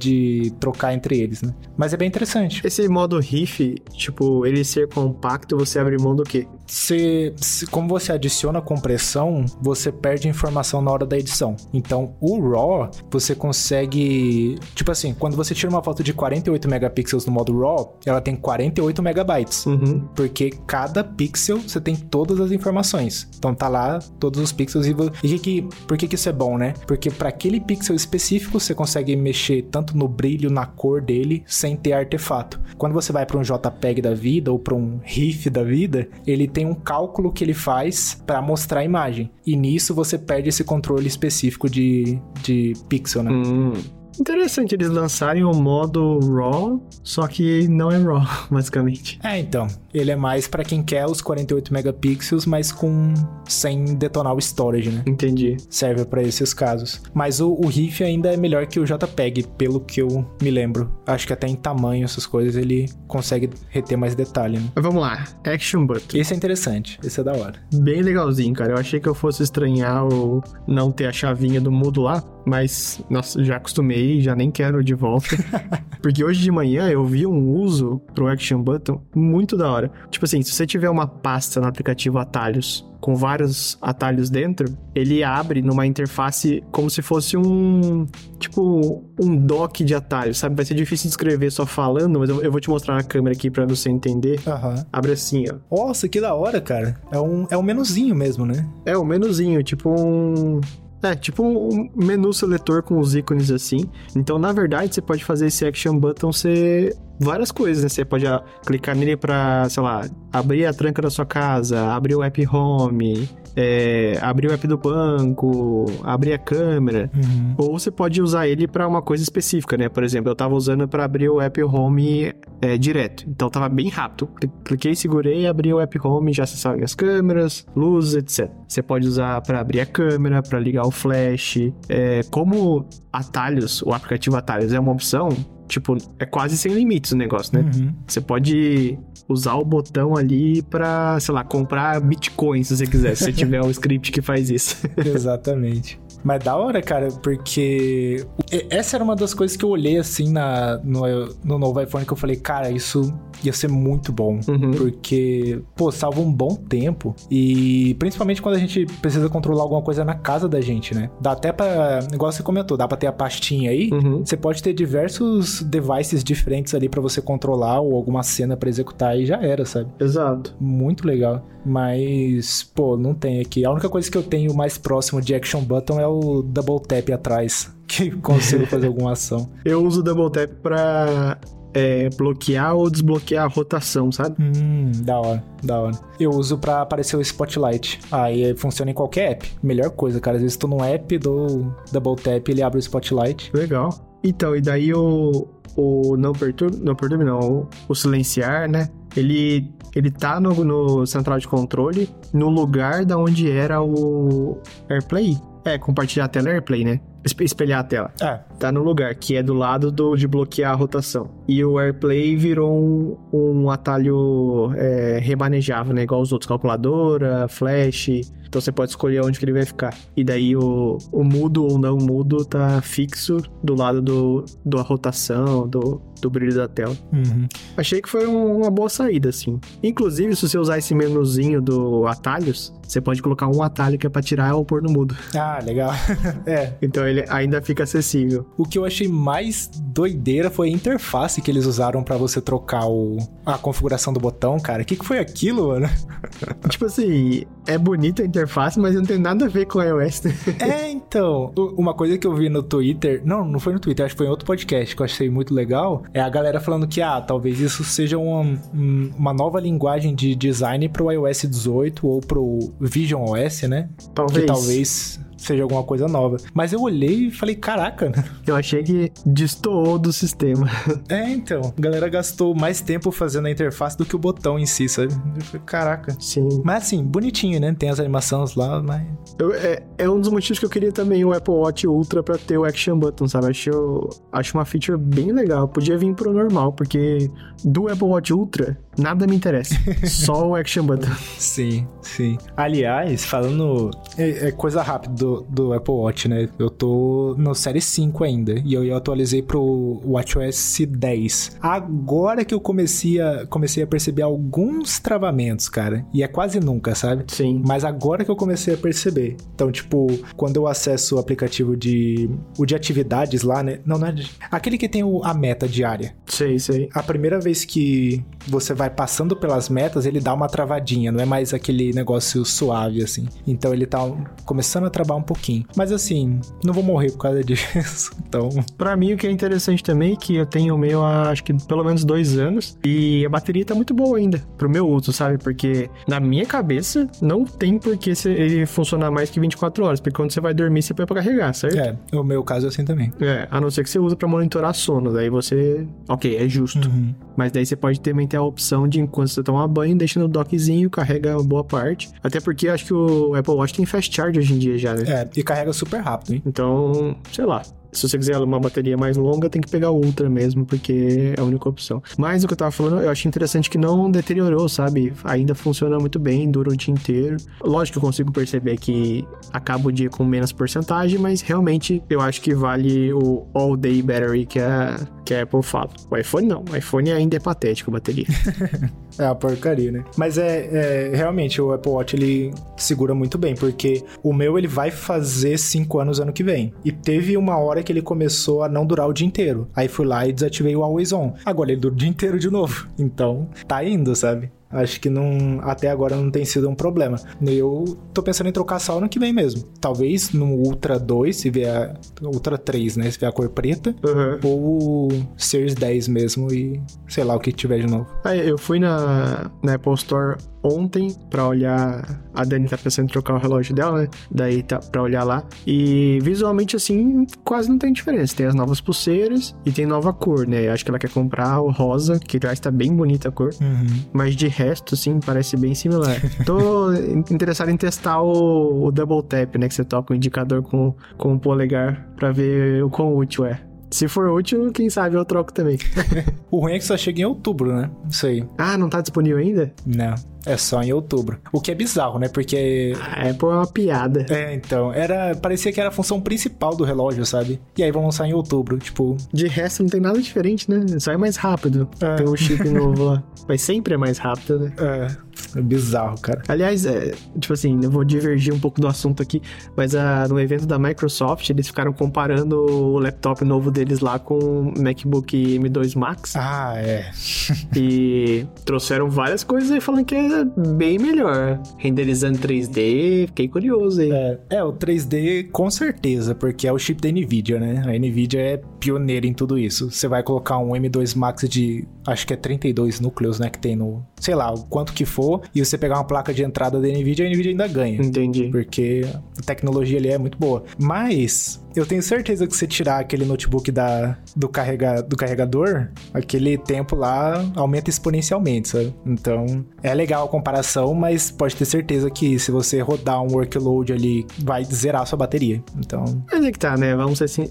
trocar 0.59 0.93
entre 0.93 1.19
eles, 1.19 1.41
né? 1.41 1.53
Mas 1.77 1.93
é 1.93 1.97
bem 1.97 2.07
interessante. 2.07 2.65
Esse 2.65 2.87
modo 2.87 3.19
riff, 3.19 3.75
tipo, 3.91 4.45
ele 4.45 4.63
ser 4.63 4.87
compacto, 4.89 5.57
você 5.57 5.79
abre 5.79 5.97
mão 5.97 6.15
do 6.15 6.23
quê? 6.23 6.47
Você, 6.69 7.33
como 7.71 7.89
você 7.89 8.11
adiciona 8.11 8.61
compressão, 8.61 9.43
você 9.59 9.91
perde 9.91 10.27
informação 10.27 10.81
na 10.81 10.91
hora 10.91 11.05
da 11.05 11.17
edição. 11.17 11.55
Então, 11.73 12.15
o 12.21 12.39
RAW, 12.39 12.91
você 13.09 13.33
consegue, 13.33 14.59
tipo 14.75 14.91
assim, 14.91 15.13
quando 15.13 15.35
você 15.35 15.55
tira 15.55 15.69
uma 15.69 15.83
foto 15.83 16.03
de 16.03 16.13
48 16.13 16.69
megapixels 16.69 17.25
no 17.25 17.31
modo 17.31 17.59
RAW, 17.59 17.97
ela 18.05 18.21
tem 18.21 18.35
48 18.35 19.01
megabytes. 19.01 19.65
Uhum. 19.65 20.07
Porque 20.15 20.51
cada 20.67 21.03
pixel 21.03 21.59
você 21.59 21.81
tem 21.81 21.95
todas 21.95 22.39
as 22.39 22.51
informações. 22.51 23.27
Então 23.37 23.55
tá 23.55 23.67
lá 23.67 23.99
todos 24.19 24.39
os 24.39 24.51
pixels 24.51 24.85
e, 24.85 24.95
e 25.23 25.39
que, 25.39 25.61
por 25.87 25.97
que, 25.97 26.07
que 26.07 26.15
isso 26.15 26.29
é 26.29 26.33
bom, 26.33 26.57
né? 26.57 26.73
Porque 26.85 27.09
para 27.09 27.29
aquele 27.29 27.59
pixel 27.59 27.95
específico 27.95 28.59
você 28.59 28.75
consegue 28.75 29.15
mexer 29.15 29.63
tanto 29.71 29.97
no 29.97 30.07
brilho, 30.07 30.51
na 30.51 30.65
cor 30.65 31.01
dele, 31.01 31.43
sem 31.47 31.75
ter 31.75 31.93
artefato. 31.93 32.59
Quando 32.77 32.93
você 32.93 33.11
vai 33.11 33.25
para 33.25 33.37
um 33.37 33.41
JPEG 33.41 34.01
da 34.01 34.13
vida 34.13 34.51
ou 34.51 34.59
para 34.59 34.75
um 34.75 34.99
RIF 35.03 35.49
da 35.49 35.63
vida, 35.63 36.07
ele 36.27 36.47
tem 36.47 36.58
um 36.65 36.73
cálculo 36.73 37.31
que 37.31 37.43
ele 37.43 37.53
faz 37.53 38.21
para 38.25 38.41
mostrar 38.41 38.81
a 38.81 38.85
imagem. 38.85 39.31
E 39.45 39.55
nisso 39.55 39.93
você 39.93 40.17
perde 40.17 40.49
esse 40.49 40.63
controle 40.63 41.07
específico 41.07 41.69
de, 41.69 42.19
de 42.41 42.73
pixel, 42.87 43.23
né? 43.23 43.31
Hum. 43.31 43.73
Interessante 44.19 44.75
eles 44.75 44.89
lançarem 44.89 45.45
o 45.45 45.53
modo 45.53 46.19
RAW, 46.19 46.85
só 47.03 47.25
que 47.25 47.67
não 47.69 47.89
é 47.89 47.97
RAW, 47.97 48.21
basicamente. 48.51 49.17
É, 49.23 49.39
então. 49.39 49.67
Ele 49.93 50.11
é 50.11 50.15
mais 50.15 50.47
para 50.47 50.63
quem 50.63 50.83
quer 50.83 51.05
os 51.05 51.21
48 51.21 51.73
megapixels, 51.73 52.45
mas 52.45 52.71
com 52.71 53.13
sem 53.47 53.95
detonar 53.95 54.33
o 54.33 54.39
storage, 54.39 54.89
né? 54.89 55.03
Entendi. 55.05 55.57
Serve 55.69 56.05
para 56.05 56.21
esses 56.21 56.53
casos. 56.53 57.01
Mas 57.13 57.39
o, 57.39 57.51
o 57.53 57.67
RIF 57.67 58.03
ainda 58.03 58.33
é 58.33 58.37
melhor 58.37 58.67
que 58.67 58.79
o 58.79 58.85
JPEG, 58.85 59.47
pelo 59.57 59.79
que 59.79 60.01
eu 60.01 60.25
me 60.41 60.51
lembro. 60.51 60.91
Acho 61.05 61.27
que 61.27 61.33
até 61.33 61.47
em 61.47 61.55
tamanho, 61.55 62.05
essas 62.05 62.25
coisas, 62.25 62.55
ele 62.55 62.87
consegue 63.07 63.49
reter 63.69 63.97
mais 63.97 64.15
detalhe, 64.15 64.59
né? 64.59 64.69
Mas 64.75 64.83
vamos 64.83 65.01
lá. 65.01 65.25
Action 65.45 65.85
Button. 65.85 66.17
Esse 66.17 66.33
é 66.33 66.37
interessante. 66.37 66.99
Esse 67.03 67.19
é 67.19 67.23
da 67.23 67.33
hora. 67.33 67.55
Bem 67.73 68.01
legalzinho, 68.01 68.53
cara. 68.53 68.73
Eu 68.73 68.77
achei 68.77 68.99
que 68.99 69.09
eu 69.09 69.15
fosse 69.15 69.43
estranhar 69.43 70.05
o 70.05 70.41
não 70.67 70.91
ter 70.91 71.07
a 71.07 71.11
chavinha 71.11 71.59
do 71.59 71.71
mudo 71.71 72.01
lá, 72.01 72.23
mas, 72.45 73.01
nossa, 73.09 73.43
já 73.43 73.57
acostumei, 73.57 74.21
já 74.21 74.35
nem 74.35 74.49
quero 74.49 74.83
de 74.83 74.93
volta. 74.93 75.29
Porque 76.01 76.23
hoje 76.23 76.41
de 76.41 76.51
manhã 76.51 76.89
eu 76.89 77.05
vi 77.05 77.25
um 77.27 77.51
uso 77.51 78.01
pro 78.13 78.27
Action 78.27 78.61
Button 78.61 79.01
muito 79.13 79.55
da 79.55 79.69
hora. 79.69 79.78
Tipo 80.09 80.25
assim, 80.25 80.41
se 80.41 80.51
você 80.51 80.65
tiver 80.65 80.89
uma 80.89 81.07
pasta 81.07 81.61
no 81.61 81.67
aplicativo 81.67 82.17
Atalhos 82.17 82.89
com 82.99 83.15
vários 83.15 83.77
atalhos 83.81 84.29
dentro, 84.29 84.77
ele 84.93 85.23
abre 85.23 85.61
numa 85.61 85.85
interface 85.85 86.61
como 86.71 86.89
se 86.89 87.01
fosse 87.01 87.37
um. 87.37 88.05
Tipo, 88.37 89.03
um 89.19 89.35
dock 89.35 89.83
de 89.83 89.95
atalhos, 89.95 90.37
sabe? 90.37 90.55
Vai 90.55 90.65
ser 90.65 90.73
difícil 90.73 91.07
de 91.07 91.13
escrever 91.13 91.51
só 91.51 91.65
falando, 91.65 92.19
mas 92.19 92.29
eu, 92.29 92.41
eu 92.41 92.51
vou 92.51 92.59
te 92.59 92.69
mostrar 92.69 92.95
na 92.95 93.03
câmera 93.03 93.35
aqui 93.35 93.49
para 93.49 93.65
você 93.65 93.89
entender. 93.89 94.39
Uhum. 94.45 94.83
Abre 94.91 95.13
assim, 95.13 95.45
ó. 95.49 95.75
Nossa, 95.75 96.07
que 96.07 96.19
da 96.19 96.33
hora, 96.33 96.59
cara. 96.59 96.99
É 97.11 97.19
um, 97.19 97.47
é 97.49 97.57
um 97.57 97.63
menuzinho 97.63 98.15
mesmo, 98.15 98.45
né? 98.45 98.67
É, 98.85 98.97
um 98.97 99.05
menuzinho, 99.05 99.63
tipo 99.63 99.89
um. 99.89 100.59
É, 101.01 101.15
tipo 101.15 101.43
um 101.43 101.89
menu 101.95 102.33
seletor 102.33 102.83
com 102.83 102.99
os 102.99 103.15
ícones 103.15 103.51
assim. 103.51 103.89
Então, 104.15 104.37
na 104.37 104.51
verdade, 104.51 104.93
você 104.93 105.01
pode 105.01 105.23
fazer 105.23 105.47
esse 105.47 105.65
action 105.65 105.97
button 105.97 106.31
ser 106.33 106.95
várias 107.19 107.51
coisas, 107.51 107.83
né? 107.83 107.89
Você 107.89 108.03
pode 108.03 108.27
ah, 108.27 108.43
clicar 108.65 108.95
nele 108.95 109.15
pra, 109.15 109.67
sei 109.69 109.81
lá, 109.81 110.05
abrir 110.31 110.65
a 110.65 110.73
tranca 110.73 111.01
da 111.01 111.09
sua 111.09 111.25
casa, 111.25 111.93
abrir 111.93 112.15
o 112.15 112.23
app 112.23 112.47
home, 112.47 113.29
é, 113.61 114.17
abrir 114.21 114.47
o 114.47 114.53
app 114.53 114.65
do 114.65 114.77
banco, 114.77 115.85
abrir 116.01 116.31
a 116.31 116.37
câmera. 116.37 117.11
Uhum. 117.13 117.55
Ou 117.57 117.77
você 117.77 117.91
pode 117.91 118.21
usar 118.21 118.47
ele 118.47 118.65
para 118.65 118.87
uma 118.87 119.01
coisa 119.01 119.21
específica, 119.21 119.75
né? 119.75 119.89
Por 119.89 120.01
exemplo, 120.01 120.31
eu 120.31 120.35
tava 120.35 120.55
usando 120.55 120.87
para 120.87 121.03
abrir 121.03 121.27
o 121.27 121.41
app 121.41 121.61
home 121.63 122.33
é, 122.61 122.77
direto. 122.77 123.25
Então 123.27 123.49
tava 123.49 123.67
bem 123.67 123.89
rápido. 123.89 124.29
Cliquei, 124.63 124.95
segurei, 124.95 125.45
abri 125.45 125.73
o 125.73 125.81
app 125.81 125.99
home, 126.01 126.31
já 126.31 126.43
acessava 126.43 126.81
as 126.81 126.95
câmeras, 126.95 127.67
luzes, 127.75 128.15
etc. 128.15 128.49
Você 128.65 128.81
pode 128.81 129.05
usar 129.05 129.41
para 129.41 129.59
abrir 129.59 129.81
a 129.81 129.85
câmera, 129.85 130.41
para 130.41 130.57
ligar 130.57 130.85
o 130.87 130.91
flash. 130.91 131.57
É, 131.89 132.21
como 132.31 132.87
atalhos, 133.11 133.81
o 133.81 133.91
aplicativo 133.91 134.37
atalhos 134.37 134.71
é 134.71 134.79
uma 134.79 134.93
opção, 134.93 135.27
tipo, 135.67 135.97
é 136.17 136.25
quase 136.25 136.57
sem 136.57 136.71
limites 136.71 137.11
o 137.11 137.17
negócio, 137.17 137.57
né? 137.57 137.69
Uhum. 137.75 137.93
Você 138.07 138.21
pode 138.21 138.97
usar 139.29 139.53
o 139.55 139.63
botão 139.63 140.17
ali 140.17 140.63
pra, 140.63 141.19
sei 141.19 141.33
lá, 141.33 141.43
comprar 141.43 142.01
bitcoin 142.01 142.63
se 142.63 142.75
você 142.75 142.87
quiser, 142.87 143.15
se 143.15 143.25
você 143.25 143.31
tiver 143.31 143.63
um 143.63 143.69
script 143.69 144.11
que 144.11 144.21
faz 144.21 144.49
isso. 144.49 144.75
Exatamente. 144.97 145.99
Mas 146.23 146.43
da 146.43 146.55
hora, 146.55 146.81
cara, 146.81 147.09
porque 147.23 148.25
essa 148.69 148.97
era 148.97 149.03
uma 149.03 149.15
das 149.15 149.33
coisas 149.33 149.55
que 149.55 149.63
eu 149.63 149.69
olhei 149.69 149.97
assim 149.97 150.31
na, 150.31 150.77
no, 150.83 151.01
no 151.43 151.57
novo 151.57 151.81
iPhone 151.81 152.05
que 152.05 152.11
eu 152.11 152.17
falei, 152.17 152.35
cara, 152.35 152.69
isso 152.69 153.13
ia 153.43 153.53
ser 153.53 153.67
muito 153.67 154.11
bom. 154.11 154.39
Uhum. 154.47 154.71
Porque, 154.71 155.61
pô, 155.75 155.91
salva 155.91 156.21
um 156.21 156.31
bom 156.31 156.55
tempo. 156.55 157.15
E 157.29 157.95
principalmente 157.99 158.41
quando 158.41 158.55
a 158.55 158.59
gente 158.59 158.85
precisa 159.01 159.29
controlar 159.29 159.63
alguma 159.63 159.81
coisa 159.81 160.03
na 160.03 160.15
casa 160.15 160.47
da 160.47 160.61
gente, 160.61 160.93
né? 160.93 161.09
Dá 161.21 161.31
até 161.31 161.51
pra. 161.51 161.99
Igual 162.13 162.31
você 162.31 162.43
comentou, 162.43 162.77
dá 162.77 162.87
pra 162.87 162.97
ter 162.97 163.07
a 163.07 163.11
pastinha 163.11 163.71
aí. 163.71 163.89
Uhum. 163.91 164.25
Você 164.25 164.37
pode 164.37 164.61
ter 164.61 164.73
diversos 164.73 165.61
devices 165.61 166.23
diferentes 166.23 166.73
ali 166.73 166.89
para 166.89 167.01
você 167.01 167.21
controlar 167.21 167.79
ou 167.79 167.95
alguma 167.95 168.23
cena 168.23 168.57
para 168.57 168.69
executar 168.69 169.17
e 169.17 169.25
já 169.25 169.41
era, 169.41 169.65
sabe? 169.65 169.89
Exato. 169.99 170.55
Muito 170.59 171.05
legal. 171.05 171.45
Mas, 171.65 172.63
pô, 172.63 172.97
não 172.97 173.13
tem 173.13 173.41
aqui. 173.41 173.65
A 173.65 173.71
única 173.71 173.89
coisa 173.89 174.09
que 174.09 174.17
eu 174.17 174.23
tenho 174.23 174.53
mais 174.53 174.77
próximo 174.77 175.21
de 175.21 175.35
Action 175.35 175.61
Button 175.61 175.99
é 175.99 176.07
o 176.07 176.41
Double 176.41 176.79
Tap 176.81 177.09
atrás. 177.13 177.71
Que 177.89 178.11
consigo 178.11 178.67
fazer 178.67 178.85
alguma 178.85 179.13
ação. 179.13 179.49
Eu 179.65 179.83
uso 179.83 180.01
o 180.01 180.03
Double 180.03 180.29
Tap 180.29 180.61
pra 180.61 181.39
é, 181.73 182.09
bloquear 182.09 182.75
ou 182.75 182.89
desbloquear 182.89 183.45
a 183.45 183.47
rotação, 183.47 184.11
sabe? 184.11 184.35
Hum, 184.39 184.91
da 185.03 185.19
hora, 185.19 185.43
da 185.63 185.79
hora. 185.79 185.99
Eu 186.19 186.31
uso 186.31 186.57
para 186.57 186.81
aparecer 186.81 187.15
o 187.15 187.21
Spotlight. 187.21 187.99
Aí 188.11 188.55
funciona 188.55 188.91
em 188.91 188.93
qualquer 188.93 189.31
app. 189.31 189.51
Melhor 189.61 189.89
coisa, 189.91 190.19
cara. 190.19 190.37
Às 190.37 190.43
vezes 190.43 190.57
tô 190.57 190.67
num 190.67 190.83
app, 190.83 191.17
dou 191.17 191.73
double 191.91 192.15
tap, 192.15 192.47
ele 192.49 192.61
abre 192.61 192.77
o 192.77 192.81
Spotlight. 192.81 193.51
Legal. 193.53 193.93
Então, 194.23 194.55
e 194.55 194.61
daí 194.61 194.93
o, 194.93 195.47
o 195.75 196.17
não 196.17 196.33
perturbe, 196.33 196.77
não 196.77 196.95
perturbe 196.95 197.23
não, 197.23 197.39
o, 197.39 197.67
o 197.87 197.95
silenciar, 197.95 198.69
né? 198.69 198.89
Ele 199.15 199.71
ele 199.95 200.11
tá 200.11 200.39
no, 200.39 200.63
no 200.63 201.05
central 201.05 201.39
de 201.39 201.47
controle, 201.47 202.09
no 202.33 202.49
lugar 202.49 203.05
da 203.05 203.17
onde 203.17 203.49
era 203.49 203.81
o 203.81 204.61
AirPlay. 204.87 205.37
É, 205.65 205.77
compartilhar 205.77 206.25
a 206.25 206.27
tela 206.27 206.49
AirPlay, 206.49 206.85
né? 206.85 207.01
Espelhar 207.39 207.79
a 207.79 207.83
tela. 207.83 208.11
É. 208.21 208.39
Tá 208.59 208.71
no 208.71 208.83
lugar, 208.83 209.13
que 209.15 209.35
é 209.35 209.43
do 209.43 209.53
lado 209.53 209.91
do, 209.91 210.15
de 210.15 210.27
bloquear 210.27 210.71
a 210.71 210.75
rotação. 210.75 211.29
E 211.47 211.63
o 211.63 211.79
AirPlay 211.79 212.35
virou 212.35 212.71
um, 212.71 213.17
um 213.31 213.69
atalho 213.69 214.71
é, 214.75 215.19
remanejável, 215.21 215.93
né? 215.93 216.03
Igual 216.03 216.21
os 216.21 216.31
outros, 216.31 216.47
calculadora, 216.47 217.47
flash. 217.47 218.09
Então 218.49 218.59
você 218.59 218.71
pode 218.71 218.89
escolher 218.89 219.23
onde 219.23 219.37
que 219.37 219.45
ele 219.45 219.53
vai 219.53 219.63
ficar. 219.63 219.95
E 220.17 220.23
daí 220.23 220.55
o, 220.55 220.97
o 221.11 221.23
mudo 221.23 221.63
ou 221.63 221.77
não 221.77 221.97
mudo 221.97 222.43
tá 222.43 222.81
fixo 222.81 223.37
do 223.63 223.75
lado 223.75 224.01
do, 224.01 224.43
da 224.65 224.81
rotação, 224.81 225.67
do, 225.67 226.01
do 226.19 226.29
brilho 226.31 226.55
da 226.55 226.67
tela. 226.67 226.97
Uhum. 227.13 227.47
Achei 227.77 228.01
que 228.01 228.09
foi 228.09 228.27
um, 228.27 228.57
uma 228.57 228.71
boa 228.71 228.89
saída, 228.89 229.29
assim. 229.29 229.59
Inclusive, 229.83 230.35
se 230.35 230.49
você 230.49 230.57
usar 230.57 230.79
esse 230.79 230.95
menuzinho 230.95 231.61
do 231.61 232.07
atalhos, 232.07 232.73
você 232.81 232.99
pode 232.99 233.21
colocar 233.21 233.47
um 233.47 233.61
atalho 233.61 233.99
que 233.99 234.07
é 234.07 234.09
pra 234.09 234.21
tirar 234.21 234.55
ou 234.55 234.65
pôr 234.65 234.81
no 234.81 234.91
mudo. 234.91 235.15
Ah, 235.35 235.59
legal. 235.63 235.91
é. 236.47 236.73
Então 236.81 237.07
ele 237.07 237.23
ainda 237.29 237.61
fica 237.61 237.83
acessível. 237.83 238.47
O 238.57 238.63
que 238.63 238.79
eu 238.79 238.85
achei 238.85 239.07
mais 239.07 239.69
doideira 239.79 240.49
foi 240.49 240.69
a 240.69 240.71
interface 240.71 241.39
que 241.39 241.51
eles 241.51 241.67
usaram 241.67 242.03
para 242.03 242.17
você 242.17 242.41
trocar 242.41 242.87
o, 242.87 243.17
a 243.45 243.59
configuração 243.59 244.11
do 244.11 244.19
botão, 244.19 244.59
cara. 244.59 244.81
O 244.81 244.85
que, 244.85 244.95
que 244.95 245.05
foi 245.05 245.19
aquilo, 245.19 245.67
mano? 245.67 245.87
tipo 246.67 246.85
assim, 246.85 247.45
é 247.69 247.77
bonita 247.77 248.23
a 248.23 248.25
interface, 248.25 248.79
mas 248.79 248.95
não 248.95 249.03
tem 249.03 249.19
nada 249.19 249.45
a 249.45 249.47
ver 249.47 249.65
com 249.65 249.81
iOS. 249.81 250.23
Né? 250.23 250.33
é, 250.59 250.89
então. 250.89 251.51
Uma 251.77 251.93
coisa 251.93 252.17
que 252.17 252.25
eu 252.25 252.35
vi 252.35 252.49
no 252.49 252.63
Twitter. 252.63 253.21
Não, 253.23 253.45
não 253.45 253.59
foi 253.59 253.73
no 253.73 253.79
Twitter, 253.79 254.05
acho 254.05 254.15
que 254.15 254.17
foi 254.17 254.27
em 254.27 254.29
outro 254.29 254.45
podcast 254.45 254.95
que 254.95 255.01
eu 255.01 255.05
achei 255.05 255.29
muito 255.29 255.53
legal. 255.53 256.03
É 256.13 256.19
a 256.19 256.29
galera 256.29 256.59
falando 256.59 256.87
que, 256.87 257.01
ah, 257.01 257.21
talvez 257.21 257.59
isso 257.59 257.83
seja 257.83 258.17
uma, 258.17 258.59
uma 258.73 259.33
nova 259.33 259.59
linguagem 259.59 260.15
de 260.15 260.35
design 260.35 260.89
pro 260.89 261.11
iOS 261.11 261.41
18 261.43 262.07
ou 262.07 262.19
pro 262.21 262.71
Vision 262.79 263.23
OS, 263.23 263.61
né? 263.63 263.89
Talvez. 264.15 264.39
Que 264.39 264.45
talvez 264.47 265.19
seja 265.39 265.63
alguma 265.63 265.83
coisa 265.83 266.07
nova. 266.07 266.37
Mas 266.53 266.73
eu 266.73 266.81
olhei 266.81 267.27
e 267.27 267.31
falei, 267.31 267.55
caraca. 267.55 268.09
Né? 268.09 268.23
Eu 268.45 268.55
achei 268.55 268.83
que 268.83 269.11
destoou 269.25 269.97
do 269.97 270.11
sistema. 270.11 270.69
É, 271.07 271.29
então. 271.31 271.73
A 271.77 271.81
galera 271.81 272.07
gastou 272.07 272.53
mais 272.53 272.81
tempo 272.81 273.11
fazendo 273.11 273.47
a 273.47 273.51
interface 273.51 273.97
do 273.97 274.05
que 274.05 274.15
o 274.15 274.19
botão 274.19 274.59
em 274.59 274.65
si, 274.65 274.87
sabe? 274.87 275.13
Eu 275.35 275.41
falei, 275.43 275.61
caraca. 275.65 276.15
Sim. 276.19 276.61
Mas 276.63 276.83
assim, 276.83 277.03
bonitinho, 277.03 277.59
né? 277.59 277.73
Tem 277.77 277.89
as 277.89 277.99
animações 277.99 278.53
lá, 278.55 278.81
mas. 278.81 279.03
Eu, 279.39 279.53
é, 279.53 279.81
é 279.97 280.09
um 280.09 280.19
dos 280.19 280.29
motivos 280.29 280.59
que 280.59 280.65
eu 280.65 280.69
queria 280.69 280.91
também 280.91 281.23
o 281.25 281.33
Apple 281.33 281.53
Watch 281.53 281.87
Ultra 281.87 282.21
pra 282.21 282.37
ter 282.37 282.57
o 282.57 282.65
Action 282.65 282.97
Button, 282.97 283.27
sabe? 283.27 283.47
Acho, 283.47 284.09
acho 284.31 284.57
uma 284.57 284.65
feature 284.65 284.97
bem 284.97 285.31
legal. 285.31 285.67
Podia 285.67 285.97
vir 285.97 286.13
pro 286.13 286.31
normal, 286.31 286.73
porque 286.73 287.31
do 287.63 287.87
Apple 287.87 288.07
Watch 288.07 288.33
Ultra, 288.33 288.77
nada 288.97 289.25
me 289.25 289.35
interessa. 289.35 289.75
Só 290.05 290.49
o 290.49 290.55
Action 290.55 290.85
Button. 290.85 291.11
Sim, 291.37 291.87
sim. 292.01 292.37
Aliás, 292.55 293.25
falando. 293.25 293.89
É, 294.17 294.47
é 294.47 294.51
coisa 294.51 294.81
rápida 294.81 295.13
do 295.49 295.59
do, 295.59 295.73
Apple 295.73 295.93
Watch, 295.93 296.27
né? 296.27 296.49
Eu 296.57 296.69
tô 296.69 297.35
no 297.37 297.53
Série 297.53 297.81
5 297.81 298.23
ainda. 298.23 298.59
E 298.65 298.73
eu, 298.73 298.83
eu 298.83 298.95
atualizei 298.95 299.41
pro 299.41 300.01
WatchOS 300.05 300.81
10. 300.87 301.57
Agora 301.61 302.43
que 302.43 302.53
eu 302.53 302.59
comecei 302.59 303.19
a, 303.19 303.45
comecei 303.47 303.83
a 303.83 303.87
perceber 303.87 304.21
alguns 304.21 304.99
travamentos, 304.99 305.69
cara. 305.69 306.05
E 306.13 306.23
é 306.23 306.27
quase 306.27 306.59
nunca, 306.59 306.95
sabe? 306.95 307.25
Sim. 307.27 307.61
Mas 307.65 307.83
agora 307.83 308.23
que 308.23 308.31
eu 308.31 308.35
comecei 308.35 308.73
a 308.73 308.77
perceber. 308.77 309.37
Então, 309.53 309.71
tipo, 309.71 310.07
quando 310.35 310.57
eu 310.57 310.67
acesso 310.67 311.15
o 311.15 311.19
aplicativo 311.19 311.75
de. 311.75 312.29
O 312.57 312.65
de 312.65 312.75
atividades 312.75 313.43
lá, 313.43 313.61
né? 313.63 313.79
Não, 313.85 313.97
não 313.97 314.07
é. 314.07 314.11
De, 314.11 314.31
aquele 314.49 314.77
que 314.77 314.89
tem 314.89 315.03
o, 315.03 315.23
a 315.23 315.33
meta 315.33 315.67
diária. 315.67 316.15
Sei, 316.25 316.59
sei. 316.59 316.89
A 316.93 317.03
primeira 317.03 317.39
vez 317.39 317.65
que 317.65 318.23
você 318.47 318.73
vai 318.73 318.89
passando 318.89 319.35
pelas 319.35 319.69
metas, 319.69 320.05
ele 320.05 320.19
dá 320.19 320.33
uma 320.33 320.47
travadinha. 320.47 321.11
Não 321.11 321.19
é 321.19 321.25
mais 321.25 321.53
aquele 321.53 321.93
negócio 321.93 322.43
suave, 322.45 323.03
assim. 323.03 323.27
Então 323.45 323.73
ele 323.73 323.85
tá 323.85 323.99
começando 324.45 324.85
a 324.85 324.89
travar 324.89 325.17
um 325.19 325.23
pouquinho. 325.23 325.65
Mas 325.75 325.91
assim, 325.91 326.39
não 326.63 326.73
vou 326.73 326.83
morrer 326.83 327.11
por 327.11 327.19
causa 327.19 327.43
disso. 327.43 328.11
Então. 328.27 328.49
Pra 328.77 328.95
mim, 328.95 329.13
o 329.13 329.17
que 329.17 329.27
é 329.27 329.31
interessante 329.31 329.83
também 329.83 330.13
é 330.13 330.15
que 330.15 330.35
eu 330.35 330.45
tenho 330.45 330.75
o 330.75 330.77
meu 330.77 331.03
há 331.03 331.29
acho 331.29 331.43
que 331.43 331.53
pelo 331.65 331.83
menos 331.83 332.03
dois 332.03 332.37
anos. 332.37 332.77
E 332.83 333.25
a 333.25 333.29
bateria 333.29 333.65
tá 333.65 333.75
muito 333.75 333.93
boa 333.93 334.17
ainda 334.17 334.43
pro 334.57 334.69
meu 334.69 334.87
uso, 334.87 335.11
sabe? 335.11 335.37
Porque 335.37 335.89
na 336.07 336.19
minha 336.19 336.45
cabeça 336.45 337.07
não 337.21 337.45
tem 337.45 337.77
por 337.77 337.97
que 337.97 338.13
ele 338.25 338.65
funcionar 338.65 339.11
mais 339.11 339.29
que 339.29 339.39
24 339.39 339.85
horas. 339.85 339.99
Porque 339.99 340.15
quando 340.15 340.31
você 340.31 340.41
vai 340.41 340.53
dormir, 340.53 340.81
você 340.81 340.93
põe 340.93 341.05
pra 341.05 341.17
carregar, 341.17 341.53
certo? 341.53 341.77
É, 341.77 341.95
o 342.15 342.23
meu 342.23 342.43
caso 342.43 342.65
é 342.65 342.69
assim 342.69 342.83
também. 342.85 343.11
É, 343.19 343.47
a 343.49 343.59
não 343.61 343.69
ser 343.69 343.83
que 343.83 343.89
você 343.89 343.99
usa 343.99 344.15
pra 344.15 344.27
monitorar 344.27 344.73
sono. 344.73 345.11
Daí 345.11 345.29
você. 345.29 345.85
Ok, 346.07 346.35
é 346.35 346.47
justo. 346.47 346.87
Uhum. 346.89 347.13
Mas 347.35 347.51
daí 347.51 347.65
você 347.65 347.75
pode 347.75 347.99
também 348.01 348.27
ter 348.27 348.37
a 348.37 348.41
opção 348.41 348.87
de 348.87 348.99
enquanto 348.99 349.29
você 349.29 349.43
tomar 349.43 349.67
banho, 349.67 349.97
deixa 349.97 350.19
no 350.19 350.27
dockzinho, 350.27 350.89
carrega 350.89 351.41
boa 351.41 351.63
parte. 351.63 352.09
Até 352.23 352.39
porque 352.39 352.67
acho 352.67 352.85
que 352.85 352.93
o 352.93 353.33
Apple 353.35 353.53
Watch 353.53 353.73
tem 353.73 353.85
fast 353.85 354.13
charge 354.13 354.39
hoje 354.39 354.53
em 354.53 354.59
dia 354.59 354.77
já, 354.77 354.93
né? 354.93 355.03
É, 355.09 355.27
e 355.35 355.43
carrega 355.43 355.73
super 355.73 355.99
rápido, 356.01 356.35
hein? 356.35 356.43
Então, 356.45 357.15
sei 357.31 357.45
lá. 357.45 357.63
Se 357.91 358.07
você 358.07 358.17
quiser 358.17 358.37
uma 358.37 358.59
bateria 358.59 358.97
mais 358.97 359.17
longa, 359.17 359.49
tem 359.49 359.61
que 359.61 359.69
pegar 359.69 359.91
o 359.91 359.97
Ultra 359.97 360.29
mesmo, 360.29 360.65
porque 360.65 361.33
é 361.37 361.41
a 361.41 361.43
única 361.43 361.67
opção. 361.67 362.01
Mas 362.17 362.43
o 362.43 362.47
que 362.47 362.53
eu 362.53 362.57
tava 362.57 362.71
falando, 362.71 363.01
eu 363.01 363.09
achei 363.09 363.27
interessante 363.27 363.69
que 363.69 363.77
não 363.77 364.09
deteriorou, 364.09 364.67
sabe? 364.69 365.13
Ainda 365.23 365.55
funciona 365.55 365.97
muito 365.97 366.19
bem, 366.19 366.49
dura 366.49 366.69
o 366.69 366.75
dia 366.75 366.93
inteiro. 366.93 367.37
Lógico 367.61 367.93
que 367.93 367.97
eu 367.97 368.07
consigo 368.07 368.31
perceber 368.31 368.77
que 368.77 369.27
acaba 369.51 369.87
o 369.87 369.91
dia 369.91 370.09
com 370.09 370.23
menos 370.23 370.51
porcentagem, 370.51 371.19
mas 371.19 371.41
realmente 371.41 372.03
eu 372.09 372.21
acho 372.21 372.41
que 372.41 372.53
vale 372.53 373.11
o 373.13 373.47
All 373.53 373.75
Day 373.75 374.01
Battery 374.01 374.45
que 374.45 374.59
a, 374.59 374.99
que 375.25 375.33
a 375.33 375.43
Apple 375.43 375.63
fala. 375.63 375.89
O 376.09 376.17
iPhone 376.17 376.47
não, 376.47 376.63
o 376.71 376.75
iPhone 376.75 377.11
ainda 377.11 377.37
é 377.37 377.39
patético 377.39 377.89
a 377.91 377.93
bateria. 377.93 378.25
é 379.17 379.25
uma 379.25 379.35
porcaria, 379.35 379.91
né? 379.91 380.03
Mas 380.17 380.37
é, 380.37 381.09
é, 381.11 381.15
realmente 381.15 381.61
o 381.61 381.71
Apple 381.71 381.91
Watch 381.91 382.15
ele 382.15 382.51
segura 382.77 383.13
muito 383.13 383.37
bem, 383.37 383.55
porque 383.55 384.03
o 384.23 384.33
meu 384.33 384.57
ele 384.57 384.67
vai 384.67 384.91
fazer 384.91 385.57
5 385.57 385.99
anos 385.99 386.19
ano 386.19 386.33
que 386.33 386.43
vem. 386.43 386.73
E 386.83 386.91
teve 386.91 387.35
uma 387.37 387.57
hora 387.57 387.78
que 387.83 387.91
ele 387.91 388.01
começou 388.01 388.63
a 388.63 388.69
não 388.69 388.85
durar 388.85 389.07
o 389.07 389.13
dia 389.13 389.27
inteiro. 389.27 389.67
Aí 389.75 389.87
fui 389.87 390.05
lá 390.05 390.27
e 390.27 390.33
desativei 390.33 390.75
o 390.75 390.83
Always 390.83 391.13
On. 391.13 391.33
Agora 391.45 391.71
ele 391.71 391.81
dura 391.81 391.93
o 391.93 391.97
dia 391.97 392.09
inteiro 392.09 392.39
de 392.39 392.49
novo. 392.49 392.87
Então, 392.99 393.49
tá 393.67 393.83
indo, 393.83 394.15
sabe? 394.15 394.51
Acho 394.71 395.01
que 395.01 395.09
não, 395.09 395.59
até 395.61 395.89
agora 395.89 396.15
não 396.15 396.29
tem 396.29 396.45
sido 396.45 396.69
um 396.69 396.75
problema. 396.75 397.17
Eu 397.41 397.97
tô 398.13 398.21
pensando 398.21 398.49
em 398.49 398.53
trocar 398.53 398.77
só 398.77 398.99
ano 398.99 399.09
que 399.09 399.17
vem 399.17 399.33
mesmo. 399.33 399.63
Talvez 399.81 400.31
no 400.31 400.45
Ultra 400.45 400.99
2, 400.99 401.35
se 401.35 401.49
vier. 401.49 401.97
Ultra 402.21 402.57
3, 402.57 402.97
né? 402.97 403.09
Se 403.09 403.17
vier 403.17 403.29
a 403.29 403.33
cor 403.33 403.49
preta. 403.49 403.95
Uhum. 404.03 404.39
Ou 404.43 405.07
o 405.07 405.27
Series 405.35 405.73
10 405.73 406.07
mesmo 406.09 406.53
e 406.53 406.79
sei 407.07 407.23
lá 407.23 407.35
o 407.35 407.39
que 407.39 407.51
tiver 407.51 407.79
de 407.79 407.87
novo. 407.87 408.07
Aí, 408.23 408.47
eu 408.47 408.57
fui 408.57 408.79
na, 408.79 409.49
na 409.63 409.73
Apple 409.73 409.93
Store 409.93 410.37
ontem 410.63 411.15
para 411.29 411.47
olhar. 411.47 412.21
A 412.33 412.43
Dani 412.43 412.67
tá 412.67 412.77
pensando 412.77 413.05
em 413.05 413.11
trocar 413.11 413.35
o 413.35 413.37
relógio 413.37 413.73
dela, 413.73 414.03
né? 414.03 414.07
Daí 414.31 414.63
tá 414.63 414.79
pra 414.79 415.01
olhar 415.01 415.23
lá. 415.23 415.43
E 415.65 416.19
visualmente, 416.21 416.75
assim, 416.75 417.25
quase 417.43 417.69
não 417.69 417.77
tem 417.77 417.91
diferença. 417.91 418.35
Tem 418.35 418.45
as 418.45 418.55
novas 418.55 418.79
pulseiras 418.79 419.55
e 419.65 419.71
tem 419.71 419.85
nova 419.85 420.13
cor, 420.13 420.47
né? 420.47 420.69
Acho 420.69 420.83
que 420.83 420.91
ela 420.91 420.99
quer 420.99 421.09
comprar 421.09 421.59
o 421.61 421.69
rosa, 421.69 422.19
que 422.19 422.39
já 422.41 422.53
está 422.53 422.71
bem 422.71 422.95
bonita 422.95 423.29
a 423.29 423.31
cor. 423.31 423.51
Uhum. 423.61 424.03
Mas 424.13 424.35
de 424.35 424.47
resto, 424.47 424.95
assim, 424.95 425.19
parece 425.19 425.57
bem 425.57 425.75
similar. 425.75 426.17
Tô 426.45 426.93
interessado 427.29 427.69
em 427.69 427.77
testar 427.77 428.21
o, 428.21 428.85
o, 428.85 428.91
Double 428.91 429.23
Tap, 429.23 429.55
né? 429.57 429.67
Que 429.67 429.73
você 429.73 429.83
toca 429.83 430.13
o 430.13 430.15
indicador 430.15 430.61
com, 430.61 430.93
com 431.17 431.33
o 431.33 431.39
polegar 431.39 432.07
para 432.15 432.31
ver 432.31 432.83
o 432.83 432.89
quão 432.89 433.15
útil 433.15 433.45
é. 433.45 433.68
Se 433.91 434.07
for 434.07 434.29
útil, 434.29 434.71
quem 434.71 434.89
sabe 434.89 435.15
eu 435.15 435.25
troco 435.25 435.51
também. 435.51 435.77
o 436.51 436.59
ruim 436.59 436.73
é 436.73 436.79
que 436.79 436.85
só 436.85 436.95
chega 436.95 437.21
em 437.21 437.25
outubro, 437.25 437.73
né? 437.73 437.89
Isso 438.09 438.27
aí. 438.27 438.45
Ah, 438.57 438.77
não 438.77 438.89
tá 438.89 439.01
disponível 439.01 439.39
ainda? 439.39 439.73
Não. 439.85 440.15
É 440.45 440.55
só 440.57 440.81
em 440.81 440.93
outubro. 440.93 441.37
O 441.51 441.59
que 441.59 441.71
é 441.71 441.75
bizarro, 441.75 442.17
né? 442.17 442.27
Porque. 442.29 442.95
Ah, 443.01 443.27
é 443.27 443.33
por 443.33 443.53
uma 443.53 443.67
piada. 443.67 444.25
É, 444.29 444.53
então. 444.53 444.93
Era. 444.93 445.35
Parecia 445.35 445.71
que 445.71 445.79
era 445.79 445.89
a 445.89 445.91
função 445.91 446.21
principal 446.21 446.75
do 446.75 446.83
relógio, 446.83 447.25
sabe? 447.25 447.59
E 447.77 447.83
aí 447.83 447.91
vão 447.91 448.03
lançar 448.03 448.27
em 448.27 448.33
outubro, 448.33 448.77
tipo. 448.77 449.17
De 449.33 449.47
resto, 449.47 449.83
não 449.83 449.89
tem 449.89 449.99
nada 449.99 450.19
diferente, 450.21 450.69
né? 450.71 450.99
Só 450.99 451.11
é 451.11 451.17
mais 451.17 451.35
rápido. 451.35 451.89
É. 451.99 452.15
Tem 452.15 452.27
um 452.27 452.35
chip 452.37 452.67
novo 452.69 453.03
lá. 453.03 453.23
Mas 453.47 453.61
sempre 453.61 453.95
é 453.95 453.97
mais 453.97 454.17
rápido, 454.17 454.59
né? 454.59 454.73
É. 454.77 455.28
É 455.55 455.61
bizarro, 455.61 456.19
cara. 456.19 456.41
Aliás, 456.47 456.85
é, 456.85 457.13
tipo 457.39 457.53
assim, 457.53 457.79
eu 457.83 457.89
vou 457.89 458.03
divergir 458.03 458.53
um 458.53 458.59
pouco 458.59 458.79
do 458.79 458.87
assunto 458.87 459.21
aqui, 459.21 459.41
mas 459.75 459.95
a, 459.95 460.27
no 460.27 460.39
evento 460.39 460.65
da 460.65 460.77
Microsoft, 460.77 461.49
eles 461.49 461.67
ficaram 461.67 461.91
comparando 461.93 462.57
o 462.57 462.99
laptop 462.99 463.43
novo 463.43 463.71
deles 463.71 463.99
lá 463.99 464.19
com 464.19 464.37
o 464.37 464.73
MacBook 464.81 465.59
M2 465.59 465.95
Max. 465.95 466.35
Ah, 466.35 466.73
é. 466.77 467.11
e 467.75 468.45
trouxeram 468.65 469.09
várias 469.09 469.43
coisas 469.43 469.71
aí 469.71 469.81
falando 469.81 470.05
que 470.05 470.15
é 470.15 470.45
bem 470.75 470.97
melhor. 470.97 471.59
Renderizando 471.77 472.37
3D, 472.39 473.27
fiquei 473.27 473.47
curioso 473.47 474.01
aí. 474.01 474.11
É, 474.11 474.39
é, 474.49 474.63
o 474.63 474.73
3D 474.73 475.49
com 475.51 475.69
certeza, 475.69 476.35
porque 476.35 476.67
é 476.67 476.73
o 476.73 476.77
chip 476.77 477.01
da 477.01 477.09
Nvidia, 477.09 477.59
né? 477.59 477.83
A 477.85 477.97
Nvidia 477.97 478.41
é 478.41 478.61
pioneira 478.79 479.25
em 479.25 479.33
tudo 479.33 479.57
isso. 479.57 479.91
Você 479.91 480.07
vai 480.07 480.23
colocar 480.23 480.57
um 480.57 480.69
M2 480.69 481.15
Max 481.15 481.47
de, 481.47 481.87
acho 482.05 482.25
que 482.25 482.33
é 482.33 482.37
32 482.37 482.99
núcleos, 482.99 483.39
né, 483.39 483.49
que 483.49 483.59
tem 483.59 483.75
no, 483.75 484.05
sei 484.19 484.35
lá, 484.35 484.51
o 484.53 484.63
quanto 484.65 484.93
que 484.93 485.05
for, 485.05 485.38
e 485.53 485.63
você 485.63 485.77
pegar 485.77 485.95
uma 485.95 486.03
placa 486.03 486.33
de 486.33 486.43
entrada 486.43 486.79
da 486.79 486.87
Nvidia, 486.87 487.25
a 487.25 487.29
Nvidia 487.29 487.51
ainda 487.51 487.67
ganha. 487.67 488.01
Entendi. 488.01 488.49
Porque 488.51 489.01
a 489.37 489.41
tecnologia 489.41 489.97
ali 489.97 490.09
é 490.09 490.17
muito 490.17 490.37
boa. 490.37 490.63
Mas 490.77 491.63
eu 491.75 491.85
tenho 491.85 492.01
certeza 492.01 492.47
que 492.47 492.55
você 492.55 492.67
tirar 492.67 492.99
aquele 492.99 493.25
notebook 493.25 493.71
da, 493.71 494.17
do, 494.35 494.49
carrega, 494.49 495.01
do 495.01 495.15
carregador, 495.15 495.87
aquele 496.13 496.57
tempo 496.57 496.95
lá 496.95 497.43
aumenta 497.55 497.89
exponencialmente, 497.89 498.69
sabe? 498.69 498.93
Então, 499.05 499.65
é 499.83 499.93
legal 499.93 500.25
a 500.25 500.27
comparação, 500.27 500.93
mas 500.93 501.31
pode 501.31 501.55
ter 501.55 501.65
certeza 501.65 502.09
que 502.09 502.39
se 502.39 502.51
você 502.51 502.81
rodar 502.81 503.21
um 503.21 503.31
workload 503.31 503.93
ali, 503.93 504.25
vai 504.39 504.63
zerar 504.63 505.03
a 505.03 505.05
sua 505.05 505.17
bateria. 505.17 505.63
Então. 505.77 506.23
Mas 506.31 506.43
é 506.43 506.51
que 506.51 506.59
tá, 506.59 506.77
né? 506.77 506.95
Vamos 506.95 507.17
ser 507.17 507.25
assim. 507.25 507.45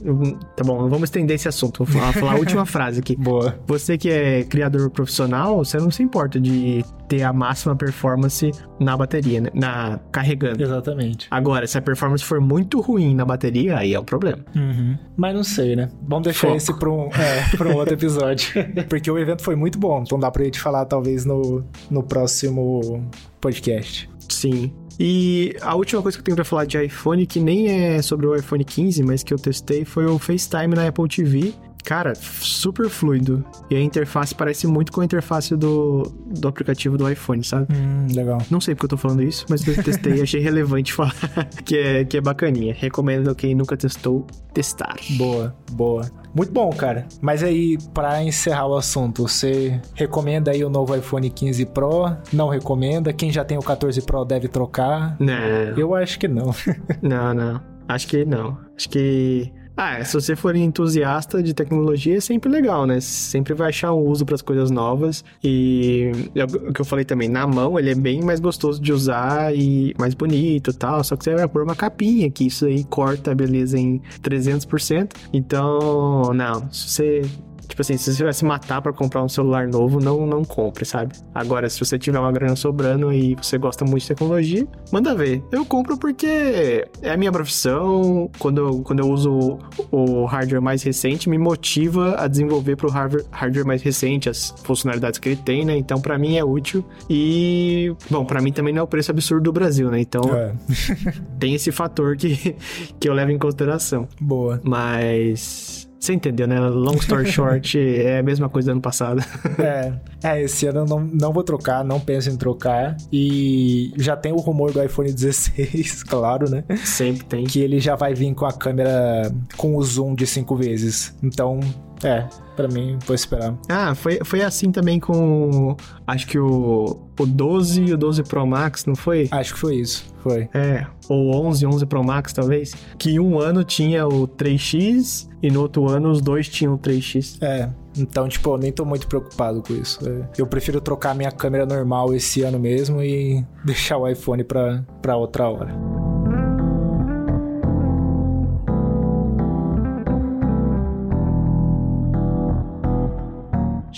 Tá 0.57 0.65
bom, 0.65 0.89
vamos 0.89 1.05
estender 1.05 1.37
esse 1.37 1.49
assunto. 1.49 1.85
Vou 1.85 1.87
falar, 1.87 2.13
falar 2.13 2.33
a 2.33 2.37
última 2.37 2.67
frase 2.67 3.01
aqui. 3.01 3.17
Boa. 3.17 3.59
Você 3.67 3.97
que 3.97 4.11
é 4.11 4.45
criador 4.45 4.91
profissional, 4.91 5.65
você 5.65 5.79
não 5.79 5.91
se 5.91 6.03
importa 6.03 6.41
de 6.41 6.85
ter 7.09 7.23
a 7.23 7.33
máxima 7.33 7.75
performance 7.75 8.51
na 8.79 8.97
bateria, 8.97 9.41
né? 9.41 9.51
Na 9.55 9.99
carregando. 10.13 10.63
Exatamente. 10.63 11.27
Agora, 11.31 11.67
se 11.67 11.79
a 11.79 11.83
performance 11.83 12.23
for 12.23 12.41
muito 12.41 12.81
ruim 12.81 13.15
na 13.15 13.25
bateria, 13.25 13.79
aí 13.79 13.95
é 13.95 13.99
o 13.99 14.05
problema. 14.09 14.45
Uhum. 14.55 14.97
Mas 15.17 15.35
não 15.35 15.45
sei, 15.45 15.77
né? 15.77 15.89
Vamos 16.07 16.25
deixar 16.25 16.49
Foco. 16.49 16.57
esse 16.57 16.79
para 16.79 16.91
um, 16.91 17.09
é, 17.09 17.57
pra 17.57 17.69
um 17.69 17.75
outro 17.75 17.95
episódio. 17.95 18.53
Porque 18.89 19.11
o 19.11 19.19
evento 19.19 19.43
foi 19.43 19.57
muito 19.57 19.79
bom. 19.79 20.03
Então 20.03 20.19
dá 20.19 20.31
pra 20.31 20.45
gente 20.45 20.61
falar, 20.61 20.85
talvez, 20.85 21.25
no, 21.25 21.65
no 21.91 22.03
próximo 22.03 23.09
podcast. 23.41 24.09
Sim. 24.29 24.73
E 25.01 25.57
a 25.61 25.75
última 25.77 26.03
coisa 26.03 26.17
que 26.19 26.23
eu 26.23 26.25
tenho 26.25 26.35
para 26.35 26.45
falar 26.45 26.65
de 26.65 26.83
iPhone, 26.85 27.25
que 27.25 27.39
nem 27.39 27.69
é 27.69 28.03
sobre 28.03 28.27
o 28.27 28.35
iPhone 28.35 28.65
15, 28.65 29.03
mas 29.05 29.23
que 29.23 29.33
eu 29.33 29.39
testei, 29.39 29.85
foi 29.85 30.07
o 30.07 30.19
FaceTime 30.19 30.75
na 30.75 30.89
Apple 30.89 31.09
TV. 31.09 31.55
Cara, 31.85 32.15
super 32.15 32.89
fluido. 32.89 33.45
E 33.71 33.77
a 33.77 33.81
interface 33.81 34.35
parece 34.35 34.67
muito 34.67 34.93
com 34.93 35.01
a 35.01 35.05
interface 35.05 35.57
do, 35.57 36.03
do 36.27 36.49
aplicativo 36.49 36.99
do 36.99 37.11
iPhone, 37.11 37.43
sabe? 37.43 37.67
Hum, 37.75 38.07
legal. 38.15 38.39
Não 38.51 38.61
sei 38.61 38.75
porque 38.75 38.87
eu 38.87 38.91
tô 38.91 38.97
falando 38.97 39.23
isso, 39.23 39.47
mas 39.49 39.67
eu 39.67 39.83
testei 39.83 40.17
e 40.17 40.23
achei 40.23 40.41
relevante 40.41 40.93
falar 40.93 41.15
que 41.65 41.77
é, 41.77 42.05
que 42.05 42.17
é 42.17 42.21
bacaninha. 42.21 42.75
Recomendo 42.79 43.35
quem 43.35 43.55
nunca 43.55 43.77
testou, 43.77 44.27
testar. 44.53 44.97
Boa, 45.17 45.55
boa. 45.73 46.11
Muito 46.35 46.53
bom, 46.53 46.71
cara. 46.71 47.07
Mas 47.21 47.43
aí, 47.43 47.79
para 47.95 48.23
encerrar 48.23 48.67
o 48.67 48.77
assunto, 48.77 49.23
você 49.27 49.81
recomenda 49.95 50.51
aí 50.51 50.65
o 50.65 50.69
novo 50.71 50.95
iPhone 50.95 51.29
15 51.31 51.67
Pro? 51.67 52.17
Não 52.33 52.49
recomenda? 52.49 53.13
Quem 53.13 53.33
já 53.33 53.45
tem 53.45 53.57
o 53.57 53.63
14 53.63 54.03
Pro 54.03 54.25
deve 54.25 54.49
trocar? 54.49 55.17
Não. 55.19 55.35
Eu 55.77 55.95
acho 55.95 56.19
que 56.19 56.29
não. 56.29 56.55
não, 57.01 57.35
não. 57.35 57.61
Acho 57.89 58.07
que 58.07 58.25
não. 58.25 58.59
Acho 58.77 58.89
que 58.91 59.51
ah, 59.81 60.05
se 60.05 60.13
você 60.13 60.35
for 60.35 60.57
entusiasta 60.57 61.41
de 61.41 61.55
tecnologia, 61.55 62.17
é 62.17 62.21
sempre 62.21 62.51
legal, 62.51 62.85
né? 62.85 62.99
Sempre 62.99 63.55
vai 63.55 63.69
achar 63.69 63.95
um 63.95 64.01
uso 64.01 64.27
para 64.27 64.35
as 64.35 64.43
coisas 64.43 64.73
novas. 64.73 65.25
E 65.43 66.11
é 66.35 66.43
o 66.43 66.73
que 66.73 66.81
eu 66.81 66.85
falei 66.85 67.05
também, 67.05 67.29
na 67.29 67.47
mão 67.47 67.79
ele 67.79 67.93
é 67.93 67.95
bem 67.95 68.21
mais 68.21 68.41
gostoso 68.41 68.83
de 68.83 68.93
usar 68.93 69.55
e 69.55 69.95
mais 69.97 70.15
bonito 70.15 70.71
e 70.71 70.75
tal. 70.75 71.05
Só 71.05 71.15
que 71.15 71.23
você 71.23 71.33
vai 71.33 71.47
pôr 71.47 71.63
uma 71.63 71.77
capinha, 71.77 72.29
que 72.29 72.49
isso 72.49 72.67
aí 72.67 72.83
corta 72.83 73.31
a 73.31 73.35
beleza 73.37 73.79
em 73.79 74.01
300%. 74.21 75.13
Então, 75.33 76.35
não, 76.35 76.69
se 76.73 76.91
você 76.91 77.23
Tipo 77.69 77.83
assim, 77.83 77.97
se 77.97 78.15
você 78.15 78.25
vai 78.25 78.33
se 78.33 78.45
matar 78.45 78.81
para 78.81 78.93
comprar 78.93 79.23
um 79.23 79.29
celular 79.29 79.69
novo, 79.69 80.01
não, 80.01 80.27
não 80.27 80.45
compre, 80.45 80.85
sabe? 80.85 81.15
Agora, 81.35 81.69
se 81.69 81.79
você 81.79 81.99
tiver 81.99 82.19
uma 82.19 82.33
grana 82.33 82.57
sobrando 82.57 83.13
e 83.13 83.35
você 83.35 83.59
gosta 83.59 83.85
muito 83.85 84.03
de 84.03 84.09
tecnologia, 84.09 84.67
manda 84.91 85.15
ver. 85.15 85.43
Eu 85.53 85.65
compro 85.65 85.97
porque 85.97 86.87
é 87.03 87.11
a 87.13 87.17
minha 87.17 87.31
profissão. 87.31 88.31
Quando 88.39 88.59
eu, 88.59 88.83
quando 88.83 89.01
eu 89.01 89.11
uso 89.11 89.59
o 89.91 90.25
hardware 90.25 90.63
mais 90.63 90.83
recente, 90.83 91.29
me 91.29 91.39
motiva 91.39 92.17
a 92.19 92.27
desenvolver 92.27 92.77
pro 92.77 92.89
hardware 92.91 93.67
mais 93.67 93.83
recente 93.83 94.31
as 94.31 94.55
funcionalidades 94.65 95.19
que 95.19 95.29
ele 95.29 95.37
tem, 95.37 95.65
né? 95.65 95.77
Então, 95.77 96.01
para 96.01 96.19
mim 96.19 96.37
é 96.37 96.45
útil. 96.45 96.85
E, 97.09 97.95
bom, 98.11 98.25
para 98.25 98.41
mim 98.41 98.51
também 98.51 98.73
não 98.73 98.81
é 98.81 98.83
o 98.83 98.87
preço 98.87 99.11
absurdo 99.11 99.45
do 99.45 99.53
Brasil, 99.53 99.91
né? 99.91 100.01
Então, 100.01 100.23
é. 100.35 100.53
tem 101.39 101.55
esse 101.55 101.71
fator 101.71 102.17
que, 102.17 102.57
que 102.99 103.09
eu 103.09 103.13
levo 103.13 103.31
em 103.31 103.39
consideração. 103.39 104.09
Boa. 104.19 104.61
Mas 104.65 105.78
você 105.99 106.13
entendeu, 106.13 106.47
né? 106.47 106.61
Long 106.61 106.95
story 106.97 107.27
short, 107.31 107.79
é 107.79 108.19
a 108.19 108.23
mesma 108.23 108.49
coisa 108.49 108.67
do 108.67 108.73
ano 108.73 108.81
passado. 108.81 109.23
é, 109.59 109.93
é, 110.23 110.43
esse 110.43 110.67
ano 110.67 110.81
eu 110.81 110.87
não, 110.87 111.01
não 111.01 111.33
vou 111.33 111.43
trocar, 111.43 111.85
não 111.85 111.99
penso 111.99 112.31
em 112.31 112.37
trocar. 112.37 112.97
E 113.13 113.93
já 113.97 114.17
tem 114.17 114.33
o 114.33 114.37
rumor 114.37 114.73
do 114.73 114.83
iPhone 114.83 115.13
16, 115.13 116.05
claro, 116.09 116.49
né? 116.49 116.65
Sempre 116.85 117.25
tem. 117.25 117.45
Que 117.45 117.61
ele 117.61 117.81
já 117.81 117.97
vai 117.97 118.15
vir 118.15 118.33
com 118.35 118.47
a 118.47 118.53
câmera 118.53 119.33
com 119.57 119.77
o 119.77 119.83
zoom 119.83 120.15
de 120.15 120.27
cinco 120.27 120.57
vezes. 120.57 121.17
Então, 121.23 121.61
é, 122.03 122.27
para 122.57 122.69
mim, 122.69 122.99
vou 123.07 123.15
esperar. 123.15 123.55
Ah, 123.69 123.95
foi, 123.95 124.19
foi 124.25 124.43
assim 124.43 124.71
também 124.71 125.01
com. 125.01 125.77
Acho 126.07 126.27
que 126.27 126.39
o, 126.39 127.09
o 127.19 127.27
12 127.27 127.85
e 127.85 127.93
o 127.93 127.97
12 127.97 128.23
Pro 128.25 128.47
Max, 128.47 128.85
não 128.87 128.95
foi? 128.95 129.29
Acho 129.31 129.55
que 129.55 129.61
foi 129.61 129.77
isso, 129.77 130.05
foi. 130.19 130.49
É, 130.55 130.87
ou 131.09 131.35
11, 131.47 131.67
11 131.67 131.87
Pro 131.87 132.05
Max 132.05 132.33
talvez. 132.33 132.75
Que 132.99 133.19
um 133.19 133.39
ano 133.39 133.65
tinha 133.65 134.07
o 134.07 134.27
3X 134.29 135.29
e 135.43 135.51
no 135.51 135.63
outro 135.63 135.89
ano 135.89 136.11
os 136.11 136.21
dois 136.21 136.49
tinham 136.49 136.75
o 136.75 136.79
3X. 136.79 137.39
É, 137.41 137.69
então, 137.97 138.29
tipo, 138.29 138.51
eu 138.51 138.59
nem 138.59 138.73
tô 138.73 138.85
muito 138.85 139.07
preocupado 139.07 139.63
com 139.63 139.75
isso. 139.75 139.99
É, 140.09 140.29
eu 140.39 140.47
prefiro 140.47 140.81
trocar 140.81 141.15
minha 141.15 141.31
câmera 141.31 141.67
normal 141.67 142.15
esse 142.15 142.43
ano 142.43 142.59
mesmo 142.59 143.03
e 143.03 143.45
deixar 143.65 143.99
o 143.99 144.09
iPhone 144.09 144.45
pra, 144.45 144.85
pra 145.03 145.17
outra 145.17 145.49
hora. 145.49 145.98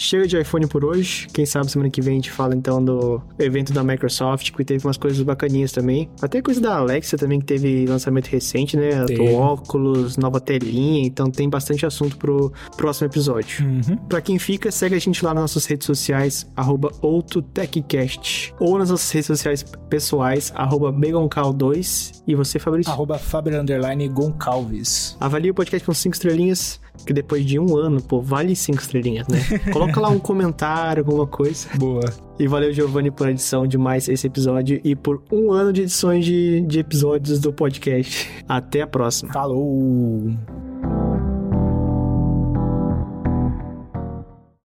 Chega 0.01 0.27
de 0.27 0.41
iPhone 0.41 0.67
por 0.67 0.83
hoje. 0.83 1.29
Quem 1.31 1.45
sabe 1.45 1.71
semana 1.71 1.91
que 1.91 2.01
vem 2.01 2.15
a 2.15 2.17
gente 2.17 2.31
fala 2.31 2.55
então 2.55 2.83
do 2.83 3.21
evento 3.39 3.71
da 3.71 3.85
Microsoft, 3.85 4.51
que 4.51 4.65
teve 4.65 4.87
umas 4.87 4.97
coisas 4.97 5.21
bacaninhas 5.21 5.73
também. 5.73 6.09
Até 6.23 6.41
coisa 6.41 6.59
da 6.59 6.79
Alexa 6.79 7.19
também, 7.19 7.39
que 7.39 7.45
teve 7.45 7.85
lançamento 7.85 8.29
recente, 8.29 8.79
né? 8.79 9.05
Do 9.05 9.35
óculos, 9.35 10.17
nova 10.17 10.41
telinha. 10.41 11.07
Então 11.07 11.31
tem 11.31 11.51
bastante 11.51 11.85
assunto 11.85 12.17
pro 12.17 12.51
próximo 12.79 13.09
episódio. 13.09 13.63
Uhum. 13.63 13.99
Pra 14.09 14.23
quem 14.23 14.39
fica, 14.39 14.71
segue 14.71 14.95
a 14.95 14.99
gente 14.99 15.23
lá 15.23 15.35
nas 15.35 15.43
nossas 15.43 15.67
redes 15.67 15.85
sociais, 15.87 16.51
arroba 16.57 16.91
OutoTechCast. 17.03 18.55
Ou 18.59 18.79
nas 18.79 18.89
nossas 18.89 19.11
redes 19.11 19.27
sociais 19.27 19.63
pessoais, 19.91 20.51
arroba 20.57 20.91
2 20.91 22.23
E 22.27 22.35
você, 22.35 22.59
Fabrício? 22.59 22.91
Arroba 22.91 23.19
Faber 23.19 23.53
Goncalves. 24.11 25.15
Avalie 25.21 25.51
o 25.51 25.55
podcast 25.55 25.85
com 25.85 25.93
5 25.93 26.15
estrelinhas 26.15 26.81
que 27.07 27.13
depois 27.13 27.45
de 27.45 27.59
um 27.59 27.77
ano, 27.77 28.03
pô, 28.03 28.21
vale 28.21 28.55
cinco 28.55 28.81
estrelinhas, 28.81 29.27
né? 29.29 29.39
Coloca 29.73 30.01
lá 30.01 30.09
um 30.09 30.19
comentário, 30.19 31.03
alguma 31.03 31.27
coisa. 31.27 31.69
Boa. 31.77 32.13
E 32.39 32.47
valeu, 32.47 32.73
Giovanni, 32.73 33.11
por 33.11 33.29
edição 33.29 33.67
de 33.67 33.77
mais 33.77 34.09
esse 34.09 34.27
episódio 34.27 34.81
e 34.83 34.97
por 34.97 35.23
um 35.31 35.53
ano 35.53 35.73
de 35.73 35.83
edições 35.83 36.25
de, 36.25 36.61
de 36.63 36.79
episódios 36.79 37.39
do 37.41 37.53
podcast. 37.53 38.29
Até 38.49 38.83
a 38.83 38.87
próxima. 38.87 39.33
Falou! 39.33 41.00